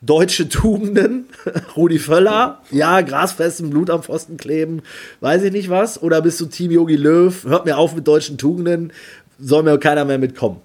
deutsche 0.00 0.48
Tugenden, 0.48 1.26
Rudi 1.76 1.98
Völler, 1.98 2.60
ja, 2.70 3.00
grasfesten 3.00 3.70
Blut 3.70 3.90
am 3.90 4.02
Pfosten 4.02 4.36
kleben, 4.36 4.82
weiß 5.20 5.42
ich 5.42 5.52
nicht 5.52 5.70
was, 5.70 6.00
oder 6.02 6.22
bist 6.22 6.40
du 6.40 6.46
Team 6.46 6.70
Yogi 6.70 6.96
Löw, 6.96 7.44
hört 7.44 7.66
mir 7.66 7.76
auf 7.78 7.94
mit 7.94 8.06
deutschen 8.06 8.38
Tugenden, 8.38 8.92
soll 9.38 9.62
mir 9.62 9.78
keiner 9.78 10.04
mehr 10.04 10.18
mitkommen? 10.18 10.60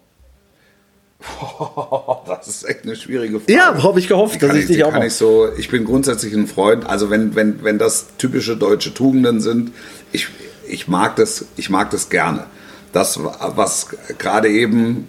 das 2.28 2.48
ist 2.48 2.70
echt 2.70 2.84
eine 2.84 2.96
schwierige 2.96 3.40
Frage. 3.40 3.54
Ja, 3.54 3.82
habe 3.82 4.00
ich 4.00 4.08
gehofft, 4.08 4.42
dass 4.44 4.54
ich, 4.54 4.62
ich 4.62 4.68
dich 4.68 4.84
auch 4.84 4.92
kann 4.92 5.04
ich 5.04 5.14
so, 5.14 5.48
ich 5.58 5.70
bin 5.70 5.86
grundsätzlich 5.86 6.34
ein 6.34 6.48
Freund, 6.48 6.86
also 6.86 7.10
wenn, 7.10 7.34
wenn, 7.34 7.64
wenn 7.64 7.80
das 7.80 8.08
typische 8.18 8.58
deutsche 8.58 8.94
Tugenden 8.94 9.40
sind, 9.40 9.72
ich, 10.12 10.28
ich, 10.68 10.88
mag 10.88 11.16
das, 11.16 11.46
ich 11.56 11.70
mag 11.70 11.90
das 11.92 12.10
gerne. 12.10 12.46
Das, 12.92 13.20
was 13.24 13.88
gerade 14.20 14.50
eben 14.50 15.08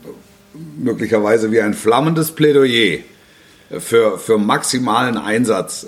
möglicherweise 0.78 1.52
wie 1.52 1.60
ein 1.60 1.74
flammendes 1.74 2.30
Plädoyer 2.30 3.00
für, 3.80 4.18
für 4.18 4.38
maximalen 4.38 5.16
Einsatz 5.16 5.86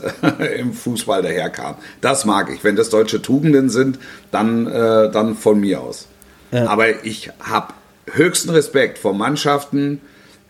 im 0.58 0.72
Fußball 0.72 1.22
daherkam. 1.22 1.76
Das 2.00 2.24
mag 2.24 2.50
ich. 2.52 2.64
Wenn 2.64 2.76
das 2.76 2.90
deutsche 2.90 3.22
Tugenden 3.22 3.70
sind, 3.70 3.98
dann, 4.30 4.66
äh, 4.66 5.10
dann 5.10 5.36
von 5.36 5.60
mir 5.60 5.80
aus. 5.80 6.08
Ja. 6.52 6.68
Aber 6.68 7.04
ich 7.04 7.30
habe 7.40 7.74
höchsten 8.12 8.50
Respekt 8.50 8.98
vor 8.98 9.14
Mannschaften, 9.14 10.00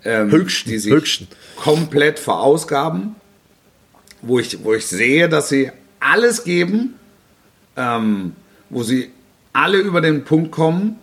ähm, 0.05 0.31
höchsten, 0.31 0.71
die 0.71 0.79
sich 0.79 0.93
höchsten. 0.93 1.29
komplett 1.57 2.19
verausgaben, 2.19 3.17
wo 4.23 4.39
ich, 4.39 4.63
wo 4.63 4.75
ich 4.75 4.87
sehe, 4.87 5.29
dass 5.29 5.49
sie 5.49 5.71
alles 6.01 6.45
geben, 6.45 6.95
ähm, 7.77 8.33
wo 8.71 8.83
sie 8.83 9.11
alle 9.53 9.79
über 9.79 10.01
den 10.01 10.25
Punkt 10.25 10.53
kommen. 10.53 10.99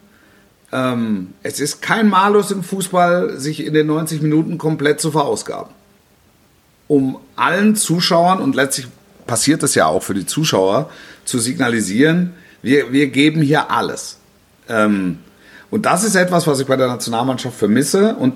Ähm, 0.72 1.34
es 1.44 1.60
ist 1.60 1.82
kein 1.82 2.10
Malus 2.10 2.52
im 2.52 2.64
Fußball, 2.64 3.40
sich 3.40 3.66
in 3.66 3.74
den 3.74 3.88
90 3.88 4.22
Minuten 4.22 4.58
komplett 4.58 5.02
zu 5.02 5.12
verausgaben 5.12 5.74
um 6.88 7.18
allen 7.36 7.76
Zuschauern 7.76 8.40
und 8.40 8.56
letztlich 8.56 8.88
passiert 9.26 9.64
das 9.64 9.76
ja 9.76 9.88
auch 9.88 10.04
für 10.04 10.14
die 10.14 10.26
Zuschauer 10.26 10.90
zu 11.26 11.40
signalisieren, 11.40 12.34
wir, 12.62 12.92
wir 12.92 13.08
geben 13.08 13.42
hier 13.42 13.72
alles. 13.72 14.18
Ähm, 14.70 15.20
und 15.70 15.86
das 15.86 16.04
ist 16.04 16.16
etwas, 16.16 16.46
was 16.46 16.60
ich 16.60 16.68
bei 16.68 16.76
der 16.76 16.88
Nationalmannschaft 16.88 17.58
vermisse. 17.58 18.16
Und 18.16 18.36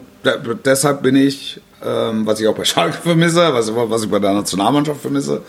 deshalb 0.66 1.04
bin 1.04 1.16
ich, 1.16 1.62
ähm, 1.86 2.26
was 2.26 2.40
ich 2.40 2.48
auch 2.48 2.56
bei 2.56 2.66
Schalke 2.66 2.98
vermisse, 3.04 3.54
was, 3.54 3.74
was 3.74 4.04
ich 4.04 4.10
bei 4.10 4.20
der 4.20 4.34
Nationalmannschaft 4.34 5.02
vermisse. 5.02 5.44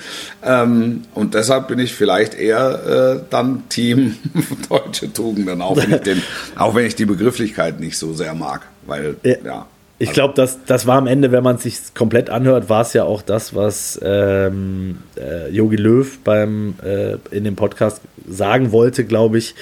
Ähm, 0.45 1.05
und 1.15 1.35
deshalb 1.35 1.69
bin 1.69 1.79
ich 1.79 1.95
vielleicht 1.95 2.35
eher 2.35 3.17
äh, 3.17 3.25
dann 3.31 3.69
Team 3.69 4.17
deutsche 4.69 5.13
Tugenden, 5.13 5.63
auch 5.63 5.77
wenn 5.77 5.95
ich, 5.95 6.01
den, 6.03 6.23
auch 6.57 6.75
wenn 6.75 6.85
ich 6.85 6.95
die 6.95 7.07
Begrifflichkeit 7.07 7.81
nicht 7.81 7.97
so 7.97 8.13
sehr 8.13 8.35
mag, 8.35 8.67
weil 8.87 9.17
ja, 9.23 9.37
ja 9.45 9.67
ich 9.99 10.13
glaube, 10.13 10.35
das, 10.35 10.65
das 10.65 10.87
war 10.87 10.97
am 10.97 11.07
Ende, 11.07 11.33
wenn 11.33 11.43
man 11.43 11.57
es 11.57 11.65
sich 11.65 11.95
komplett 11.95 12.31
anhört, 12.31 12.69
war 12.69 12.83
es 12.83 12.93
ja 12.93 13.05
auch 13.05 13.23
das, 13.23 13.55
was 13.55 13.99
ähm, 14.03 14.99
äh, 15.17 15.51
Jogi 15.51 15.77
Löw 15.77 16.19
beim, 16.23 16.75
äh, 16.85 17.17
in 17.35 17.45
dem 17.45 17.57
Podcast 17.57 18.01
sagen 18.29 18.71
wollte, 18.71 19.05
glaube 19.05 19.39
ich. 19.39 19.55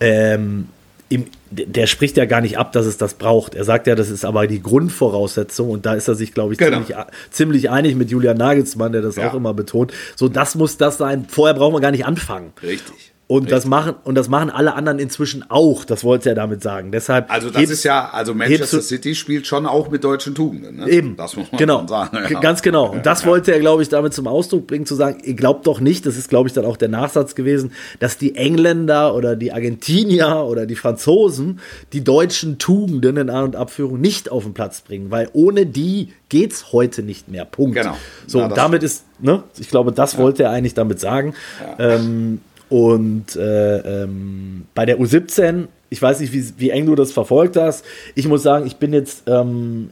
Ähm, 0.00 0.68
im, 1.08 1.24
der 1.50 1.86
spricht 1.86 2.16
ja 2.16 2.26
gar 2.26 2.40
nicht 2.40 2.58
ab, 2.58 2.72
dass 2.72 2.84
es 2.84 2.98
das 2.98 3.14
braucht. 3.14 3.54
Er 3.54 3.64
sagt 3.64 3.86
ja, 3.86 3.94
das 3.94 4.10
ist 4.10 4.24
aber 4.24 4.46
die 4.46 4.60
Grundvoraussetzung 4.60 5.70
und 5.70 5.86
da 5.86 5.94
ist 5.94 6.06
er 6.08 6.14
sich, 6.14 6.34
glaube 6.34 6.52
ich, 6.52 6.58
genau. 6.58 6.78
ziemlich, 6.78 6.96
ziemlich, 7.30 7.70
einig 7.70 7.96
mit 7.96 8.10
Julian 8.10 8.36
Nagelsmann, 8.36 8.92
der 8.92 9.00
das 9.00 9.16
ja. 9.16 9.30
auch 9.30 9.34
immer 9.34 9.54
betont. 9.54 9.92
So, 10.16 10.28
das 10.28 10.54
muss 10.54 10.76
das 10.76 10.98
sein. 10.98 11.24
Vorher 11.28 11.54
braucht 11.54 11.72
man 11.72 11.80
gar 11.80 11.92
nicht 11.92 12.04
anfangen. 12.04 12.52
Richtig. 12.62 13.12
Und 13.30 13.52
das, 13.52 13.66
machen, 13.66 13.94
und 14.04 14.14
das 14.14 14.30
machen 14.30 14.48
alle 14.48 14.74
anderen 14.74 14.98
inzwischen 14.98 15.44
auch, 15.50 15.84
das 15.84 16.02
wollte 16.02 16.30
er 16.30 16.34
damit 16.34 16.62
sagen. 16.62 16.90
Deshalb 16.92 17.30
also 17.30 17.50
das 17.50 17.62
ist 17.64 17.84
ja, 17.84 18.08
also 18.10 18.32
Manchester 18.32 18.80
City 18.80 19.14
spielt 19.14 19.46
schon 19.46 19.66
auch 19.66 19.90
mit 19.90 20.02
deutschen 20.02 20.34
Tugenden. 20.34 20.76
Ne? 20.76 20.88
Eben, 20.88 21.14
das 21.14 21.36
muss 21.36 21.52
man 21.52 21.58
genau. 21.58 21.86
sagen. 21.86 22.16
Ja. 22.30 22.40
Ganz 22.40 22.62
genau. 22.62 22.90
Und 22.90 23.04
das 23.04 23.26
wollte 23.26 23.52
er, 23.52 23.60
glaube 23.60 23.82
ich, 23.82 23.90
damit 23.90 24.14
zum 24.14 24.26
Ausdruck 24.26 24.66
bringen, 24.66 24.86
zu 24.86 24.94
sagen, 24.94 25.18
ihr 25.24 25.34
glaubt 25.34 25.66
doch 25.66 25.78
nicht, 25.78 26.06
das 26.06 26.16
ist, 26.16 26.30
glaube 26.30 26.48
ich, 26.48 26.54
dann 26.54 26.64
auch 26.64 26.78
der 26.78 26.88
Nachsatz 26.88 27.34
gewesen, 27.34 27.72
dass 28.00 28.16
die 28.16 28.34
Engländer 28.34 29.14
oder 29.14 29.36
die 29.36 29.52
Argentinier 29.52 30.46
oder 30.48 30.64
die 30.64 30.76
Franzosen 30.76 31.60
die 31.92 32.02
deutschen 32.02 32.56
Tugenden 32.56 33.18
in 33.18 33.28
An- 33.28 33.44
und 33.44 33.56
Abführung 33.56 34.00
nicht 34.00 34.32
auf 34.32 34.44
den 34.44 34.54
Platz 34.54 34.80
bringen, 34.80 35.10
weil 35.10 35.28
ohne 35.34 35.66
die 35.66 36.14
geht's 36.30 36.72
heute 36.72 37.02
nicht 37.02 37.28
mehr. 37.28 37.44
Punkt. 37.44 37.76
Genau. 37.76 37.96
So, 38.26 38.40
Ja, 38.40 38.48
damit 38.48 38.82
ist, 38.82 39.04
ne, 39.18 39.42
ich 39.58 39.68
glaube, 39.68 39.92
das 39.92 40.16
wollte 40.16 40.44
er 40.44 40.50
eigentlich 40.50 40.74
damit 40.74 40.98
sagen. 40.98 41.34
Ähm, 41.78 42.40
und 42.68 43.36
äh, 43.36 44.02
ähm, 44.02 44.66
bei 44.74 44.84
der 44.86 44.98
U17, 44.98 45.68
ich 45.90 46.02
weiß 46.02 46.20
nicht, 46.20 46.32
wie, 46.32 46.44
wie 46.58 46.70
eng 46.70 46.86
du 46.86 46.94
das 46.94 47.12
verfolgt 47.12 47.56
hast. 47.56 47.84
Ich 48.14 48.28
muss 48.28 48.42
sagen, 48.42 48.66
ich 48.66 48.76
bin 48.76 48.92
jetzt 48.92 49.24
ähm, 49.26 49.90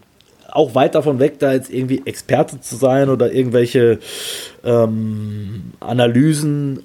auch 0.50 0.74
weit 0.74 0.94
davon 0.94 1.18
weg, 1.18 1.38
da 1.38 1.52
jetzt 1.52 1.70
irgendwie 1.70 2.02
Experte 2.04 2.60
zu 2.60 2.76
sein 2.76 3.08
oder 3.08 3.32
irgendwelche 3.32 3.98
ähm, 4.64 5.72
Analysen 5.80 6.82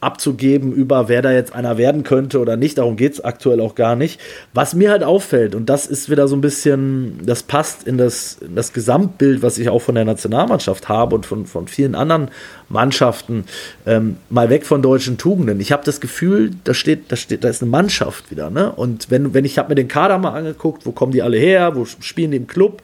abzugeben 0.00 0.72
über, 0.72 1.08
wer 1.08 1.22
da 1.22 1.32
jetzt 1.32 1.54
einer 1.54 1.76
werden 1.78 2.02
könnte 2.04 2.38
oder 2.40 2.56
nicht. 2.56 2.78
Darum 2.78 2.96
geht 2.96 3.14
es 3.14 3.20
aktuell 3.24 3.60
auch 3.60 3.74
gar 3.74 3.96
nicht. 3.96 4.20
Was 4.54 4.74
mir 4.74 4.90
halt 4.90 5.02
auffällt, 5.02 5.54
und 5.54 5.68
das 5.68 5.86
ist 5.86 6.10
wieder 6.10 6.28
so 6.28 6.36
ein 6.36 6.40
bisschen, 6.40 7.20
das 7.24 7.42
passt 7.42 7.86
in 7.86 7.98
das, 7.98 8.38
in 8.40 8.54
das 8.54 8.72
Gesamtbild, 8.72 9.42
was 9.42 9.58
ich 9.58 9.68
auch 9.68 9.80
von 9.82 9.94
der 9.94 10.04
Nationalmannschaft 10.04 10.88
habe 10.88 11.14
und 11.16 11.26
von, 11.26 11.46
von 11.46 11.68
vielen 11.68 11.94
anderen 11.94 12.28
Mannschaften, 12.68 13.44
ähm, 13.86 14.18
mal 14.30 14.50
weg 14.50 14.66
von 14.66 14.82
deutschen 14.82 15.16
Tugenden. 15.18 15.58
Ich 15.60 15.72
habe 15.72 15.84
das 15.84 16.00
Gefühl, 16.00 16.50
da 16.64 16.74
steht, 16.74 17.10
da 17.10 17.16
steht, 17.16 17.42
da 17.42 17.48
ist 17.48 17.62
eine 17.62 17.70
Mannschaft 17.70 18.30
wieder, 18.30 18.50
ne? 18.50 18.70
Und 18.72 19.10
wenn, 19.10 19.32
wenn 19.32 19.44
ich 19.46 19.58
habe 19.58 19.70
mir 19.70 19.74
den 19.74 19.88
Kader 19.88 20.18
mal 20.18 20.32
angeguckt, 20.32 20.84
wo 20.84 20.92
kommen 20.92 21.12
die 21.12 21.22
alle 21.22 21.38
her, 21.38 21.74
wo 21.74 21.84
spielen 21.86 22.30
die 22.30 22.36
im 22.36 22.46
Club, 22.46 22.82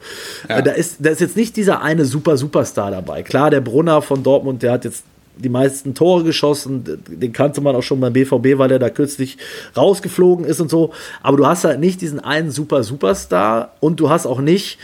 Ja. 0.49 0.57
äh, 0.57 0.63
da 0.63 0.71
ist, 0.71 0.97
da 0.99 1.11
ist 1.11 1.21
jetzt 1.21 1.37
nicht 1.37 1.55
dieser 1.55 1.81
eine 1.81 2.05
super 2.05 2.35
Superstar 2.37 2.91
dabei. 2.91 3.21
Klar, 3.23 3.51
der 3.51 3.61
Brunner 3.61 4.01
von 4.01 4.23
Dortmund, 4.23 4.63
der 4.63 4.71
hat 4.71 4.85
jetzt 4.85 5.03
die 5.37 5.49
meisten 5.49 5.93
Tore 5.93 6.23
geschossen. 6.23 6.83
Den 7.07 7.33
kannte 7.33 7.61
man 7.61 7.75
auch 7.75 7.83
schon 7.83 7.99
beim 7.99 8.13
BVB, 8.13 8.57
weil 8.57 8.71
er 8.71 8.79
da 8.79 8.89
kürzlich 8.89 9.37
rausgeflogen 9.75 10.45
ist 10.45 10.59
und 10.61 10.69
so. 10.69 10.91
Aber 11.21 11.37
du 11.37 11.45
hast 11.45 11.63
halt 11.63 11.79
nicht 11.79 12.01
diesen 12.01 12.19
einen 12.19 12.51
super 12.51 12.83
Superstar 12.83 13.73
und 13.79 13.99
du 13.99 14.09
hast 14.09 14.25
auch 14.25 14.39
nicht 14.39 14.77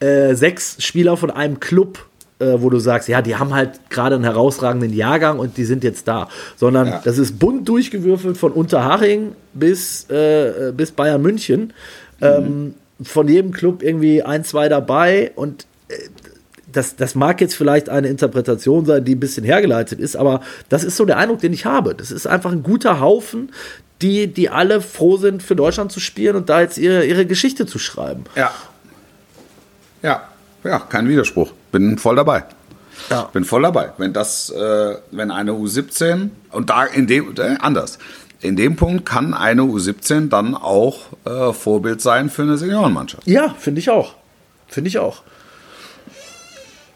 äh, 0.00 0.34
sechs 0.34 0.82
Spieler 0.82 1.16
von 1.16 1.30
einem 1.30 1.60
Club, 1.60 2.06
äh, 2.40 2.56
wo 2.58 2.68
du 2.68 2.78
sagst, 2.78 3.08
ja, 3.08 3.22
die 3.22 3.36
haben 3.36 3.54
halt 3.54 3.90
gerade 3.90 4.16
einen 4.16 4.24
herausragenden 4.24 4.92
Jahrgang 4.92 5.38
und 5.38 5.56
die 5.56 5.64
sind 5.64 5.84
jetzt 5.84 6.08
da. 6.08 6.28
Sondern 6.56 6.86
Ja. 6.88 7.00
das 7.04 7.18
ist 7.18 7.38
bunt 7.38 7.68
durchgewürfelt 7.68 8.36
von 8.36 8.52
Unterhaching 8.52 9.32
bis, 9.54 10.08
äh, 10.10 10.72
bis 10.76 10.90
Bayern 10.90 11.22
München. 11.22 11.72
Ähm, 12.20 12.74
von 13.02 13.26
jedem 13.28 13.50
Club 13.50 13.82
irgendwie 13.82 14.22
ein, 14.22 14.44
zwei 14.44 14.68
dabei 14.68 15.32
und 15.34 15.66
äh, 15.88 15.94
das, 16.74 16.96
das 16.96 17.14
mag 17.14 17.40
jetzt 17.40 17.54
vielleicht 17.54 17.88
eine 17.88 18.08
Interpretation 18.08 18.84
sein, 18.84 19.04
die 19.04 19.14
ein 19.14 19.20
bisschen 19.20 19.44
hergeleitet 19.44 20.00
ist, 20.00 20.16
aber 20.16 20.40
das 20.68 20.84
ist 20.84 20.96
so 20.96 21.04
der 21.04 21.16
Eindruck, 21.18 21.40
den 21.40 21.52
ich 21.52 21.64
habe. 21.64 21.94
Das 21.94 22.10
ist 22.10 22.26
einfach 22.26 22.52
ein 22.52 22.62
guter 22.62 23.00
Haufen, 23.00 23.50
die, 24.02 24.26
die 24.26 24.50
alle 24.50 24.80
froh 24.80 25.16
sind, 25.16 25.42
für 25.42 25.56
Deutschland 25.56 25.92
zu 25.92 26.00
spielen 26.00 26.36
und 26.36 26.50
da 26.50 26.60
jetzt 26.60 26.78
ihre, 26.78 27.04
ihre 27.06 27.26
Geschichte 27.26 27.66
zu 27.66 27.78
schreiben. 27.78 28.24
Ja. 28.34 28.52
Ja, 30.02 30.28
ja, 30.64 30.78
kein 30.80 31.08
Widerspruch. 31.08 31.52
Bin 31.72 31.96
voll 31.98 32.16
dabei. 32.16 32.44
Ja. 33.08 33.22
Bin 33.32 33.44
voll 33.44 33.62
dabei. 33.62 33.92
Wenn 33.96 34.12
das, 34.12 34.50
äh, 34.50 34.96
wenn 35.10 35.30
eine 35.30 35.52
U17 35.52 36.30
und 36.50 36.70
da 36.70 36.84
in 36.84 37.06
dem 37.06 37.34
äh, 37.38 37.56
anders. 37.60 37.98
In 38.40 38.56
dem 38.56 38.76
Punkt 38.76 39.06
kann 39.06 39.32
eine 39.32 39.62
U17 39.62 40.28
dann 40.28 40.54
auch 40.54 40.98
äh, 41.24 41.52
Vorbild 41.54 42.02
sein 42.02 42.28
für 42.28 42.42
eine 42.42 42.58
Seniorenmannschaft. 42.58 43.26
Ja, 43.26 43.54
finde 43.58 43.78
ich 43.78 43.88
auch. 43.88 44.14
Finde 44.66 44.88
ich 44.88 44.98
auch. 44.98 45.22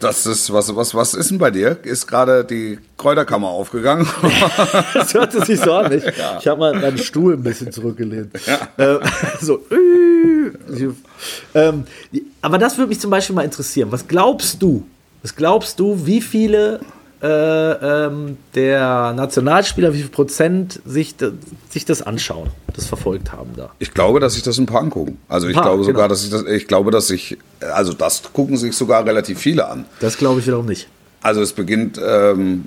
Das 0.00 0.26
ist 0.26 0.52
was 0.52 0.74
was 0.76 0.94
was 0.94 1.14
ist 1.14 1.30
denn 1.30 1.38
bei 1.38 1.50
dir? 1.50 1.76
Ist 1.82 2.06
gerade 2.06 2.44
die 2.44 2.78
Kräuterkammer 2.96 3.48
aufgegangen? 3.48 4.06
Das 4.94 5.14
hört 5.14 5.32
sich 5.32 5.60
so 5.60 5.72
an. 5.72 5.92
Ich, 5.92 6.04
ich 6.04 6.46
habe 6.48 6.58
mal 6.58 6.74
meinen 6.74 6.98
Stuhl 6.98 7.34
ein 7.34 7.42
bisschen 7.42 7.72
zurückgelehnt. 7.72 8.34
Äh, 8.76 8.98
so. 9.40 9.64
äh, 9.70 10.88
ähm, 11.54 11.84
aber 12.42 12.58
das 12.58 12.76
würde 12.76 12.88
mich 12.88 13.00
zum 13.00 13.10
Beispiel 13.10 13.34
mal 13.34 13.44
interessieren. 13.44 13.90
Was 13.90 14.06
glaubst 14.06 14.62
du? 14.62 14.84
Was 15.22 15.34
glaubst 15.34 15.80
du, 15.80 16.06
wie 16.06 16.20
viele 16.20 16.80
äh, 17.22 17.26
ähm, 18.06 18.36
der 18.54 19.12
Nationalspieler, 19.14 19.92
wie 19.92 19.98
viel 20.02 20.08
Prozent 20.10 20.80
sich, 20.86 21.16
sich 21.68 21.84
das 21.84 22.02
anschauen, 22.02 22.50
das 22.74 22.86
verfolgt 22.86 23.32
haben 23.32 23.50
da? 23.56 23.70
Ich 23.78 23.92
glaube, 23.92 24.20
dass 24.20 24.34
sich 24.34 24.42
das 24.42 24.58
ein 24.58 24.66
paar 24.66 24.82
angucken. 24.82 25.18
Also 25.28 25.48
ich 25.48 25.54
paar, 25.54 25.64
glaube 25.64 25.84
sogar, 25.84 26.04
genau. 26.04 26.08
dass 26.08 26.24
ich 26.24 26.30
das, 26.30 26.44
ich 26.44 26.68
glaube, 26.68 26.90
dass 26.90 27.08
sich, 27.08 27.38
also 27.60 27.92
das 27.92 28.22
gucken 28.32 28.56
sich 28.56 28.76
sogar 28.76 29.04
relativ 29.04 29.38
viele 29.40 29.68
an. 29.68 29.84
Das 30.00 30.16
glaube 30.16 30.40
ich 30.40 30.46
wiederum 30.46 30.66
nicht. 30.66 30.88
Also 31.20 31.42
es 31.42 31.52
beginnt, 31.52 32.00
ähm, 32.04 32.66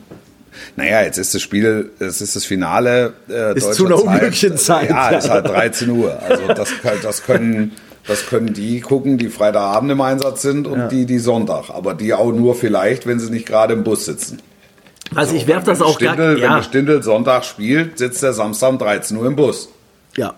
naja, 0.76 1.02
jetzt 1.04 1.18
ist 1.18 1.34
das 1.34 1.41
Spiel, 1.41 1.91
es 1.99 2.22
ist 2.22 2.36
das 2.36 2.43
Finale. 2.45 3.14
Äh, 3.30 3.58
Ist 3.58 3.74
zu 3.76 3.86
einer 3.86 3.95
Zeit. 3.95 4.06
unglücklichen 4.06 4.58
Zeit, 4.58 4.89
Ja, 4.89 5.12
ja. 5.12 5.18
ist 5.18 5.30
halt 5.30 5.47
13 5.47 5.89
Uhr. 5.89 6.20
Also 6.22 6.47
das, 6.47 6.70
das 7.02 7.24
können, 7.24 7.72
das 8.12 8.28
können 8.28 8.53
die 8.53 8.82
gucken, 8.82 9.18
die 9.18 9.30
Freitagabend 9.30 9.91
im 9.91 10.01
Einsatz 10.01 10.41
sind 10.41 10.68
und 10.68 10.89
die, 10.89 11.05
die 11.05 11.20
Sonntag. 11.20 11.70
Aber 11.70 11.93
die 11.93 12.14
auch 12.14 12.32
nur 12.32 12.55
vielleicht, 12.55 13.07
wenn 13.07 13.20
sie 13.20 13.32
nicht 13.32 13.45
gerade 13.45 13.74
im 13.74 13.84
Bus 13.84 14.05
sitzen. 14.05 14.39
Also 15.16 15.36
ich 15.36 15.47
werfe 15.47 15.66
das 15.66 15.80
Wenn 15.80 15.88
auch 15.88 15.99
gar 15.99 16.14
Stindl, 16.14 16.36
Wenn 16.36 16.43
ja, 16.43 16.55
der 16.57 16.64
Stindl 16.64 17.03
Sonntag 17.03 17.45
spielt, 17.45 17.97
sitzt 17.97 18.22
der 18.24 18.34
Samstag 18.34 18.70
um 18.70 18.78
13 18.78 19.18
Uhr 19.18 19.26
im 19.26 19.36
Bus. 19.36 19.70
ja. 20.16 20.34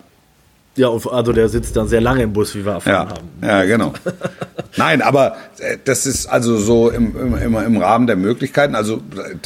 Ja, 0.76 0.90
also 0.90 1.32
der 1.32 1.48
sitzt 1.48 1.76
dann 1.76 1.86
sehr 1.86 2.00
lange 2.00 2.22
im 2.22 2.32
Bus, 2.32 2.54
wie 2.56 2.64
wir 2.64 2.72
erfahren 2.72 3.08
Ja, 3.08 3.14
haben. 3.14 3.28
ja 3.42 3.64
genau. 3.64 3.92
Nein, 4.76 5.02
aber 5.02 5.36
äh, 5.58 5.76
das 5.84 6.04
ist 6.04 6.26
also 6.26 6.56
so 6.56 6.90
im, 6.90 7.14
im, 7.16 7.56
im, 7.56 7.76
Rahmen 7.76 8.08
der 8.08 8.16
Möglichkeiten. 8.16 8.74
Also 8.74 9.00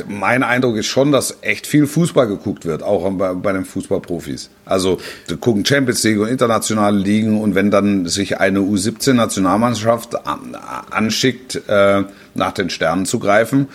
mein 0.08 0.42
Eindruck 0.42 0.76
ist 0.76 0.86
schon, 0.86 1.12
dass 1.12 1.38
echt 1.42 1.66
viel 1.66 1.86
Fußball 1.86 2.26
geguckt 2.26 2.64
wird, 2.64 2.82
auch 2.82 3.10
bei, 3.12 3.34
bei 3.34 3.52
den 3.52 3.66
Fußballprofis. 3.66 4.48
Also 4.64 4.98
gucken 5.40 5.66
Champions 5.66 6.02
League 6.02 6.18
und 6.18 6.28
internationale 6.28 6.96
Ligen 6.96 7.38
und 7.40 7.54
wenn 7.54 7.70
dann 7.70 8.06
sich 8.06 8.40
eine 8.40 8.60
U17-Nationalmannschaft 8.60 10.26
an, 10.26 10.56
anschickt, 10.90 11.60
äh, 11.68 12.04
nach 12.34 12.52
den 12.52 12.70
Sternen 12.70 13.04
zu 13.04 13.18
greifen, 13.18 13.68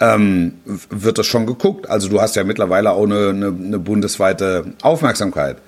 ähm, 0.00 0.54
wird 0.90 1.18
das 1.18 1.26
schon 1.26 1.46
geguckt. 1.46 1.88
Also 1.88 2.08
du 2.08 2.20
hast 2.20 2.34
ja 2.34 2.42
mittlerweile 2.42 2.90
auch 2.90 3.04
eine, 3.04 3.28
eine, 3.28 3.46
eine 3.46 3.78
bundesweite 3.78 4.72
Aufmerksamkeit. 4.82 5.58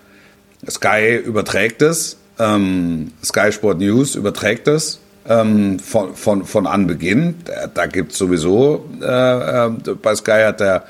Sky 0.68 1.16
überträgt 1.16 1.82
es, 1.82 2.16
ähm, 2.38 3.12
Sky 3.22 3.52
Sport 3.52 3.78
News 3.78 4.14
überträgt 4.14 4.68
es 4.68 5.00
ähm, 5.28 5.78
von, 5.78 6.14
von, 6.14 6.44
von 6.44 6.66
Anbeginn. 6.66 7.36
Da, 7.74 7.86
gibt 7.86 8.12
es 8.12 8.18
sowieso, 8.18 8.88
äh, 9.00 9.66
äh, 9.66 9.70
bei 10.02 10.14
Sky 10.14 10.42
hat 10.44 10.60
der 10.60 10.84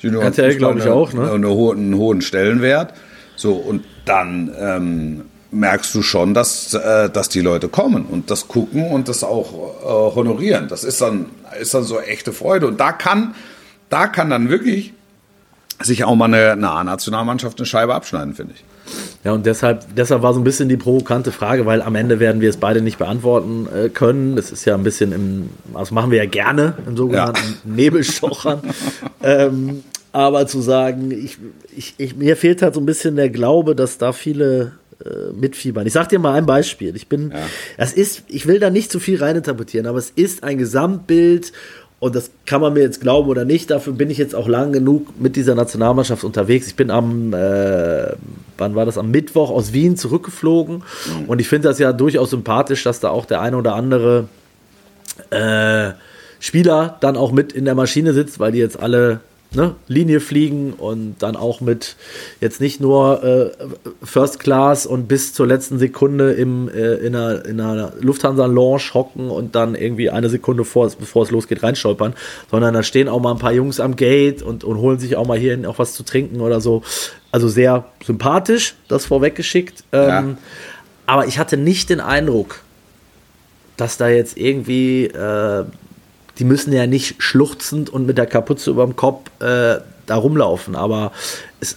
Junior 0.00 0.24
RTL, 0.24 0.56
glaub 0.56 0.76
ich, 0.76 0.88
auch, 0.88 1.12
ne? 1.12 1.30
eine 1.30 1.48
ho 1.48 1.72
einen 1.72 1.96
hohen 1.96 2.22
Stellenwert. 2.22 2.94
So, 3.36 3.54
und 3.54 3.84
dann 4.04 4.52
ähm, 4.58 5.22
merkst 5.52 5.94
du 5.94 6.02
schon, 6.02 6.34
dass, 6.34 6.74
äh, 6.74 7.10
dass 7.10 7.28
die 7.28 7.40
Leute 7.40 7.68
kommen 7.68 8.06
und 8.06 8.30
das 8.30 8.48
gucken 8.48 8.90
und 8.90 9.08
das 9.08 9.22
auch 9.22 9.52
äh, 9.52 10.14
honorieren. 10.16 10.68
Das 10.68 10.82
ist 10.82 11.00
dann, 11.00 11.26
ist 11.60 11.74
dann 11.74 11.84
so 11.84 12.00
echte 12.00 12.32
Freude. 12.32 12.66
Und 12.66 12.80
da 12.80 12.92
kann, 12.92 13.34
da 13.90 14.06
kann 14.06 14.30
dann 14.30 14.48
wirklich 14.48 14.92
sich 15.80 16.04
auch 16.04 16.14
mal 16.14 16.26
eine, 16.26 16.52
eine 16.52 16.70
A-Nationalmannschaft 16.70 17.58
eine 17.58 17.66
Scheibe 17.66 17.94
abschneiden, 17.94 18.34
finde 18.34 18.54
ich. 18.54 18.64
Ja, 19.24 19.32
und 19.32 19.46
deshalb, 19.46 19.84
deshalb 19.94 20.22
war 20.22 20.34
so 20.34 20.40
ein 20.40 20.44
bisschen 20.44 20.68
die 20.68 20.76
provokante 20.76 21.30
Frage, 21.30 21.64
weil 21.64 21.80
am 21.82 21.94
Ende 21.94 22.18
werden 22.18 22.40
wir 22.40 22.50
es 22.50 22.56
beide 22.56 22.82
nicht 22.82 22.98
beantworten 22.98 23.68
äh, 23.74 23.88
können. 23.88 24.36
Das 24.36 24.50
ist 24.50 24.64
ja 24.64 24.74
ein 24.74 24.82
bisschen 24.82 25.12
im, 25.12 25.50
das 25.74 25.90
machen 25.90 26.10
wir 26.10 26.18
ja 26.18 26.26
gerne 26.26 26.74
im 26.86 26.96
sogenannten 26.96 27.58
Nebelstochern. 27.64 28.60
ähm, 29.22 29.82
aber 30.12 30.46
zu 30.46 30.60
sagen, 30.60 31.10
ich, 31.10 31.38
ich, 31.74 31.94
ich, 31.96 32.16
mir 32.16 32.36
fehlt 32.36 32.62
halt 32.62 32.74
so 32.74 32.80
ein 32.80 32.86
bisschen 32.86 33.16
der 33.16 33.30
Glaube, 33.30 33.74
dass 33.74 33.96
da 33.96 34.12
viele 34.12 34.72
äh, 35.04 35.32
mitfiebern. 35.32 35.86
Ich 35.86 35.94
sag 35.94 36.10
dir 36.10 36.18
mal 36.18 36.34
ein 36.34 36.44
Beispiel. 36.44 36.94
Ich 36.94 37.08
bin, 37.08 37.32
das 37.78 37.92
ist, 37.92 38.24
ich 38.28 38.46
will 38.46 38.60
da 38.60 38.70
nicht 38.70 38.92
zu 38.92 39.00
viel 39.00 39.18
reininterpretieren, 39.18 39.86
aber 39.86 39.98
es 39.98 40.10
ist 40.10 40.44
ein 40.44 40.58
Gesamtbild 40.58 41.52
und 42.02 42.16
das 42.16 42.32
kann 42.46 42.60
man 42.60 42.72
mir 42.72 42.80
jetzt 42.80 43.00
glauben 43.00 43.28
oder 43.28 43.44
nicht. 43.44 43.70
Dafür 43.70 43.92
bin 43.92 44.10
ich 44.10 44.18
jetzt 44.18 44.34
auch 44.34 44.48
lang 44.48 44.72
genug 44.72 45.20
mit 45.20 45.36
dieser 45.36 45.54
Nationalmannschaft 45.54 46.24
unterwegs. 46.24 46.66
Ich 46.66 46.74
bin 46.74 46.90
am, 46.90 47.32
äh, 47.32 48.06
wann 48.58 48.74
war 48.74 48.84
das? 48.84 48.98
Am 48.98 49.12
Mittwoch 49.12 49.50
aus 49.50 49.72
Wien 49.72 49.96
zurückgeflogen. 49.96 50.82
Und 51.28 51.40
ich 51.40 51.46
finde 51.46 51.68
das 51.68 51.78
ja 51.78 51.92
durchaus 51.92 52.30
sympathisch, 52.30 52.82
dass 52.82 52.98
da 52.98 53.10
auch 53.10 53.24
der 53.24 53.40
eine 53.40 53.56
oder 53.56 53.76
andere 53.76 54.26
äh, 55.30 55.92
Spieler 56.40 56.96
dann 56.98 57.16
auch 57.16 57.30
mit 57.30 57.52
in 57.52 57.66
der 57.66 57.76
Maschine 57.76 58.14
sitzt, 58.14 58.40
weil 58.40 58.50
die 58.50 58.58
jetzt 58.58 58.80
alle 58.80 59.20
ne, 59.54 59.74
Linie 59.88 60.20
fliegen 60.20 60.72
und 60.72 61.16
dann 61.20 61.36
auch 61.36 61.60
mit 61.60 61.96
jetzt 62.40 62.60
nicht 62.60 62.80
nur 62.80 63.22
äh, 63.22 63.50
First 64.02 64.40
Class 64.40 64.86
und 64.86 65.08
bis 65.08 65.34
zur 65.34 65.46
letzten 65.46 65.78
Sekunde 65.78 66.32
im, 66.32 66.68
äh, 66.68 66.94
in 66.94 67.14
einer, 67.14 67.44
in 67.44 67.60
einer 67.60 67.92
Lufthansa-Lounge 68.00 68.94
hocken 68.94 69.30
und 69.30 69.54
dann 69.54 69.74
irgendwie 69.74 70.10
eine 70.10 70.28
Sekunde 70.28 70.64
vor, 70.64 70.90
bevor 70.98 71.22
es 71.22 71.30
losgeht 71.30 71.62
reinstolpern, 71.62 72.14
sondern 72.50 72.74
da 72.74 72.82
stehen 72.82 73.08
auch 73.08 73.20
mal 73.20 73.32
ein 73.32 73.38
paar 73.38 73.52
Jungs 73.52 73.80
am 73.80 73.96
Gate 73.96 74.42
und, 74.42 74.64
und 74.64 74.78
holen 74.78 74.98
sich 74.98 75.16
auch 75.16 75.26
mal 75.26 75.38
hier 75.38 75.58
auch 75.68 75.78
was 75.78 75.94
zu 75.94 76.02
trinken 76.02 76.40
oder 76.40 76.60
so. 76.60 76.82
Also 77.30 77.48
sehr 77.48 77.86
sympathisch, 78.04 78.74
das 78.88 79.06
vorweggeschickt. 79.06 79.84
Ähm, 79.92 80.08
ja. 80.08 80.36
Aber 81.06 81.26
ich 81.26 81.38
hatte 81.38 81.56
nicht 81.56 81.90
den 81.90 82.00
Eindruck, 82.00 82.60
dass 83.76 83.96
da 83.96 84.08
jetzt 84.08 84.36
irgendwie 84.36 85.06
äh, 85.06 85.64
die 86.38 86.44
müssen 86.44 86.72
ja 86.72 86.86
nicht 86.86 87.22
schluchzend 87.22 87.90
und 87.90 88.06
mit 88.06 88.18
der 88.18 88.26
Kapuze 88.26 88.70
über 88.70 88.84
dem 88.84 88.96
Kopf 88.96 89.28
äh, 89.40 89.78
da 90.06 90.16
rumlaufen, 90.16 90.76
aber 90.76 91.12
es, 91.60 91.76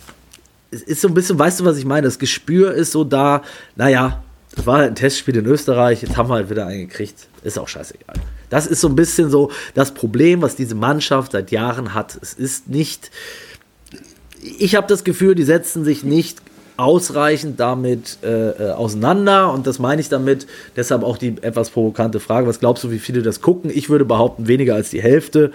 es, 0.71 0.81
ist 0.81 1.01
so 1.01 1.07
ein 1.07 1.13
bisschen, 1.13 1.37
weißt 1.37 1.59
du, 1.59 1.65
was 1.65 1.77
ich 1.77 1.85
meine? 1.85 2.07
Das 2.07 2.19
Gespür 2.19 2.73
ist 2.73 2.91
so 2.91 3.03
da, 3.03 3.43
naja, 3.75 4.23
das 4.55 4.65
war 4.65 4.79
halt 4.79 4.91
ein 4.91 4.95
Testspiel 4.95 5.35
in 5.35 5.45
Österreich, 5.45 6.01
jetzt 6.01 6.17
haben 6.17 6.29
wir 6.29 6.35
halt 6.35 6.49
wieder 6.49 6.65
einen 6.65 6.87
gekriegt, 6.87 7.27
ist 7.43 7.59
auch 7.59 7.67
scheißegal. 7.67 8.15
Das 8.49 8.67
ist 8.67 8.81
so 8.81 8.87
ein 8.87 8.95
bisschen 8.95 9.29
so 9.29 9.51
das 9.73 9.93
Problem, 9.93 10.41
was 10.41 10.55
diese 10.55 10.75
Mannschaft 10.75 11.33
seit 11.33 11.51
Jahren 11.51 11.93
hat. 11.93 12.17
Es 12.21 12.33
ist 12.33 12.69
nicht, 12.69 13.11
ich 14.41 14.75
habe 14.75 14.87
das 14.87 15.03
Gefühl, 15.03 15.35
die 15.35 15.43
setzen 15.43 15.83
sich 15.83 16.03
nicht 16.03 16.44
ausreichend 16.77 17.59
damit 17.59 18.17
äh, 18.23 18.49
äh, 18.49 18.71
auseinander 18.71 19.51
und 19.53 19.67
das 19.67 19.79
meine 19.79 20.01
ich 20.01 20.09
damit. 20.09 20.47
Deshalb 20.75 21.03
auch 21.03 21.17
die 21.17 21.35
etwas 21.41 21.69
provokante 21.69 22.19
Frage: 22.19 22.47
Was 22.47 22.59
glaubst 22.59 22.83
du, 22.83 22.91
wie 22.91 22.99
viele 22.99 23.21
das 23.21 23.41
gucken? 23.41 23.71
Ich 23.73 23.89
würde 23.89 24.05
behaupten, 24.05 24.47
weniger 24.47 24.75
als 24.75 24.89
die 24.89 25.01
Hälfte 25.01 25.51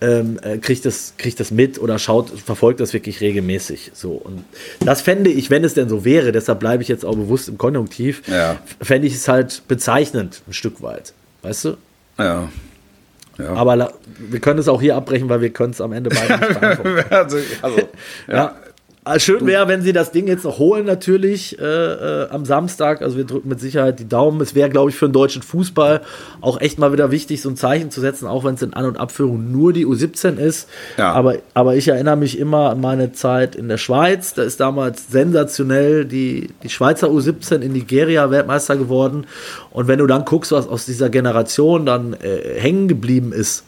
ähm, 0.00 0.38
äh, 0.42 0.58
kriegt, 0.58 0.84
das, 0.84 1.14
kriegt 1.16 1.40
das 1.40 1.50
mit 1.50 1.80
oder 1.80 1.98
schaut, 1.98 2.30
verfolgt 2.30 2.80
das 2.80 2.92
wirklich 2.92 3.20
regelmäßig. 3.20 3.92
So 3.94 4.12
und 4.12 4.44
das 4.80 5.00
fände 5.00 5.30
ich, 5.30 5.50
wenn 5.50 5.64
es 5.64 5.74
denn 5.74 5.88
so 5.88 6.04
wäre, 6.04 6.32
deshalb 6.32 6.60
bleibe 6.60 6.82
ich 6.82 6.88
jetzt 6.88 7.04
auch 7.04 7.14
bewusst 7.14 7.48
im 7.48 7.58
Konjunktiv, 7.58 8.22
ja. 8.28 8.56
fände 8.80 9.06
ich 9.06 9.14
es 9.14 9.28
halt 9.28 9.62
bezeichnend 9.68 10.42
ein 10.46 10.52
Stück 10.52 10.82
weit, 10.82 11.12
weißt 11.42 11.64
du? 11.66 11.76
Ja. 12.18 12.48
Ja. 13.38 13.52
Aber 13.54 13.92
wir 14.18 14.40
können 14.40 14.60
es 14.60 14.68
auch 14.68 14.80
hier 14.80 14.94
abbrechen, 14.96 15.28
weil 15.28 15.40
wir 15.40 15.50
können 15.50 15.72
es 15.72 15.80
am 15.80 15.92
Ende 15.92 16.10
beide 16.10 16.38
nicht 16.38 16.60
beantworten. 16.60 17.14
also, 17.14 17.38
also, 17.62 17.78
ja. 18.28 18.34
ja. 18.34 18.56
Ah, 19.06 19.18
schön 19.18 19.46
wäre, 19.46 19.68
wenn 19.68 19.82
sie 19.82 19.92
das 19.92 20.12
Ding 20.12 20.26
jetzt 20.26 20.44
noch 20.44 20.58
holen, 20.58 20.86
natürlich 20.86 21.58
äh, 21.58 21.62
äh, 21.62 22.28
am 22.30 22.46
Samstag. 22.46 23.02
Also 23.02 23.18
wir 23.18 23.24
drücken 23.24 23.50
mit 23.50 23.60
Sicherheit 23.60 23.98
die 23.98 24.08
Daumen. 24.08 24.40
Es 24.40 24.54
wäre, 24.54 24.70
glaube 24.70 24.88
ich, 24.88 24.96
für 24.96 25.06
den 25.06 25.12
deutschen 25.12 25.42
Fußball 25.42 26.00
auch 26.40 26.58
echt 26.58 26.78
mal 26.78 26.90
wieder 26.90 27.10
wichtig, 27.10 27.42
so 27.42 27.50
ein 27.50 27.56
Zeichen 27.56 27.90
zu 27.90 28.00
setzen, 28.00 28.26
auch 28.26 28.44
wenn 28.44 28.54
es 28.54 28.62
in 28.62 28.72
An- 28.72 28.86
und 28.86 28.96
Abführung 28.96 29.52
nur 29.52 29.74
die 29.74 29.84
U17 29.84 30.38
ist. 30.38 30.70
Ja. 30.96 31.12
Aber, 31.12 31.36
aber 31.52 31.76
ich 31.76 31.88
erinnere 31.88 32.16
mich 32.16 32.38
immer 32.38 32.70
an 32.70 32.80
meine 32.80 33.12
Zeit 33.12 33.56
in 33.56 33.68
der 33.68 33.76
Schweiz. 33.76 34.32
Da 34.32 34.42
ist 34.42 34.58
damals 34.60 35.10
sensationell 35.10 36.06
die, 36.06 36.48
die 36.62 36.70
Schweizer 36.70 37.08
U17 37.08 37.60
in 37.60 37.72
Nigeria 37.72 38.30
Weltmeister 38.30 38.78
geworden. 38.78 39.26
Und 39.70 39.86
wenn 39.86 39.98
du 39.98 40.06
dann 40.06 40.24
guckst, 40.24 40.50
was 40.50 40.66
aus 40.66 40.86
dieser 40.86 41.10
Generation 41.10 41.84
dann 41.84 42.14
äh, 42.14 42.58
hängen 42.58 42.88
geblieben 42.88 43.34
ist, 43.34 43.64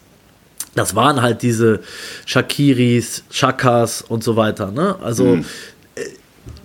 das 0.77 0.95
waren 0.95 1.21
halt 1.21 1.41
diese 1.41 1.81
Shakiris, 2.25 3.23
Chakas 3.31 4.01
und 4.01 4.23
so 4.23 4.35
weiter. 4.35 4.71
Ne? 4.71 4.95
Also 5.01 5.37
mhm. 5.37 5.45
Äh, 5.95 6.01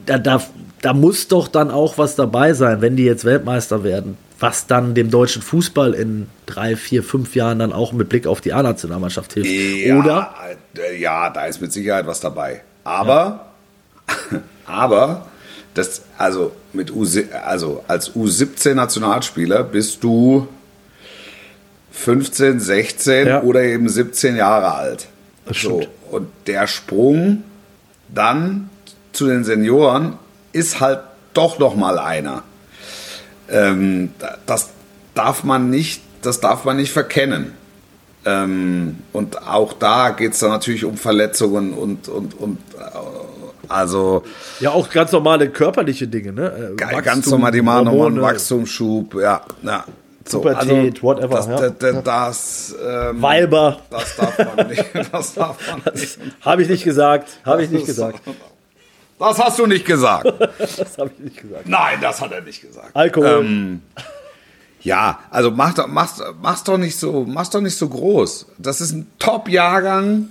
da, 0.07 0.19
da, 0.19 0.43
da 0.81 0.93
muss 0.93 1.29
doch 1.29 1.49
dann 1.49 1.71
auch 1.71 1.99
was 1.99 2.17
dabei 2.17 2.53
sein, 2.53 2.81
wenn 2.81 2.97
die 2.97 3.05
jetzt 3.05 3.25
Weltmeister 3.25 3.85
werden, 3.85 4.17
was 4.41 4.67
dann 4.67 4.95
dem 4.95 5.11
deutschen 5.11 5.41
Fußball 5.41 5.95
in 5.95 6.27
drei, 6.47 6.77
vier, 6.77 7.03
fünf 7.03 7.35
Jahren 7.37 7.61
dann 7.61 7.73
auch 7.73 7.93
mit 7.93 8.09
Blick 8.09 8.27
auf 8.27 8.41
die 8.41 8.53
A-Nationalmannschaft 8.53 9.33
hilft. 9.33 9.51
Ja, 9.51 9.97
Oder? 9.97 10.35
Äh, 10.77 11.01
ja, 11.01 11.31
da 11.31 11.47
ist 11.47 11.61
mit 11.61 11.73
Sicherheit 11.73 12.07
was 12.07 12.21
dabei. 12.21 12.63
Aber, 12.85 13.47
ja. 14.09 14.41
aber, 14.67 15.27
das, 15.75 16.03
also, 16.19 16.53
mit 16.73 16.93
U, 16.95 17.07
also 17.45 17.85
als 17.87 18.11
U17-Nationalspieler 18.15 19.63
bist 19.63 20.03
du 20.03 20.49
15, 22.03 22.61
16 22.61 23.27
ja. 23.27 23.43
oder 23.43 23.63
eben 23.63 23.89
17 23.89 24.37
Jahre 24.37 24.75
alt. 24.75 25.07
Das 25.47 25.59
so. 25.59 25.83
Und 26.11 26.29
der 26.47 26.67
Sprung 26.67 27.45
dann 28.09 28.71
zu 29.13 29.27
den 29.27 29.45
Senioren 29.45 30.19
ist 30.53 30.81
halt 30.81 31.01
doch 31.35 31.59
noch 31.59 31.75
mal 31.77 31.99
einer. 31.99 32.43
Ähm, 33.49 34.11
das 34.47 34.71
darf 35.15 35.45
man 35.45 35.71
nicht, 35.71 36.03
das 36.23 36.41
darf 36.41 36.65
man 36.65 36.77
nicht 36.77 36.93
verkennen. 36.93 37.55
Ähm, 38.25 38.99
und 39.13 39.47
auch 39.47 39.73
da 39.73 40.11
geht 40.11 40.33
es 40.33 40.39
dann 40.39 40.51
natürlich 40.51 40.85
um 40.85 40.97
Verletzungen 40.97 41.73
und, 41.73 42.09
und, 42.09 42.39
und 42.39 42.59
äh, 42.79 42.83
also. 43.69 44.23
Ja, 44.61 44.71
auch 44.71 44.91
ganz 44.91 45.13
normale 45.13 45.49
körperliche 45.51 46.07
Dinge, 46.07 46.33
ne? 46.33 46.75
Äh, 46.79 47.03
ganz 47.03 47.27
normal, 47.29 47.53
die 47.53 47.61
einen 47.61 48.21
Wachstumsschub, 48.21 49.15
ja. 49.21 49.43
ja. 49.63 49.85
So, 50.27 50.39
Pubertät, 50.41 50.95
also, 50.95 51.03
whatever. 51.03 51.37
Das, 51.37 51.47
ja. 51.47 51.71
das, 51.71 52.05
das 52.05 52.77
ähm, 52.85 53.23
Weiber. 53.23 53.81
Das 53.91 54.17
darf 54.17 54.57
man 54.57 54.69
nicht. 54.69 54.85
Das 55.13 55.35
darf 55.35 55.59
man 55.69 55.95
nicht. 55.95 56.19
Habe 56.41 56.63
ich 56.63 56.69
nicht 56.69 56.85
gesagt. 56.85 57.39
Habe 57.45 57.65
ich 57.65 57.71
nicht 57.71 57.87
gesagt. 57.87 58.21
Das 59.19 59.39
hast 59.39 59.59
du 59.59 59.67
nicht 59.67 59.85
gesagt. 59.85 60.27
das 60.59 60.99
habe 60.99 61.11
ich 61.17 61.25
nicht 61.25 61.43
gesagt. 61.43 61.69
Nein, 61.69 61.99
das 62.01 62.21
hat 62.21 62.33
er 62.33 62.41
nicht 62.41 62.61
gesagt. 62.61 62.91
Alkohol. 62.95 63.45
Ähm, 63.45 63.83
ja, 64.83 65.21
also 65.31 65.51
mach 65.51 65.75
doch, 65.75 65.87
mach's, 65.87 66.21
mach's 66.41 66.65
doch 66.65 66.77
nicht 66.77 66.99
so, 66.99 67.25
mach's 67.27 67.51
doch 67.51 67.61
nicht 67.61 67.77
so 67.77 67.89
groß. 67.89 68.47
Das 68.59 68.81
ist 68.81 68.93
ein 68.93 69.07
Top-Jahrgang, 69.19 70.29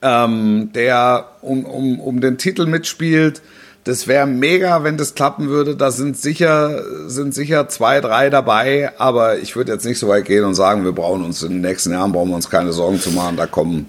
ähm, 0.00 0.70
der 0.74 1.28
um, 1.42 1.64
um, 1.64 2.00
um 2.00 2.20
den 2.20 2.38
Titel 2.38 2.66
mitspielt. 2.66 3.42
Das 3.84 4.06
wäre 4.06 4.26
mega, 4.26 4.84
wenn 4.84 4.96
das 4.96 5.14
klappen 5.14 5.48
würde. 5.48 5.74
Da 5.74 5.90
sind 5.90 6.16
sicher, 6.16 6.82
sind 7.08 7.34
sicher 7.34 7.68
zwei, 7.68 8.00
drei 8.00 8.30
dabei. 8.30 8.92
Aber 8.98 9.38
ich 9.38 9.56
würde 9.56 9.72
jetzt 9.72 9.84
nicht 9.84 9.98
so 9.98 10.08
weit 10.08 10.24
gehen 10.24 10.44
und 10.44 10.54
sagen, 10.54 10.84
wir 10.84 10.92
brauchen 10.92 11.24
uns 11.24 11.42
in 11.42 11.50
den 11.50 11.60
nächsten 11.62 11.90
Jahren, 11.90 12.12
brauchen 12.12 12.28
wir 12.28 12.36
uns 12.36 12.48
keine 12.48 12.72
Sorgen 12.72 13.00
zu 13.00 13.10
machen. 13.10 13.36
Da 13.36 13.46
kommen, 13.46 13.86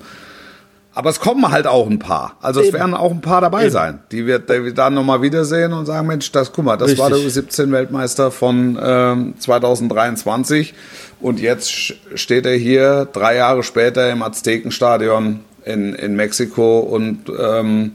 aber 0.96 1.10
es 1.10 1.20
kommen 1.20 1.52
halt 1.52 1.66
auch 1.68 1.88
ein 1.88 2.00
paar. 2.00 2.38
Also 2.42 2.60
Eben. 2.60 2.70
es 2.70 2.74
werden 2.74 2.94
auch 2.94 3.12
ein 3.12 3.22
paar 3.22 3.42
dabei 3.42 3.64
Eben. 3.64 3.72
sein, 3.72 4.00
die 4.12 4.28
wir, 4.28 4.40
die 4.40 4.64
wir 4.64 4.74
dann 4.74 4.94
nochmal 4.96 5.22
wiedersehen 5.22 5.74
und 5.74 5.86
sagen, 5.86 6.08
Mensch, 6.08 6.32
das, 6.32 6.52
guck 6.52 6.66
mal, 6.66 6.78
das 6.78 6.90
Richtig. 6.90 7.04
war 7.04 7.10
der 7.10 7.20
U17-Weltmeister 7.20 8.32
von 8.32 8.80
ähm, 8.82 9.34
2023 9.40 10.74
und 11.20 11.40
jetzt 11.40 11.72
steht 12.16 12.46
er 12.46 12.56
hier 12.56 13.08
drei 13.12 13.36
Jahre 13.36 13.64
später 13.64 14.12
im 14.12 14.22
Aztekenstadion 14.22 15.40
in, 15.66 15.94
in 15.94 16.16
Mexiko 16.16 16.80
und 16.80 17.32
ähm, 17.40 17.94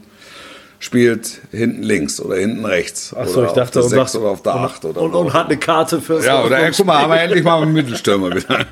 spielt 0.79 1.41
hinten 1.51 1.83
links 1.83 2.19
oder 2.21 2.37
hinten 2.37 2.65
rechts. 2.65 3.13
Achso, 3.13 3.43
ich 3.43 3.51
dachte, 3.51 3.79
auf 3.79 3.89
der 3.89 3.99
6 4.05 4.15
oder 4.15 4.29
auf 4.29 4.41
der 4.41 4.55
8 4.55 4.85
oder 4.85 5.01
und, 5.01 5.13
und 5.13 5.33
hat 5.33 5.47
eine 5.47 5.57
Karte 5.57 6.01
fürs 6.01 6.25
Ja, 6.25 6.43
oder 6.43 6.59
ey, 6.59 6.71
guck 6.75 6.85
mal, 6.85 7.01
haben 7.01 7.11
wir 7.11 7.21
endlich 7.21 7.43
mal 7.43 7.61
einen 7.61 7.73
Mittelstürmer 7.73 8.35
wieder. 8.35 8.65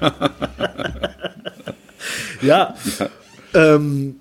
ja. 2.41 2.73
ja. 2.99 3.09
Ähm, 3.53 4.15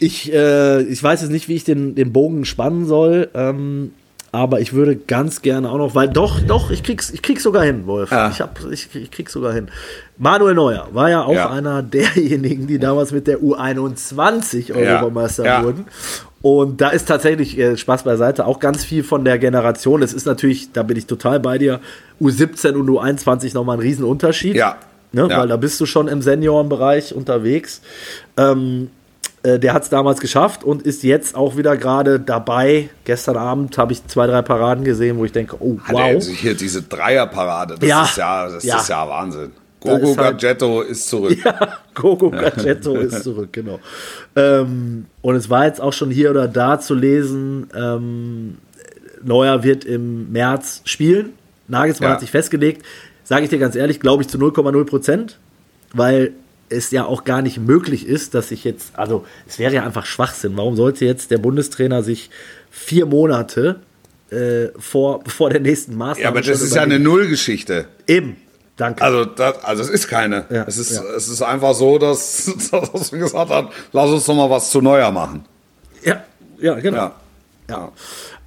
ich, 0.00 0.32
äh, 0.32 0.82
ich 0.82 1.02
weiß 1.02 1.22
jetzt 1.22 1.30
nicht, 1.30 1.48
wie 1.48 1.54
ich 1.54 1.64
den, 1.64 1.94
den 1.94 2.12
Bogen 2.12 2.44
spannen 2.44 2.86
soll. 2.86 3.30
Ähm, 3.34 3.92
aber 4.34 4.60
ich 4.60 4.72
würde 4.72 4.96
ganz 4.96 5.42
gerne 5.42 5.70
auch 5.70 5.78
noch, 5.78 5.94
weil 5.94 6.08
doch, 6.08 6.40
doch, 6.40 6.70
ich 6.70 6.82
krieg's, 6.82 7.10
ich 7.10 7.22
krieg's 7.22 7.44
sogar 7.44 7.62
hin, 7.64 7.86
Wolf. 7.86 8.10
Ja. 8.10 8.28
Ich, 8.30 8.40
hab, 8.40 8.58
ich, 8.70 8.94
ich 8.94 9.10
krieg's 9.10 9.32
sogar 9.32 9.52
hin. 9.52 9.68
Manuel 10.18 10.54
Neuer 10.54 10.88
war 10.92 11.08
ja 11.08 11.22
auch 11.22 11.34
ja. 11.34 11.50
einer 11.50 11.82
derjenigen, 11.82 12.66
die 12.66 12.78
damals 12.78 13.12
mit 13.12 13.28
der 13.28 13.38
U21 13.38 14.74
Europameister 14.74 15.44
ja. 15.44 15.62
wurden. 15.62 15.86
Und 16.42 16.80
da 16.80 16.90
ist 16.90 17.06
tatsächlich 17.06 17.56
äh, 17.58 17.76
Spaß 17.76 18.02
beiseite 18.02 18.46
auch 18.46 18.58
ganz 18.58 18.84
viel 18.84 19.04
von 19.04 19.24
der 19.24 19.38
Generation. 19.38 20.02
Es 20.02 20.12
ist 20.12 20.26
natürlich, 20.26 20.72
da 20.72 20.82
bin 20.82 20.96
ich 20.96 21.06
total 21.06 21.38
bei 21.40 21.56
dir, 21.56 21.80
U17 22.20 22.72
und 22.72 22.88
U21 22.88 23.54
nochmal 23.54 23.76
ein 23.76 23.80
Riesenunterschied. 23.80 24.56
Ja. 24.56 24.76
Ne? 25.12 25.28
ja. 25.30 25.38
Weil 25.38 25.48
da 25.48 25.56
bist 25.56 25.80
du 25.80 25.86
schon 25.86 26.08
im 26.08 26.22
Seniorenbereich 26.22 27.14
unterwegs. 27.14 27.80
Ähm, 28.36 28.90
äh, 29.44 29.58
der 29.58 29.74
hat 29.74 29.82
es 29.82 29.90
damals 29.90 30.20
geschafft 30.20 30.64
und 30.64 30.82
ist 30.82 31.02
jetzt 31.02 31.36
auch 31.36 31.56
wieder 31.56 31.76
gerade 31.76 32.18
dabei. 32.18 32.88
Gestern 33.04 33.36
Abend 33.36 33.76
habe 33.76 33.92
ich 33.92 34.04
zwei, 34.06 34.26
drei 34.26 34.40
Paraden 34.40 34.84
gesehen, 34.84 35.18
wo 35.18 35.24
ich 35.26 35.32
denke, 35.32 35.56
oh, 35.60 35.78
wow. 35.88 36.00
Also 36.00 36.32
hier 36.32 36.54
diese 36.54 36.82
Dreierparade, 36.82 37.76
das, 37.78 37.88
ja. 37.88 38.04
Ist, 38.04 38.16
ja, 38.16 38.48
das 38.48 38.64
ja. 38.64 38.78
ist 38.78 38.88
ja 38.88 39.08
Wahnsinn. 39.08 39.52
Gogo 39.80 40.12
ist 40.12 40.18
halt, 40.18 40.40
Gadgetto 40.40 40.80
ist 40.80 41.08
zurück. 41.08 41.36
Ja, 41.44 41.78
Gogo 41.94 42.30
Gadgetto 42.30 42.96
ist 42.96 43.22
zurück, 43.22 43.52
genau. 43.52 43.80
Ähm, 44.34 45.04
und 45.20 45.36
es 45.36 45.50
war 45.50 45.66
jetzt 45.66 45.80
auch 45.80 45.92
schon 45.92 46.10
hier 46.10 46.30
oder 46.30 46.48
da 46.48 46.80
zu 46.80 46.94
lesen, 46.94 47.68
ähm, 47.76 48.56
Neuer 49.22 49.62
wird 49.62 49.84
im 49.84 50.32
März 50.32 50.80
spielen. 50.84 51.34
Nagelsmann 51.68 52.08
ja. 52.08 52.14
hat 52.14 52.20
sich 52.20 52.30
festgelegt. 52.30 52.84
Sage 53.24 53.44
ich 53.44 53.50
dir 53.50 53.58
ganz 53.58 53.76
ehrlich, 53.76 54.00
glaube 54.00 54.22
ich 54.22 54.28
zu 54.28 54.38
0,0 54.38 54.84
Prozent, 54.84 55.38
weil 55.92 56.32
es 56.68 56.90
ja 56.90 57.04
auch 57.04 57.24
gar 57.24 57.42
nicht 57.42 57.58
möglich 57.58 58.06
ist, 58.06 58.34
dass 58.34 58.48
sich 58.48 58.64
jetzt, 58.64 58.98
also 58.98 59.24
es 59.46 59.58
wäre 59.58 59.74
ja 59.74 59.84
einfach 59.84 60.06
Schwachsinn. 60.06 60.56
Warum 60.56 60.76
sollte 60.76 61.04
jetzt 61.04 61.30
der 61.30 61.38
Bundestrainer 61.38 62.02
sich 62.02 62.30
vier 62.70 63.06
Monate 63.06 63.80
äh, 64.30 64.68
vor, 64.78 65.22
vor 65.26 65.50
der 65.50 65.60
nächsten 65.60 65.96
Maßnahme. 65.96 66.22
Ja, 66.22 66.28
aber 66.28 66.40
das 66.40 66.60
ist 66.60 66.74
ja 66.74 66.82
eine 66.82 66.98
Nullgeschichte. 66.98 67.86
Eben. 68.06 68.36
Danke. 68.76 69.02
Also, 69.02 69.24
das, 69.24 69.62
also 69.62 69.82
es 69.82 69.90
ist 69.90 70.08
keine. 70.08 70.46
Ja, 70.50 70.64
es, 70.66 70.78
ist, 70.78 70.96
ja. 70.96 71.02
es 71.16 71.28
ist 71.28 71.42
einfach 71.42 71.74
so, 71.74 71.98
dass, 71.98 72.50
dass 72.70 73.12
man 73.12 73.20
gesagt 73.20 73.50
hat, 73.50 73.70
lass 73.92 74.10
uns 74.10 74.24
doch 74.24 74.34
mal 74.34 74.50
was 74.50 74.70
zu 74.70 74.80
neuer 74.80 75.12
machen. 75.12 75.44
ja, 76.02 76.24
ja, 76.58 76.74
genau. 76.74 76.96
Ja. 76.96 77.14
Ja. 77.68 77.92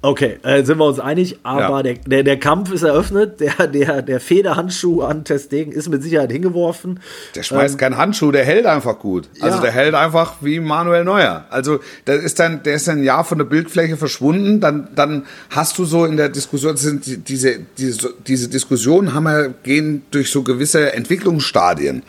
Okay, 0.00 0.38
äh, 0.44 0.62
sind 0.62 0.78
wir 0.78 0.84
uns 0.84 1.00
einig, 1.00 1.40
aber 1.42 1.60
Ja. 1.60 1.82
der, 1.82 1.94
der, 1.94 2.22
der 2.22 2.38
Kampf 2.38 2.70
ist 2.70 2.84
eröffnet, 2.84 3.40
der, 3.40 3.66
der, 3.66 4.00
der 4.02 4.20
Federhandschuh 4.20 5.02
an 5.02 5.24
Testegen 5.24 5.72
ist 5.72 5.88
mit 5.88 6.04
Sicherheit 6.04 6.30
hingeworfen. 6.30 7.00
Der 7.34 7.42
schmeißt 7.42 7.78
keinen 7.78 7.96
Handschuh, 7.96 8.30
der 8.30 8.44
hält 8.44 8.64
einfach 8.66 9.00
gut. 9.00 9.28
Also 9.40 9.56
Ja. 9.56 9.62
der 9.62 9.72
hält 9.72 9.94
einfach 9.96 10.36
wie 10.40 10.60
Manuel 10.60 11.02
Neuer. 11.02 11.46
Also 11.50 11.80
der 12.06 12.14
ist 12.20 12.38
dann, 12.38 12.62
der 12.62 12.74
ist 12.74 12.86
dann 12.86 12.98
ein 12.98 13.02
Jahr 13.04 13.24
von 13.24 13.38
der 13.38 13.44
Bildfläche 13.44 13.96
verschwunden. 13.96 14.60
Dann, 14.60 14.86
dann 14.94 15.26
hast 15.50 15.76
du 15.78 15.84
so 15.84 16.04
in 16.04 16.16
der 16.16 16.28
Diskussion, 16.28 16.76
sind 16.76 17.04
die- 17.04 17.16
diese, 17.18 17.58
diese, 17.76 18.14
diese 18.24 18.48
Diskussionen 18.48 19.14
haben 19.14 19.24
wir, 19.24 19.52
gehen 19.64 20.02
durch 20.12 20.30
so 20.30 20.44
gewisse 20.44 20.92
Entwicklungsstadien. 20.92 22.04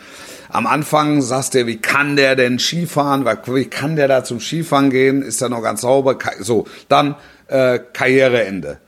Am 0.52 0.66
Anfang 0.66 1.22
sagst 1.22 1.54
du, 1.54 1.66
wie 1.66 1.76
kann 1.78 2.16
der 2.16 2.34
denn 2.36 2.58
Skifahren? 2.60 3.24
Wie 3.46 3.64
kann 3.66 3.94
der 3.96 4.08
da 4.08 4.22
zum 4.24 4.40
Skifahren 4.40 4.90
gehen? 4.90 5.22
Ist 5.22 5.40
er 5.42 5.48
noch 5.48 5.62
ganz 5.62 5.80
sauber? 5.82 6.16
So, 6.40 6.66
dann 6.88 7.14
äh, 7.50 7.78
Karriereende. 7.92 8.78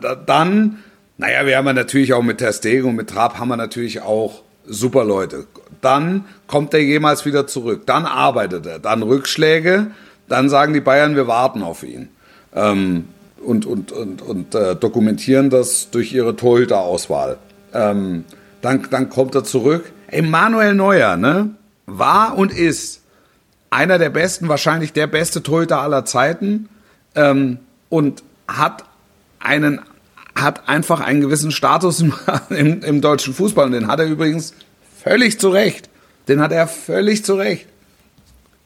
Da- 0.00 0.14
Dann, 0.14 0.78
naja, 1.18 1.46
wir 1.46 1.56
haben 1.56 1.74
natürlich 1.74 2.12
auch 2.14 2.22
mit 2.22 2.38
Ter 2.38 2.52
Stegen 2.52 2.88
und 2.88 2.96
mit 2.96 3.10
Trapp 3.10 3.38
haben 3.38 3.48
wir 3.48 3.56
natürlich 3.56 4.00
auch 4.02 4.42
super 4.66 5.04
Leute. 5.04 5.46
Dann 5.80 6.24
kommt 6.46 6.72
er 6.74 6.80
jemals 6.80 7.24
wieder 7.26 7.46
zurück. 7.46 7.82
Dann 7.86 8.06
arbeitet 8.06 8.66
er. 8.66 8.78
Dann 8.78 9.02
Rückschläge. 9.02 9.88
Dann 10.28 10.48
sagen 10.48 10.72
die 10.72 10.80
Bayern, 10.80 11.16
wir 11.16 11.26
warten 11.26 11.62
auf 11.62 11.82
ihn. 11.82 12.08
Ähm, 12.54 13.08
und 13.44 13.66
und, 13.66 13.90
und, 13.92 14.22
und 14.22 14.54
äh, 14.54 14.76
dokumentieren 14.76 15.50
das 15.50 15.90
durch 15.90 16.12
ihre 16.12 16.36
Torhüterauswahl. 16.36 17.38
Ähm, 17.74 18.24
dann, 18.60 18.86
dann 18.90 19.10
kommt 19.10 19.34
er 19.34 19.42
zurück. 19.44 19.90
Emanuel 20.06 20.74
Neuer, 20.74 21.16
ne, 21.16 21.50
war 21.86 22.38
und 22.38 22.52
ist 22.52 23.02
einer 23.70 23.98
der 23.98 24.10
besten, 24.10 24.48
wahrscheinlich 24.48 24.92
der 24.92 25.08
beste 25.08 25.42
Torhüter 25.42 25.80
aller 25.80 26.04
Zeiten 26.04 26.68
ähm, 27.16 27.58
und 27.92 28.22
hat 28.48 28.84
einen 29.38 29.82
hat 30.34 30.66
einfach 30.66 31.00
einen 31.00 31.20
gewissen 31.20 31.50
Status 31.50 32.00
im, 32.00 32.14
im, 32.48 32.82
im 32.82 33.00
deutschen 33.02 33.34
Fußball 33.34 33.66
und 33.66 33.72
den 33.72 33.86
hat 33.86 34.00
er 34.00 34.06
übrigens 34.06 34.54
völlig 35.02 35.38
zu 35.38 35.50
Recht. 35.50 35.90
Den 36.26 36.40
hat 36.40 36.52
er 36.52 36.66
völlig 36.68 37.22
zu 37.22 37.34
Recht. 37.34 37.66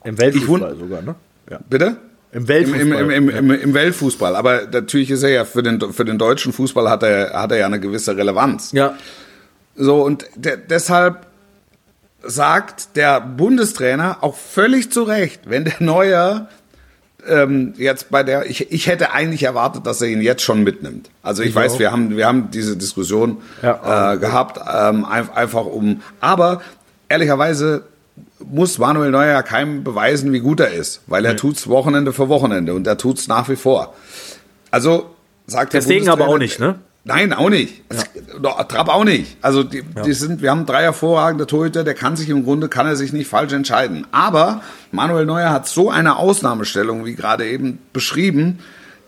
Im 0.05 0.17
Weltfußball 0.17 0.77
sogar, 0.77 1.01
ne? 1.01 1.15
Ja. 1.51 1.59
Bitte? 1.69 1.97
Im 2.31 2.47
Weltfußball. 2.47 3.11
Im, 3.11 3.29
im, 3.29 3.51
im 3.51 3.73
Weltfußball. 3.73 4.33
Aber 4.37 4.61
natürlich 4.71 5.11
ist 5.11 5.23
er 5.23 5.29
ja 5.29 5.43
für 5.43 5.61
den, 5.61 5.81
für 5.91 6.05
den 6.05 6.17
deutschen 6.17 6.53
Fußball 6.53 6.89
hat 6.89 7.03
er, 7.03 7.33
hat 7.33 7.51
er 7.51 7.57
ja 7.57 7.65
eine 7.65 7.81
gewisse 7.81 8.15
Relevanz. 8.15 8.71
ja. 8.71 8.95
So, 9.79 10.03
und 10.03 10.25
de 10.35 10.57
deshalb 10.69 11.27
sagt 12.23 12.95
der 12.95 13.21
Bundestrainer 13.21 14.17
auch 14.21 14.35
völlig 14.35 14.91
zu 14.91 15.03
Recht, 15.03 15.41
wenn 15.45 15.65
der 15.65 15.75
Neuer 15.79 16.47
ähm, 17.29 17.73
jetzt 17.77 18.09
bei 18.09 18.23
der, 18.23 18.49
ich, 18.49 18.71
ich 18.71 18.87
hätte 18.87 19.11
eigentlich 19.11 19.43
erwartet, 19.43 19.85
dass 19.85 20.01
er 20.01 20.07
ihn 20.07 20.21
jetzt 20.21 20.41
schon 20.41 20.63
mitnimmt. 20.63 21.09
Also 21.23 21.43
ich, 21.43 21.49
Ich 21.49 21.55
weiß, 21.55 21.73
auch. 21.73 21.79
wir 21.79 21.91
haben, 21.91 22.15
wir 22.17 22.25
haben 22.27 22.49
diese 22.51 22.77
Diskussion 22.77 23.37
Ja. 23.61 24.13
äh, 24.13 24.17
gehabt, 24.17 24.57
ähm, 24.59 25.05
ein, 25.05 25.29
einfach 25.33 25.65
um, 25.65 26.01
aber 26.21 26.61
ehrlicherweise 27.09 27.83
muss 28.39 28.77
Manuel 28.77 29.11
Neuer 29.11 29.41
keinem 29.43 29.83
beweisen, 29.83 30.31
wie 30.33 30.39
gut 30.39 30.59
er 30.59 30.71
ist, 30.71 31.01
weil 31.07 31.25
er 31.25 31.35
tut's 31.35 31.67
Wochenende 31.67 32.13
für 32.13 32.29
Wochenende 32.29 32.73
und 32.73 32.85
er 32.87 32.97
tut's 32.97 33.27
nach 33.27 33.47
wie 33.49 33.55
vor. 33.55 33.93
Also 34.71 35.11
sagt 35.47 35.73
der 35.73 35.81
Deswegen 35.81 36.09
aber 36.09 36.27
auch 36.27 36.37
nicht, 36.37 36.59
ne? 36.59 36.75
Nein, 37.07 37.31
auch 37.31 37.49
nicht. 37.49 37.83
Ja. 38.43 38.63
Trapp 38.63 38.89
auch 38.89 39.05
nicht. 39.05 39.37
Also 39.41 39.63
die, 39.63 39.81
die 40.05 40.11
sind, 40.11 40.41
wir 40.41 40.51
haben 40.51 40.65
drei 40.65 40.83
hervorragende 40.83 41.47
Torhüter, 41.47 41.85
der 41.85 41.93
kann 41.93 42.17
sich 42.17 42.27
im 42.27 42.43
Grunde, 42.43 42.67
kann 42.67 42.85
er 42.85 42.97
sich 42.97 43.13
nicht 43.13 43.29
falsch 43.29 43.53
entscheiden. 43.53 44.05
Aber 44.11 44.61
Manuel 44.91 45.25
Neuer 45.25 45.51
hat 45.51 45.67
so 45.67 45.89
eine 45.89 46.17
Ausnahmestellung, 46.17 47.05
wie 47.05 47.15
gerade 47.15 47.47
eben 47.47 47.79
beschrieben, 47.93 48.59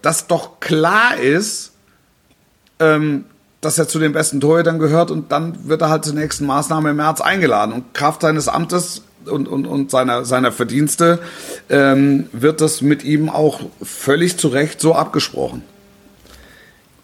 dass 0.02 0.28
doch 0.28 0.62
klar 0.62 1.18
ist, 1.18 1.74
ähm, 2.80 3.26
dass 3.60 3.78
er 3.78 3.90
zu 3.90 4.00
den 4.00 4.14
besten 4.14 4.40
Torhütern 4.40 4.80
gehört 4.80 5.12
und 5.12 5.34
dann 5.34 5.68
wird 5.68 5.82
er 5.82 5.90
halt 5.90 6.06
zur 6.06 6.14
nächsten 6.16 6.46
Maßnahme 6.46 6.92
im 6.92 6.96
März 6.96 7.20
eingeladen. 7.20 7.74
Und 7.74 7.94
Kraft 7.94 8.22
seines 8.22 8.48
Amtes 8.48 9.04
und, 9.26 9.50
und, 9.50 9.68
und 9.68 9.92
seiner, 9.92 10.24
seiner 10.24 10.54
Verdienste 10.54 11.20
ähm, 11.70 12.30
wird 12.32 12.62
das 12.62 12.82
mit 12.82 13.04
ihm 13.04 13.30
auch 13.30 13.60
völlig 13.84 14.38
zu 14.38 14.48
Recht 14.48 14.80
so 14.80 14.96
abgesprochen. 14.96 15.64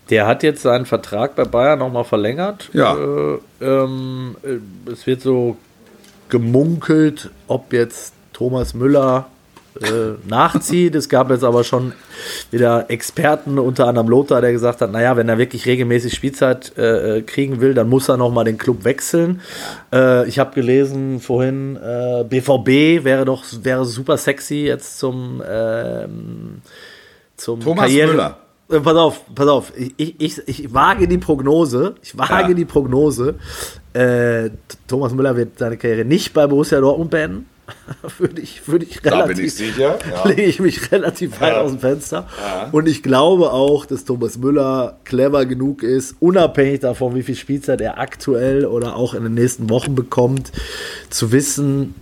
Der 0.10 0.28
hat 0.28 0.44
jetzt 0.44 0.62
seinen 0.62 0.86
Vertrag 0.86 1.36
bei 1.36 1.46
Bayern 1.46 1.80
nochmal 1.80 2.04
verlängert. 2.04 2.70
Ja. 2.74 2.96
Äh, 2.96 3.40
ähm, 3.62 4.36
äh, 4.44 4.92
es 4.92 5.08
wird 5.08 5.22
so 5.22 5.58
gemunkelt, 6.30 7.32
ob 7.48 7.74
jetzt 7.74 8.14
Thomas 8.34 8.74
Müller 8.74 9.28
äh, 9.82 10.16
nachzieht. 10.28 10.96
Es 10.96 11.10
gab 11.10 11.30
jetzt 11.30 11.44
aber 11.44 11.64
schon 11.64 11.94
wieder 12.52 12.90
Experten, 12.90 13.60
unter 13.60 13.88
anderem 13.88 14.08
Lothar, 14.08 14.42
der 14.42 14.52
gesagt 14.52 14.82
hat, 14.82 14.92
naja, 14.92 15.18
wenn 15.18 15.28
er 15.28 15.38
wirklich 15.38 15.66
regelmäßig 15.66 16.14
Spielzeit 16.14 16.78
äh, 16.78 17.22
kriegen 17.22 17.62
will, 17.62 17.74
dann 17.74 17.90
muss 17.90 18.08
er 18.08 18.18
nochmal 18.18 18.46
den 18.46 18.58
Club 18.58 18.84
wechseln. 18.84 19.42
Äh, 19.92 20.28
ich 20.28 20.40
habe 20.40 20.54
gelesen 20.54 21.20
vorhin, 21.20 21.76
äh, 21.78 22.24
BVB 22.24 23.04
wäre 23.04 23.26
doch 23.26 23.44
wäre 23.62 23.86
super 23.86 24.18
sexy 24.18 24.66
jetzt 24.66 25.00
zum, 25.00 25.42
ähm, 25.48 26.62
zum 27.36 27.60
Thomas 27.60 27.86
Karriere 27.86 28.12
Müller. 28.12 28.38
Äh, 28.70 28.80
Pass 28.80 28.96
auf, 28.96 29.22
pass 29.36 29.48
auf. 29.48 29.74
Ich, 29.98 30.16
ich, 30.20 30.42
ich 30.48 30.74
wage 30.74 31.08
die 31.08 31.18
Prognose. 31.18 31.96
Ich 32.02 32.18
wage 32.18 32.50
Ja. 32.50 32.54
die 32.54 32.66
Prognose. 32.66 33.36
Äh, 33.94 34.50
Thomas 34.88 35.14
Müller 35.14 35.36
wird 35.38 35.58
seine 35.60 35.78
Karriere 35.78 36.06
nicht 36.06 36.34
bei 36.34 36.48
Borussia 36.48 36.80
Dortmund 36.80 37.12
beenden. 37.12 37.46
würde 38.20 38.42
ich, 38.42 38.68
würde 38.68 38.86
ich 38.86 39.02
Da 39.02 39.10
relativ, 39.12 39.38
bin 39.38 39.46
ich 39.46 39.54
sicher, 39.56 39.98
ja. 40.12 40.24
lege 40.28 40.44
ich 40.44 40.60
mich 40.60 40.92
relativ 40.92 41.42
weit 41.42 41.54
Ja. 41.54 41.62
aus 41.62 41.72
dem 41.72 41.80
Fenster. 41.80 42.28
Und 42.72 42.88
ich 42.88 43.02
glaube 43.02 43.52
auch, 43.52 43.88
dass 43.88 44.06
Thomas 44.06 44.38
Müller 44.38 44.98
clever 45.04 45.48
genug 45.48 45.82
ist, 45.82 46.16
unabhängig 46.20 46.82
davon, 46.82 47.16
wie 47.16 47.24
viel 47.24 47.36
Spielzeit 47.36 47.82
er 47.82 47.98
aktuell 48.00 48.66
oder 48.68 48.96
auch 48.96 49.16
in 49.16 49.24
den 49.24 49.34
nächsten 49.34 49.68
Wochen 49.72 49.96
bekommt, 49.96 50.52
zu 51.10 51.32
wissen, 51.32 51.96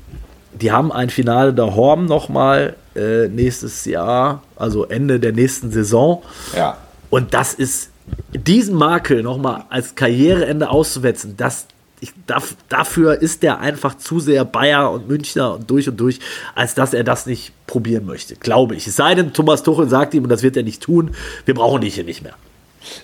die 0.62 0.72
haben 0.72 0.92
ein 0.92 1.10
Finale 1.10 1.54
der 1.54 1.76
Horm 1.76 2.06
nochmal 2.06 2.76
äh, 2.96 3.28
nächstes 3.28 3.86
Jahr, 3.86 4.44
also 4.56 4.86
Ende 4.86 5.20
der 5.20 5.32
nächsten 5.32 5.72
Saison. 5.72 6.24
Ja. 6.56 6.78
Und 7.10 7.34
das 7.34 7.54
ist, 7.54 7.90
diesen 8.34 8.76
Makel 8.76 9.24
nochmal 9.24 9.66
als 9.70 9.96
Karriereende 9.96 10.70
auszuwetzen, 10.70 11.36
das, 11.38 11.68
ich, 12.00 12.12
darf, 12.28 12.56
dafür 12.70 13.22
ist 13.22 13.44
der 13.44 13.60
einfach 13.60 13.96
zu 13.96 14.20
sehr 14.20 14.46
Bayer 14.46 14.92
und 14.92 15.08
Münchner 15.08 15.54
und 15.56 15.70
durch 15.70 15.88
und 15.88 15.98
durch, 15.98 16.20
als 16.54 16.76
dass 16.76 16.94
er 16.94 17.04
das 17.04 17.26
nicht 17.26 17.54
probieren 17.66 18.06
möchte, 18.06 18.36
glaube 18.36 18.76
ich. 18.76 18.88
Es 18.88 18.96
sei 18.96 19.16
denn, 19.16 19.34
Thomas 19.34 19.64
Tuchel 19.64 19.88
sagt 19.90 20.14
ihm, 20.14 20.24
und 20.24 20.30
das 20.30 20.44
wird 20.44 20.58
er 20.58 20.64
nicht 20.64 20.82
tun, 20.82 21.16
wir 21.46 21.54
brauchen 21.54 21.82
dich 21.82 21.96
hier 21.96 22.04
nicht 22.04 22.22
mehr. 22.24 22.34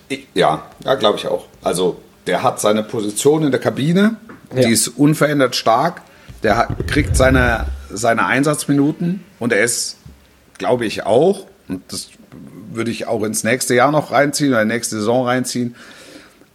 Ich, 0.08 0.26
ja, 0.34 0.66
ja 0.84 0.94
glaube 0.96 1.18
ich 1.18 1.26
auch. 1.26 1.46
Also 1.62 1.96
der 2.26 2.42
hat 2.42 2.60
seine 2.60 2.82
Position 2.82 3.42
in 3.44 3.50
der 3.50 3.60
Kabine, 3.60 4.16
Ja. 4.54 4.62
die 4.62 4.72
ist 4.72 4.88
unverändert 4.88 5.56
stark. 5.56 6.02
Der 6.42 6.56
hat, 6.56 6.86
kriegt 6.86 7.16
seine, 7.16 7.66
seine 7.90 8.26
Einsatzminuten 8.26 9.24
und 9.38 9.52
er 9.52 9.62
ist, 9.62 9.98
glaube 10.58 10.86
ich, 10.86 11.04
auch, 11.04 11.46
und 11.68 11.92
das 11.92 12.10
würde 12.72 12.90
ich 12.90 13.06
auch 13.06 13.22
ins 13.24 13.44
nächste 13.44 13.74
Jahr 13.74 13.92
noch 13.92 14.12
reinziehen 14.12 14.52
oder 14.52 14.64
nächste 14.64 14.96
Saison 14.96 15.26
reinziehen, 15.26 15.76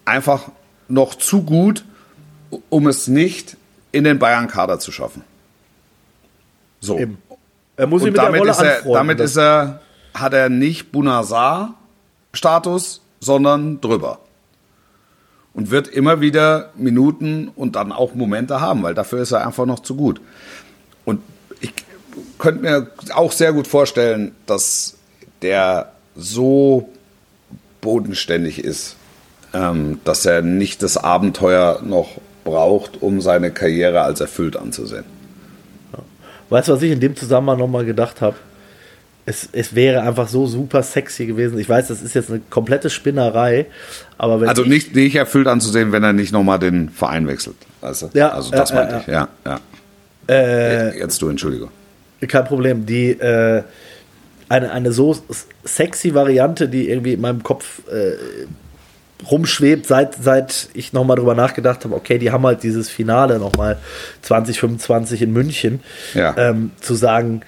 einfach 0.06 0.50
noch 0.88 1.14
zu 1.16 1.44
gut, 1.44 1.84
um 2.70 2.88
es 2.88 3.08
nicht 3.08 3.58
in 3.92 4.04
den 4.04 4.20
Bayern-Kader 4.20 4.78
zu 4.80 4.92
schaffen. 4.92 5.24
So. 6.80 7.00
Eben. 7.00 7.18
Er 7.78 7.88
muss 7.88 8.04
Und 8.04 8.10
mit 8.10 8.18
der 8.18 8.26
damit, 8.26 8.42
Rolle 8.42 8.52
ist 8.52 8.62
er, 8.62 8.84
damit 8.84 9.20
ist 9.20 9.38
er, 9.38 9.82
hat 10.14 10.34
er 10.34 10.50
nicht 10.50 10.92
Bunazar-Status, 10.92 13.02
sondern 13.20 13.82
drüber. 13.82 14.20
Und 15.56 15.72
wird 15.72 15.88
immer 15.88 16.22
wieder 16.22 16.72
Minuten 16.76 17.50
und 17.56 17.76
dann 17.76 17.92
auch 17.92 18.14
Momente 18.14 18.62
haben, 18.62 18.84
weil 18.84 18.94
dafür 18.94 19.22
ist 19.22 19.32
er 19.32 19.48
einfach 19.48 19.66
noch 19.66 19.80
zu 19.80 19.96
gut. 19.96 20.22
Und 21.06 21.22
ich 21.62 21.74
könnte 22.38 22.62
mir 22.62 22.88
auch 23.14 23.32
sehr 23.32 23.54
gut 23.54 23.66
vorstellen, 23.68 24.36
dass 24.46 24.98
der 25.42 25.94
so 26.16 26.90
bodenständig 27.80 28.60
ist, 28.60 28.98
ähm, 29.54 30.00
dass 30.04 30.26
er 30.26 30.42
nicht 30.42 30.84
das 30.84 30.98
Abenteuer 30.98 31.82
noch 31.84 32.20
braucht, 32.44 33.02
um 33.02 33.22
seine 33.22 33.52
Karriere 33.52 34.02
als 34.02 34.20
erfüllt 34.20 34.58
anzusehen. 34.58 35.06
Weißt 36.50 36.68
du, 36.68 36.74
was 36.74 36.82
ich 36.82 36.92
in 36.92 37.00
dem 37.00 37.16
Zusammenhang 37.16 37.58
nochmal 37.58 37.86
gedacht 37.86 38.22
habe? 38.22 38.36
Es, 39.28 39.50
es 39.52 39.74
wäre 39.74 40.02
einfach 40.04 40.28
so 40.28 40.46
super 40.46 40.84
sexy 40.84 41.26
gewesen. 41.26 41.58
Ich 41.58 41.68
weiß, 41.68 41.88
das 41.88 42.02
ist 42.04 42.14
jetzt 42.14 42.30
eine 42.30 42.42
komplette 42.50 42.90
Spinnerei, 42.92 43.66
aber 44.20 44.40
wenn 44.42 44.50
Also 44.50 44.62
ich, 44.64 44.70
nicht, 44.70 44.96
nicht 44.96 45.16
erfüllt 45.16 45.48
anzusehen, 45.48 45.92
wenn 45.92 46.04
er 46.04 46.14
nicht 46.14 46.32
nochmal 46.32 46.60
den 46.60 46.90
Verein 46.90 47.28
wechselt. 47.28 47.56
Weißt 47.82 48.04
du? 48.04 48.10
Ja, 48.14 48.30
also 48.30 48.52
das 48.52 48.70
ja, 48.70 48.76
meinte 48.76 48.94
ja, 48.96 49.02
ich, 49.02 49.08
ja. 49.08 49.28
ja. 49.46 49.60
äh, 50.36 51.00
Jetzt 51.00 51.22
du, 51.22 51.30
Entschuldigung. 51.30 51.70
kein 52.28 52.46
Problem, 52.46 52.86
die 52.86 53.12
äh, 53.12 53.64
eine, 54.48 54.72
eine 54.72 54.92
so 54.92 55.18
sexy 55.64 56.14
Variante, 56.14 56.70
die 56.70 56.90
irgendwie 56.90 57.14
in 57.14 57.22
meinem 57.22 57.42
Kopf 57.42 57.82
äh, 57.92 58.14
rumschwebt, 59.32 59.88
seit, 59.88 60.16
seit 60.22 60.70
ich 60.74 60.94
nochmal 60.94 61.18
drüber 61.18 61.34
nachgedacht 61.36 61.84
habe, 61.84 61.96
okay, 61.96 62.20
die 62.20 62.32
haben 62.32 62.46
halt 62.46 62.62
dieses 62.64 62.90
Finale 62.90 63.40
nochmal 63.40 63.78
2025 64.22 65.22
in 65.24 65.34
München, 65.34 65.80
Ja. 66.14 66.36
ähm, 66.38 66.72
zu 66.80 66.94
sagen, 66.96 67.42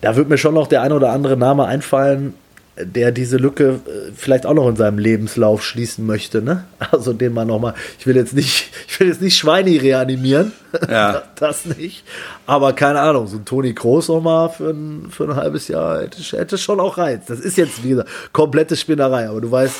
da 0.00 0.16
wird 0.16 0.28
mir 0.28 0.38
schon 0.38 0.54
noch 0.54 0.66
der 0.66 0.82
ein 0.82 0.92
oder 0.92 1.10
andere 1.10 1.36
Name 1.36 1.64
einfallen, 1.66 2.34
der 2.80 3.10
diese 3.10 3.38
Lücke 3.38 3.80
äh, 3.86 4.12
vielleicht 4.14 4.46
auch 4.46 4.54
noch 4.54 4.68
in 4.68 4.76
seinem 4.76 4.98
Lebenslauf 4.98 5.64
schließen 5.64 6.06
möchte, 6.06 6.42
ne? 6.42 6.64
Also 6.92 7.12
den 7.12 7.34
man 7.34 7.48
nochmal, 7.48 7.74
ich 7.98 8.06
will 8.06 8.14
jetzt 8.14 8.34
nicht, 8.34 8.70
ich 8.88 9.00
will 9.00 9.08
jetzt 9.08 9.20
nicht 9.20 9.36
Schweini 9.36 9.76
reanimieren, 9.78 10.52
Ja. 10.88 11.22
das 11.40 11.64
nicht, 11.64 12.04
aber 12.46 12.72
keine 12.74 13.00
Ahnung, 13.00 13.26
so 13.26 13.36
ein 13.36 13.44
Toni 13.44 13.74
Kroos 13.74 14.06
nochmal 14.06 14.50
für 14.50 14.70
ein, 14.70 15.08
für 15.10 15.24
ein 15.24 15.34
halbes 15.34 15.66
Jahr 15.66 16.02
hätte, 16.02 16.22
hätte 16.38 16.56
schon 16.56 16.78
auch 16.78 16.98
Reiz. 16.98 17.26
Das 17.26 17.40
ist 17.40 17.56
jetzt 17.56 17.82
wieder 17.82 18.04
komplette 18.32 18.76
Spinnerei, 18.76 19.28
aber 19.28 19.40
du 19.40 19.50
weißt, 19.50 19.74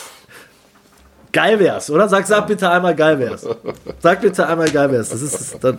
geil 1.33 1.61
wär's, 1.61 1.91
oder? 1.91 2.09
Sag, 2.09 2.27
sag 2.27 2.49
bitte 2.49 2.69
einmal 2.69 2.97
geil 2.97 3.21
wär's. 3.21 3.47
Sag 4.01 4.21
bitte 4.23 4.45
einmal 4.45 4.71
geil 4.71 4.91
wär's. 4.91 5.11
Das 5.11 5.23
ist, 5.23 5.57
das, 5.61 5.77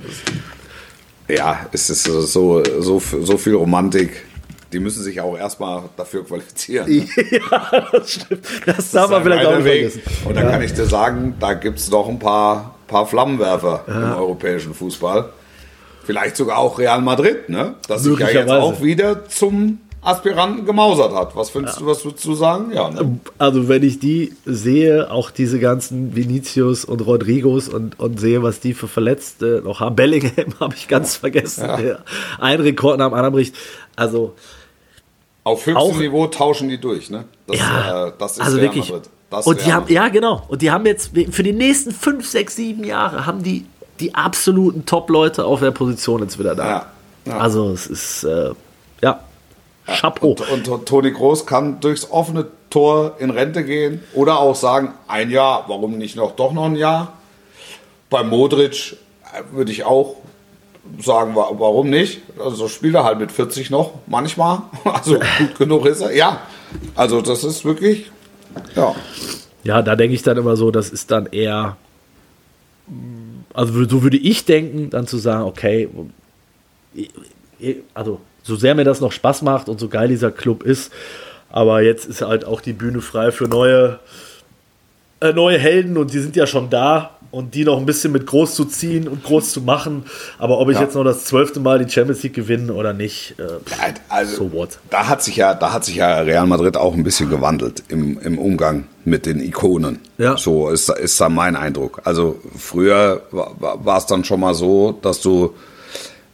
Ja, 1.28 1.66
es 1.74 1.90
ist 1.90 2.04
so, 2.06 2.64
so, 2.64 3.00
so 3.02 3.38
viel 3.38 3.56
Romantik. 3.56 4.26
Die 4.72 4.80
müssen 4.80 5.02
sich 5.04 5.20
auch 5.20 5.36
erstmal 5.38 5.84
dafür 5.98 6.24
qualifizieren. 6.26 6.88
ja, 7.32 7.88
das 7.92 8.12
stimmt. 8.12 8.46
Das 8.66 8.76
Das 8.78 8.92
darf 8.92 9.10
man 9.10 9.18
ein 9.20 9.24
vielleicht 9.24 9.46
auch 9.48 9.56
nicht 9.56 9.66
Weg. 9.66 9.92
vergessen. 9.92 10.28
Und 10.28 10.36
da 10.36 10.42
kann 10.44 10.62
ich 10.62 10.74
dir 10.74 10.86
sagen, 10.86 11.36
da 11.40 11.54
gibt 11.54 11.80
es 11.80 11.90
noch 11.90 12.08
ein 12.08 12.20
paar, 12.20 12.76
paar 12.88 13.08
Flammenwerfer 13.08 13.84
im 13.88 14.14
europäischen 14.14 14.74
Fußball. 14.74 15.30
Vielleicht 16.04 16.38
sogar 16.38 16.58
auch 16.58 16.78
Real 16.80 17.02
Madrid, 17.02 17.50
ne? 17.50 17.76
Das 17.88 18.04
sich 18.04 18.18
ja 18.20 18.30
jetzt 18.30 18.50
auch 18.50 18.82
wieder 18.82 19.28
zum 19.28 19.80
Aspiranten 20.02 20.66
gemausert 20.66 21.14
hat. 21.14 21.36
Was 21.36 21.50
findest 21.50 21.82
du, 21.82 21.86
was 21.86 22.06
würdest 22.06 22.24
du 22.26 22.34
sagen? 22.34 22.72
Ja, 22.74 22.90
ne? 22.90 23.20
Also 23.38 23.68
wenn 23.68 23.84
ich 23.84 24.00
die 24.00 24.34
sehe, 24.46 25.12
auch 25.12 25.30
diese 25.30 25.60
ganzen 25.60 26.16
Vinicius 26.16 26.86
und 26.86 27.06
Rodrigos 27.06 27.68
und, 27.68 28.00
und 28.00 28.20
sehe, 28.20 28.42
was 28.42 28.60
die 28.60 28.74
für 28.74 28.88
Verletzte 28.88 29.62
noch 29.64 29.82
haben. 29.82 29.96
Bellingham 29.96 30.54
habe 30.60 30.74
ich 30.76 30.88
ganz 30.88 31.18
vergessen, 31.18 31.68
der 31.80 32.00
einen 32.40 32.64
Rekord 32.64 32.98
nach 33.00 33.10
dem 33.10 33.14
anderen 33.14 33.34
bricht. 33.34 33.56
Also 33.96 34.36
Auf 35.50 35.66
höchstem 35.66 35.78
auch- 35.78 35.98
Niveau 35.98 36.28
tauschen 36.28 36.70
die 36.70 36.78
durch, 36.80 37.10
ne? 37.10 37.26
Das, 37.48 37.58
ja, 37.60 38.08
äh, 38.08 38.12
das 38.18 38.34
ist 38.34 38.42
also 38.42 38.58
Real 38.58 38.66
wirklich. 38.68 38.90
Madrid. 38.92 39.10
Das 39.30 39.46
und 39.48 39.60
die 39.66 39.72
haben, 39.74 39.82
Madrid. 39.82 39.96
ja 39.96 40.08
genau. 40.10 40.44
Und 40.48 40.62
die 40.62 40.72
haben 40.72 40.86
jetzt 40.86 41.12
für 41.32 41.44
die 41.44 41.54
nächsten 41.54 41.92
fünf, 41.92 42.28
sechs, 42.28 42.56
sieben 42.56 42.84
Jahre 42.84 43.26
haben 43.26 43.44
die 43.44 43.66
die 44.00 44.16
absoluten 44.16 44.86
Top-Leute 44.86 45.44
auf 45.46 45.60
der 45.60 45.72
Position 45.72 46.22
jetzt 46.22 46.40
wieder 46.40 46.56
da. 46.56 46.66
Ja, 46.68 46.86
ja. 47.26 47.38
Also 47.38 47.70
es 47.72 47.86
ist 47.88 48.24
äh, 48.24 48.52
ja 49.02 49.20
Chapeau. 49.86 50.36
Und, 50.52 50.68
und 50.70 50.86
Toni 50.86 51.12
Groß 51.12 51.46
kann 51.46 51.80
durchs 51.82 52.10
offene 52.10 52.46
Tor 52.70 53.16
in 53.20 53.30
Rente 53.30 53.64
gehen 53.66 54.04
oder 54.14 54.40
auch 54.40 54.56
sagen, 54.56 54.94
ein 55.08 55.32
Jahr, 55.32 55.66
warum 55.68 55.98
nicht 55.98 56.16
noch 56.16 56.32
doch 56.32 56.54
noch 56.54 56.66
ein 56.66 56.76
Jahr? 56.76 57.14
Bei 58.10 58.24
Modric 58.24 58.98
äh, 59.34 59.42
würde 59.54 59.72
ich 59.72 59.84
auch 59.84 60.16
sagen, 61.02 61.36
wa- 61.36 61.52
warum 61.58 61.90
nicht? 61.90 62.22
Also 62.44 62.68
spielt 62.68 62.96
er 62.96 63.04
halt 63.04 63.20
mit 63.20 63.32
40 63.32 63.70
noch, 63.70 63.94
manchmal. 64.08 64.62
Also 64.86 65.20
gut 65.38 65.58
genug 65.58 65.86
ist 65.86 66.02
er. 66.02 66.16
Ja, 66.16 66.42
also 66.96 67.22
das 67.22 67.44
ist 67.44 67.66
wirklich, 67.66 68.12
ja. 68.76 68.96
Ja, 69.64 69.82
da 69.82 69.96
denke 69.96 70.16
ich 70.16 70.22
dann 70.24 70.38
immer 70.38 70.56
so, 70.56 70.72
das 70.72 70.90
ist 70.90 71.12
dann 71.12 71.28
eher, 71.28 71.76
also 73.54 73.84
so 73.86 74.04
würde 74.04 74.18
ich 74.18 74.46
denken, 74.46 74.90
dann 74.90 75.06
zu 75.08 75.18
sagen, 75.18 75.44
okay, 75.44 75.90
also 77.94 78.20
so 78.44 78.56
sehr 78.56 78.74
mir 78.76 78.84
das 78.86 79.02
noch 79.02 79.12
Spaß 79.12 79.42
macht 79.44 79.70
und 79.70 79.80
so 79.80 79.90
geil 79.90 80.08
dieser 80.08 80.32
Club 80.32 80.64
ist, 80.64 80.92
aber 81.50 81.82
jetzt 81.82 82.06
ist 82.06 82.22
halt 82.22 82.46
auch 82.46 82.62
die 82.62 82.74
Bühne 82.74 83.02
frei 83.02 83.32
für 83.32 83.48
neue, 83.48 84.00
äh, 85.22 85.34
neue 85.34 85.58
Helden 85.58 85.98
und 85.98 86.14
die 86.14 86.20
sind 86.20 86.36
ja 86.36 86.48
schon 86.48 86.70
da 86.70 87.12
und 87.32 87.54
die 87.54 87.64
noch 87.64 87.78
ein 87.78 87.86
bisschen 87.86 88.12
mit 88.12 88.26
groß 88.26 88.56
zu 88.56 88.66
ziehen 88.66 89.08
und 89.08 89.24
groß 89.24 89.52
zu 89.52 89.62
machen. 89.62 90.04
Aber 90.40 90.58
ob 90.60 90.70
ich 90.70 90.76
Ja. 90.78 90.82
jetzt 90.84 90.96
noch 90.96 91.04
das 91.04 91.26
zwölfte 91.26 91.60
Mal 91.60 91.84
die 91.84 91.92
Champions 91.92 92.24
League 92.24 92.34
gewinne 92.34 92.74
oder 92.74 92.94
nicht, 92.94 93.36
äh, 93.38 93.44
Also, 94.10 94.36
So 94.36 94.52
what? 94.54 94.80
Da 94.90 95.08
hat 95.08 95.22
sich 95.22 95.36
ja, 95.36 95.54
da 95.54 95.72
hat 95.74 95.86
sich 95.86 95.98
ja 95.98 96.22
Real 96.22 96.48
Madrid 96.48 96.76
auch 96.76 96.94
ein 96.96 97.04
bisschen 97.04 97.30
gewandelt 97.30 97.84
im, 97.90 98.20
im 98.20 98.40
Umgang 98.40 98.86
mit 99.06 99.26
den 99.28 99.40
Ikonen. 99.42 100.00
Ja. 100.18 100.38
So 100.38 100.70
ist, 100.70 100.90
ist 100.90 101.22
da 101.22 101.30
mein 101.30 101.56
Eindruck. 101.56 102.02
Also 102.06 102.40
früher 102.58 103.22
war 103.32 103.98
es 103.98 104.06
dann 104.08 104.24
schon 104.24 104.40
mal 104.40 104.56
so, 104.56 104.98
dass 105.02 105.22
du 105.22 105.54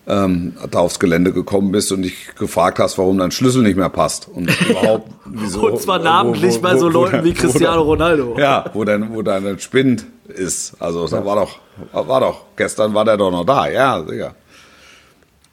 ähm, 0.07 0.53
da 0.69 0.79
aufs 0.79 0.99
Gelände 0.99 1.33
gekommen 1.33 1.71
bist 1.71 1.91
und 1.91 2.03
dich 2.03 2.35
gefragt 2.35 2.79
hast, 2.79 2.97
warum 2.97 3.17
dein 3.17 3.31
Schlüssel 3.31 3.63
nicht 3.63 3.75
mehr 3.75 3.89
passt 3.89 4.27
und 4.27 4.49
überhaupt 4.69 5.09
wieso. 5.25 5.67
Und 5.67 5.81
zwar 5.81 5.99
namentlich 5.99 6.61
bei 6.61 6.77
so 6.77 6.89
Leuten 6.89 7.23
wie 7.23 7.33
Cristiano 7.33 7.81
Ronaldo. 7.81 8.35
Ja, 8.37 8.65
wo 8.73 8.83
dein, 8.83 9.13
wo 9.13 9.21
dein 9.21 9.59
Spind 9.59 10.05
ist. 10.27 10.73
Also 10.79 11.07
da 11.07 11.25
war 11.25 11.35
doch, 11.35 11.59
war 12.07 12.19
doch, 12.19 12.41
gestern 12.55 12.93
war 12.93 13.05
der 13.05 13.17
doch 13.17 13.31
noch 13.31 13.45
da, 13.45 13.67
ja, 13.67 14.03
sicher. 14.03 14.35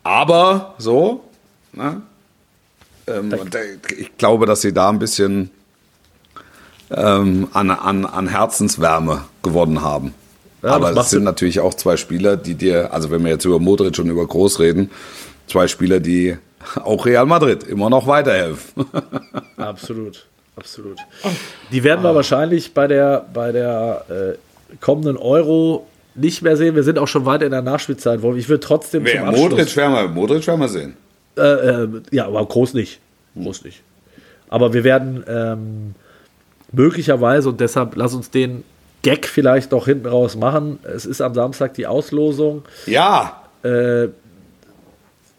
Aber 0.03 0.74
so, 0.78 1.24
ne? 1.72 2.03
Ähm, 3.07 3.32
äh, 3.32 3.94
ich 3.98 4.16
glaube, 4.16 4.46
dass 4.46 4.61
sie 4.61 4.72
da 4.72 4.88
ein 4.88 4.98
bisschen 4.98 5.50
ähm, 6.90 7.48
an, 7.53 7.70
an, 7.70 8.05
an 8.05 8.28
Herzenswärme 8.28 9.24
gewonnen 9.42 9.82
haben. 9.82 10.14
Ja, 10.62 10.78
das 10.78 10.90
Aber 10.90 11.00
es 11.00 11.10
sind 11.10 11.24
natürlich 11.24 11.60
auch 11.60 11.74
zwei 11.74 11.96
Spieler, 11.96 12.36
die 12.36 12.54
dir, 12.54 12.92
also 12.92 13.10
wenn 13.10 13.24
wir 13.24 13.32
jetzt 13.32 13.44
über 13.44 13.58
Modric 13.58 13.98
und 13.98 14.08
über 14.08 14.26
Groß 14.26 14.60
reden, 14.60 14.90
zwei 15.48 15.66
Spieler, 15.66 15.98
die 15.98 16.36
auch 16.76 17.04
Real 17.04 17.26
Madrid 17.26 17.64
immer 17.64 17.90
noch 17.90 18.06
weiterhelfen. 18.06 18.84
Absolut, 19.56 20.26
absolut. 20.56 20.98
Die 21.70 21.82
werden 21.82 22.02
wir 22.02 22.14
wahrscheinlich 22.14 22.74
bei 22.74 22.86
der, 22.86 23.26
bei 23.32 23.52
der 23.52 24.04
äh, 24.08 24.76
kommenden 24.80 25.16
Euro 25.16 25.86
nicht 26.14 26.42
mehr 26.42 26.56
sehen. 26.56 26.74
Wir 26.74 26.82
sind 26.82 26.98
auch 26.98 27.08
schon 27.08 27.26
weiter 27.26 27.44
in 27.44 27.52
der 27.52 27.62
Nachspielzeit. 27.62 28.20
Ich 28.36 28.48
will 28.48 28.58
trotzdem 28.58 29.04
Wer, 29.04 29.18
zum 29.18 29.28
Abschluss. 29.28 29.50
Modric 29.50 29.76
werden 29.76 29.92
wir, 29.94 30.08
Modric 30.08 30.46
werden 30.46 30.60
wir 30.60 30.68
sehen. 30.68 30.96
Äh, 31.36 31.42
äh, 31.42 31.88
ja, 32.10 32.26
aber 32.26 32.44
groß 32.44 32.74
nicht. 32.74 33.00
Groß 33.34 33.64
nicht. 33.64 33.82
Aber 34.48 34.74
wir 34.74 34.84
werden 34.84 35.24
ähm, 35.26 35.94
möglicherweise, 36.72 37.48
und 37.48 37.60
deshalb 37.60 37.96
lass 37.96 38.14
uns 38.14 38.30
den 38.30 38.64
Gag 39.03 39.26
vielleicht 39.26 39.72
noch 39.72 39.86
hinten 39.86 40.07
raus 40.07 40.36
machen. 40.36 40.78
Es 40.84 41.05
ist 41.07 41.20
am 41.20 41.34
Samstag 41.34 41.74
die 41.74 41.86
Auslosung. 41.86 42.62
Ja, 42.86 43.38
Äh, 43.64 44.09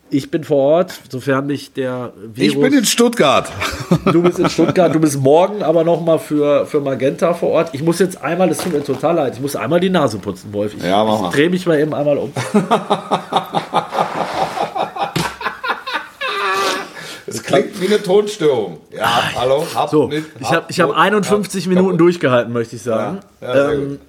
ich 0.10 0.30
bin 0.30 0.44
vor 0.44 0.58
Ort, 0.60 0.94
sofern 1.10 1.48
nicht 1.48 1.76
der 1.76 2.14
Virus. 2.34 2.54
ich 2.54 2.60
bin 2.62 2.74
in 2.74 2.86
Stuttgart. 2.86 3.50
Du 4.12 4.22
bist 4.22 4.38
in 4.38 4.48
Stuttgart, 4.50 4.94
du 4.94 5.00
bist 5.00 5.20
morgen 5.20 5.64
aber 5.64 5.84
nochmal 5.84 6.20
für, 6.20 6.66
für 6.68 6.80
Magenta 6.82 7.34
vor 7.34 7.50
Ort. 7.50 7.70
Ich 7.74 7.82
muss 7.82 7.98
jetzt 8.00 8.22
einmal, 8.22 8.48
das 8.50 8.60
tut 8.60 8.74
mir 8.74 8.84
total 8.84 9.16
leid, 9.16 9.34
ich 9.36 9.40
muss 9.42 9.56
einmal 9.56 9.80
die 9.80 9.90
Nase 9.90 10.20
putzen, 10.20 10.54
Wolf. 10.54 10.74
Ich, 10.78 10.84
Ja, 10.84 11.04
mach 11.04 11.20
mal. 11.22 11.30
ich 11.30 11.36
drehe 11.36 11.50
mich 11.50 11.66
mal 11.66 11.80
eben 11.80 11.94
einmal 11.96 12.18
um. 12.18 12.32
Es 17.26 17.43
klingt 17.62 17.82
wie 17.82 17.88
eine 17.88 18.02
Tonstörung. 18.04 18.78
Ja, 18.96 19.32
hallo, 19.36 19.66
hab 19.74 19.90
So, 19.90 20.08
nicht, 20.08 20.24
ich 20.40 20.52
habe 20.52 20.66
ich 20.70 20.80
hab 20.80 20.92
51 20.92 21.68
Minuten 21.68 21.98
durchgehalten, 21.98 22.52
möchte 22.54 22.76
ich 22.76 22.82
sagen. 22.82 23.20
Ja, 23.42 23.56
ja, 23.56 23.72
ähm, 23.72 24.00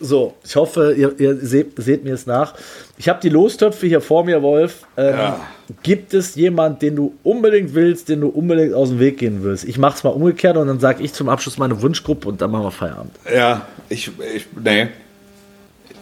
so, 0.00 0.34
ich 0.44 0.56
hoffe, 0.56 0.92
ihr, 0.96 1.18
ihr 1.18 1.36
seht, 1.36 1.72
seht 1.76 2.04
mir 2.04 2.14
es 2.14 2.26
nach. 2.26 2.54
Ich 2.98 3.08
habe 3.08 3.20
die 3.20 3.28
Lostöpfe 3.28 3.86
hier 3.86 4.00
vor 4.00 4.24
mir, 4.24 4.42
Wolf. 4.42 4.82
Ähm, 4.96 5.14
Ja. 5.16 5.40
Gibt 5.82 6.12
es 6.12 6.34
jemanden, 6.34 6.78
den 6.80 6.96
du 6.96 7.14
unbedingt 7.22 7.74
willst, 7.74 8.10
den 8.10 8.20
du 8.20 8.28
unbedingt 8.28 8.74
aus 8.74 8.90
dem 8.90 8.98
Weg 8.98 9.16
gehen 9.18 9.42
willst? 9.42 9.64
Ich 9.64 9.78
mache 9.78 9.96
es 9.96 10.04
mal 10.04 10.10
umgekehrt 10.10 10.58
und 10.58 10.66
dann 10.66 10.78
sage 10.78 11.02
ich 11.02 11.14
zum 11.14 11.30
Abschluss 11.30 11.56
meine 11.56 11.80
Wunschgruppe 11.80 12.28
und 12.28 12.42
dann 12.42 12.50
machen 12.50 12.64
wir 12.64 12.70
Feierabend. 12.70 13.12
Ja, 13.34 13.66
ich, 13.88 14.10
ich, 14.34 14.46
nee. 14.62 14.88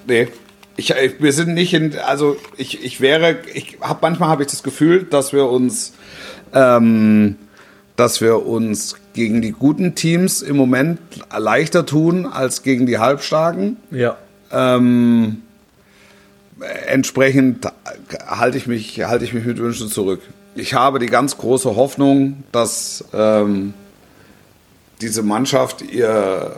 Nee. 0.06 0.28
Ich, 0.76 0.90
ich, 0.90 1.22
wir 1.22 1.32
sind 1.32 1.54
nicht 1.54 1.74
in, 1.74 1.96
also 1.98 2.36
ich, 2.56 2.82
ich 2.84 3.00
wäre, 3.00 3.36
ich 3.54 3.76
habe 3.80 3.98
manchmal 4.02 4.30
habe 4.30 4.42
ich 4.42 4.48
das 4.50 4.62
Gefühl, 4.64 5.04
dass 5.04 5.32
wir 5.32 5.46
uns, 5.46 5.92
ähm, 6.54 7.36
dass 7.96 8.20
wir 8.20 8.46
uns 8.46 8.96
gegen 9.12 9.42
die 9.42 9.52
guten 9.52 9.94
Teams 9.94 10.42
im 10.42 10.56
Moment 10.56 10.98
leichter 11.36 11.84
tun 11.84 12.26
als 12.26 12.62
gegen 12.62 12.86
die 12.86 12.98
halbstarken. 12.98 13.76
Ja. 13.90 14.16
Ähm, 14.50 15.42
entsprechend 16.86 17.66
halte 18.26 18.58
ich 18.58 18.66
mich, 18.66 19.02
halte 19.04 19.24
ich 19.24 19.34
mich 19.34 19.44
mit 19.44 19.58
Wünschen 19.58 19.88
zurück. 19.88 20.20
Ich 20.54 20.74
habe 20.74 20.98
die 20.98 21.06
ganz 21.06 21.38
große 21.38 21.76
Hoffnung, 21.76 22.44
dass 22.52 23.04
ähm, 23.12 23.74
diese 25.00 25.22
Mannschaft 25.22 25.82
ihr 25.82 26.56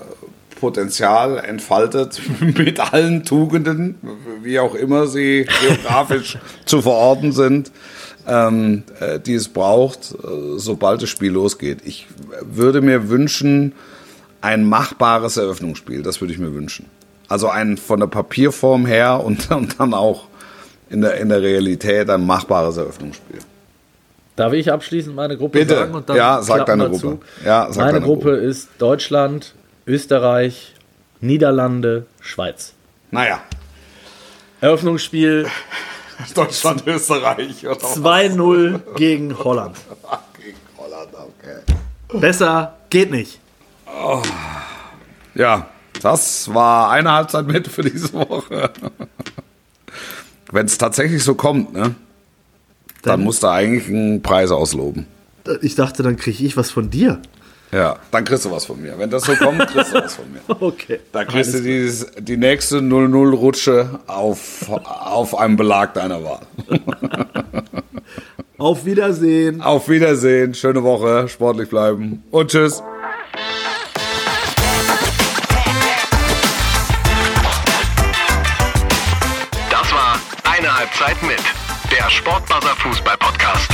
Potenzial 0.61 1.39
entfaltet 1.39 2.21
mit 2.41 2.81
allen 2.81 3.25
Tugenden, 3.25 3.97
wie 4.43 4.59
auch 4.59 4.75
immer 4.75 5.07
sie 5.07 5.47
geografisch 5.61 6.39
zu 6.65 6.83
verorten 6.83 7.33
sind, 7.33 7.71
ähm, 8.27 8.83
äh, 9.01 9.19
die 9.21 9.35
es 9.35 9.49
braucht, 9.49 10.13
äh, 10.13 10.57
sobald 10.57 11.03
das 11.03 11.09
Spiel 11.11 11.33
losgeht. 11.33 11.79
Ich 11.85 12.07
würde 12.43 12.81
mir 12.81 13.09
wünschen, 13.09 13.73
ein 14.41 14.65
machbares 14.65 15.37
Eröffnungsspiel, 15.37 16.03
das 16.03 16.21
würde 16.21 16.33
ich 16.33 16.39
mir 16.39 16.55
wünschen. 16.55 16.87
Also 17.29 17.49
ein 17.49 17.77
von 17.79 18.01
der 18.01 18.07
Papierform 18.07 18.87
her 18.87 19.25
und, 19.25 19.51
und 19.51 19.81
dann 19.81 19.95
auch 19.95 20.27
in 20.91 21.01
der, 21.01 21.17
in 21.17 21.29
der 21.29 21.43
Realität 21.43 22.11
ein 22.11 22.27
machbares 22.27 22.77
Eröffnungsspiel. 22.77 23.39
Darf 24.37 24.53
ich 24.53 24.71
abschließend 24.71 25.15
meine 25.15 25.37
Gruppe 25.37 25.61
Bitte. 25.61 25.77
sagen? 25.77 25.95
Und 25.95 26.09
dann 26.09 26.17
Ja, 26.17 26.43
sag 26.43 26.67
deine 26.67 26.89
Gruppe. 26.91 27.19
Ja, 27.45 27.69
sag 27.71 27.87
meine 27.87 28.01
Gruppe 28.01 28.33
Gruppe. 28.33 28.37
ist 28.37 28.69
Deutschland, 28.79 29.55
Österreich, 29.87 30.75
Niederlande, 31.21 32.07
Schweiz. 32.21 32.75
Naja, 33.13 33.41
Eröffnungsspiel 34.61 35.47
Deutschland, 36.35 36.87
Österreich 36.87 37.67
oder 37.67 37.83
was? 37.83 37.97
2-0 37.97 38.95
gegen 38.97 39.39
Holland. 39.39 39.77
Gegen 40.43 40.59
Holland, 40.77 41.09
okay. 41.15 42.19
Besser 42.21 42.77
geht 42.91 43.11
nicht. 43.11 43.41
Ja, 45.35 45.69
das 46.03 46.53
war 46.53 46.91
eine 46.91 47.13
Halbzeit 47.13 47.47
mit 47.47 47.69
für 47.69 47.83
diese 47.83 48.13
Woche. 48.13 48.71
Wenn 50.53 50.67
es 50.67 50.79
tatsächlich 50.79 51.25
so 51.25 51.35
kommt, 51.35 51.73
ne? 51.73 51.95
Dann 53.03 53.23
musst 53.23 53.43
du 53.43 53.49
eigentlich 53.49 53.89
einen 53.89 54.23
Preis 54.23 54.51
ausloben. 54.51 55.07
Ich 55.61 55.75
dachte, 55.75 56.03
dann 56.03 56.17
kriege 56.17 56.45
ich 56.45 56.57
was 56.57 56.71
von 56.71 56.91
dir. 56.91 57.21
Ja, 57.75 57.97
dann 58.13 58.25
kriegst 58.25 58.45
du 58.45 58.53
was 58.53 58.67
von 58.67 58.81
mir. 58.81 58.97
Wenn 58.97 59.11
das 59.11 59.25
so 59.25 59.35
kommt, 59.35 59.59
kriegst 59.67 59.93
du 59.93 59.99
was 59.99 60.15
von 60.15 60.25
mir. 60.33 60.41
Okay. 60.61 61.01
Da 61.11 61.25
kriegst 61.25 61.55
du 61.55 61.61
dieses, 61.61 62.07
die 62.19 62.37
nächste 62.37 62.79
0-0-Rutsche 62.79 63.99
auf, 64.07 64.71
auf 64.71 65.37
einem 65.37 65.57
Belag 65.57 65.93
deiner 65.95 66.23
Wahl. 66.23 66.47
Auf 68.57 68.85
Wiedersehen. 68.87 69.61
Auf 69.61 69.89
Wiedersehen, 69.89 70.55
schöne 70.55 70.85
Woche, 70.85 71.27
sportlich 71.29 71.69
bleiben 71.69 72.23
und 72.31 72.53
tschüss. 72.53 72.83
Das 79.71 79.93
war 79.93 80.19
eine 80.45 80.79
Halbzeit 80.79 81.21
mit 81.25 81.43
der 81.91 82.09
Sportbuzzer 82.09 82.77
Fußball 82.77 83.17
Podcast. 83.19 83.74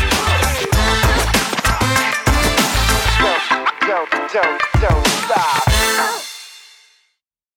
Jones. 4.32 4.69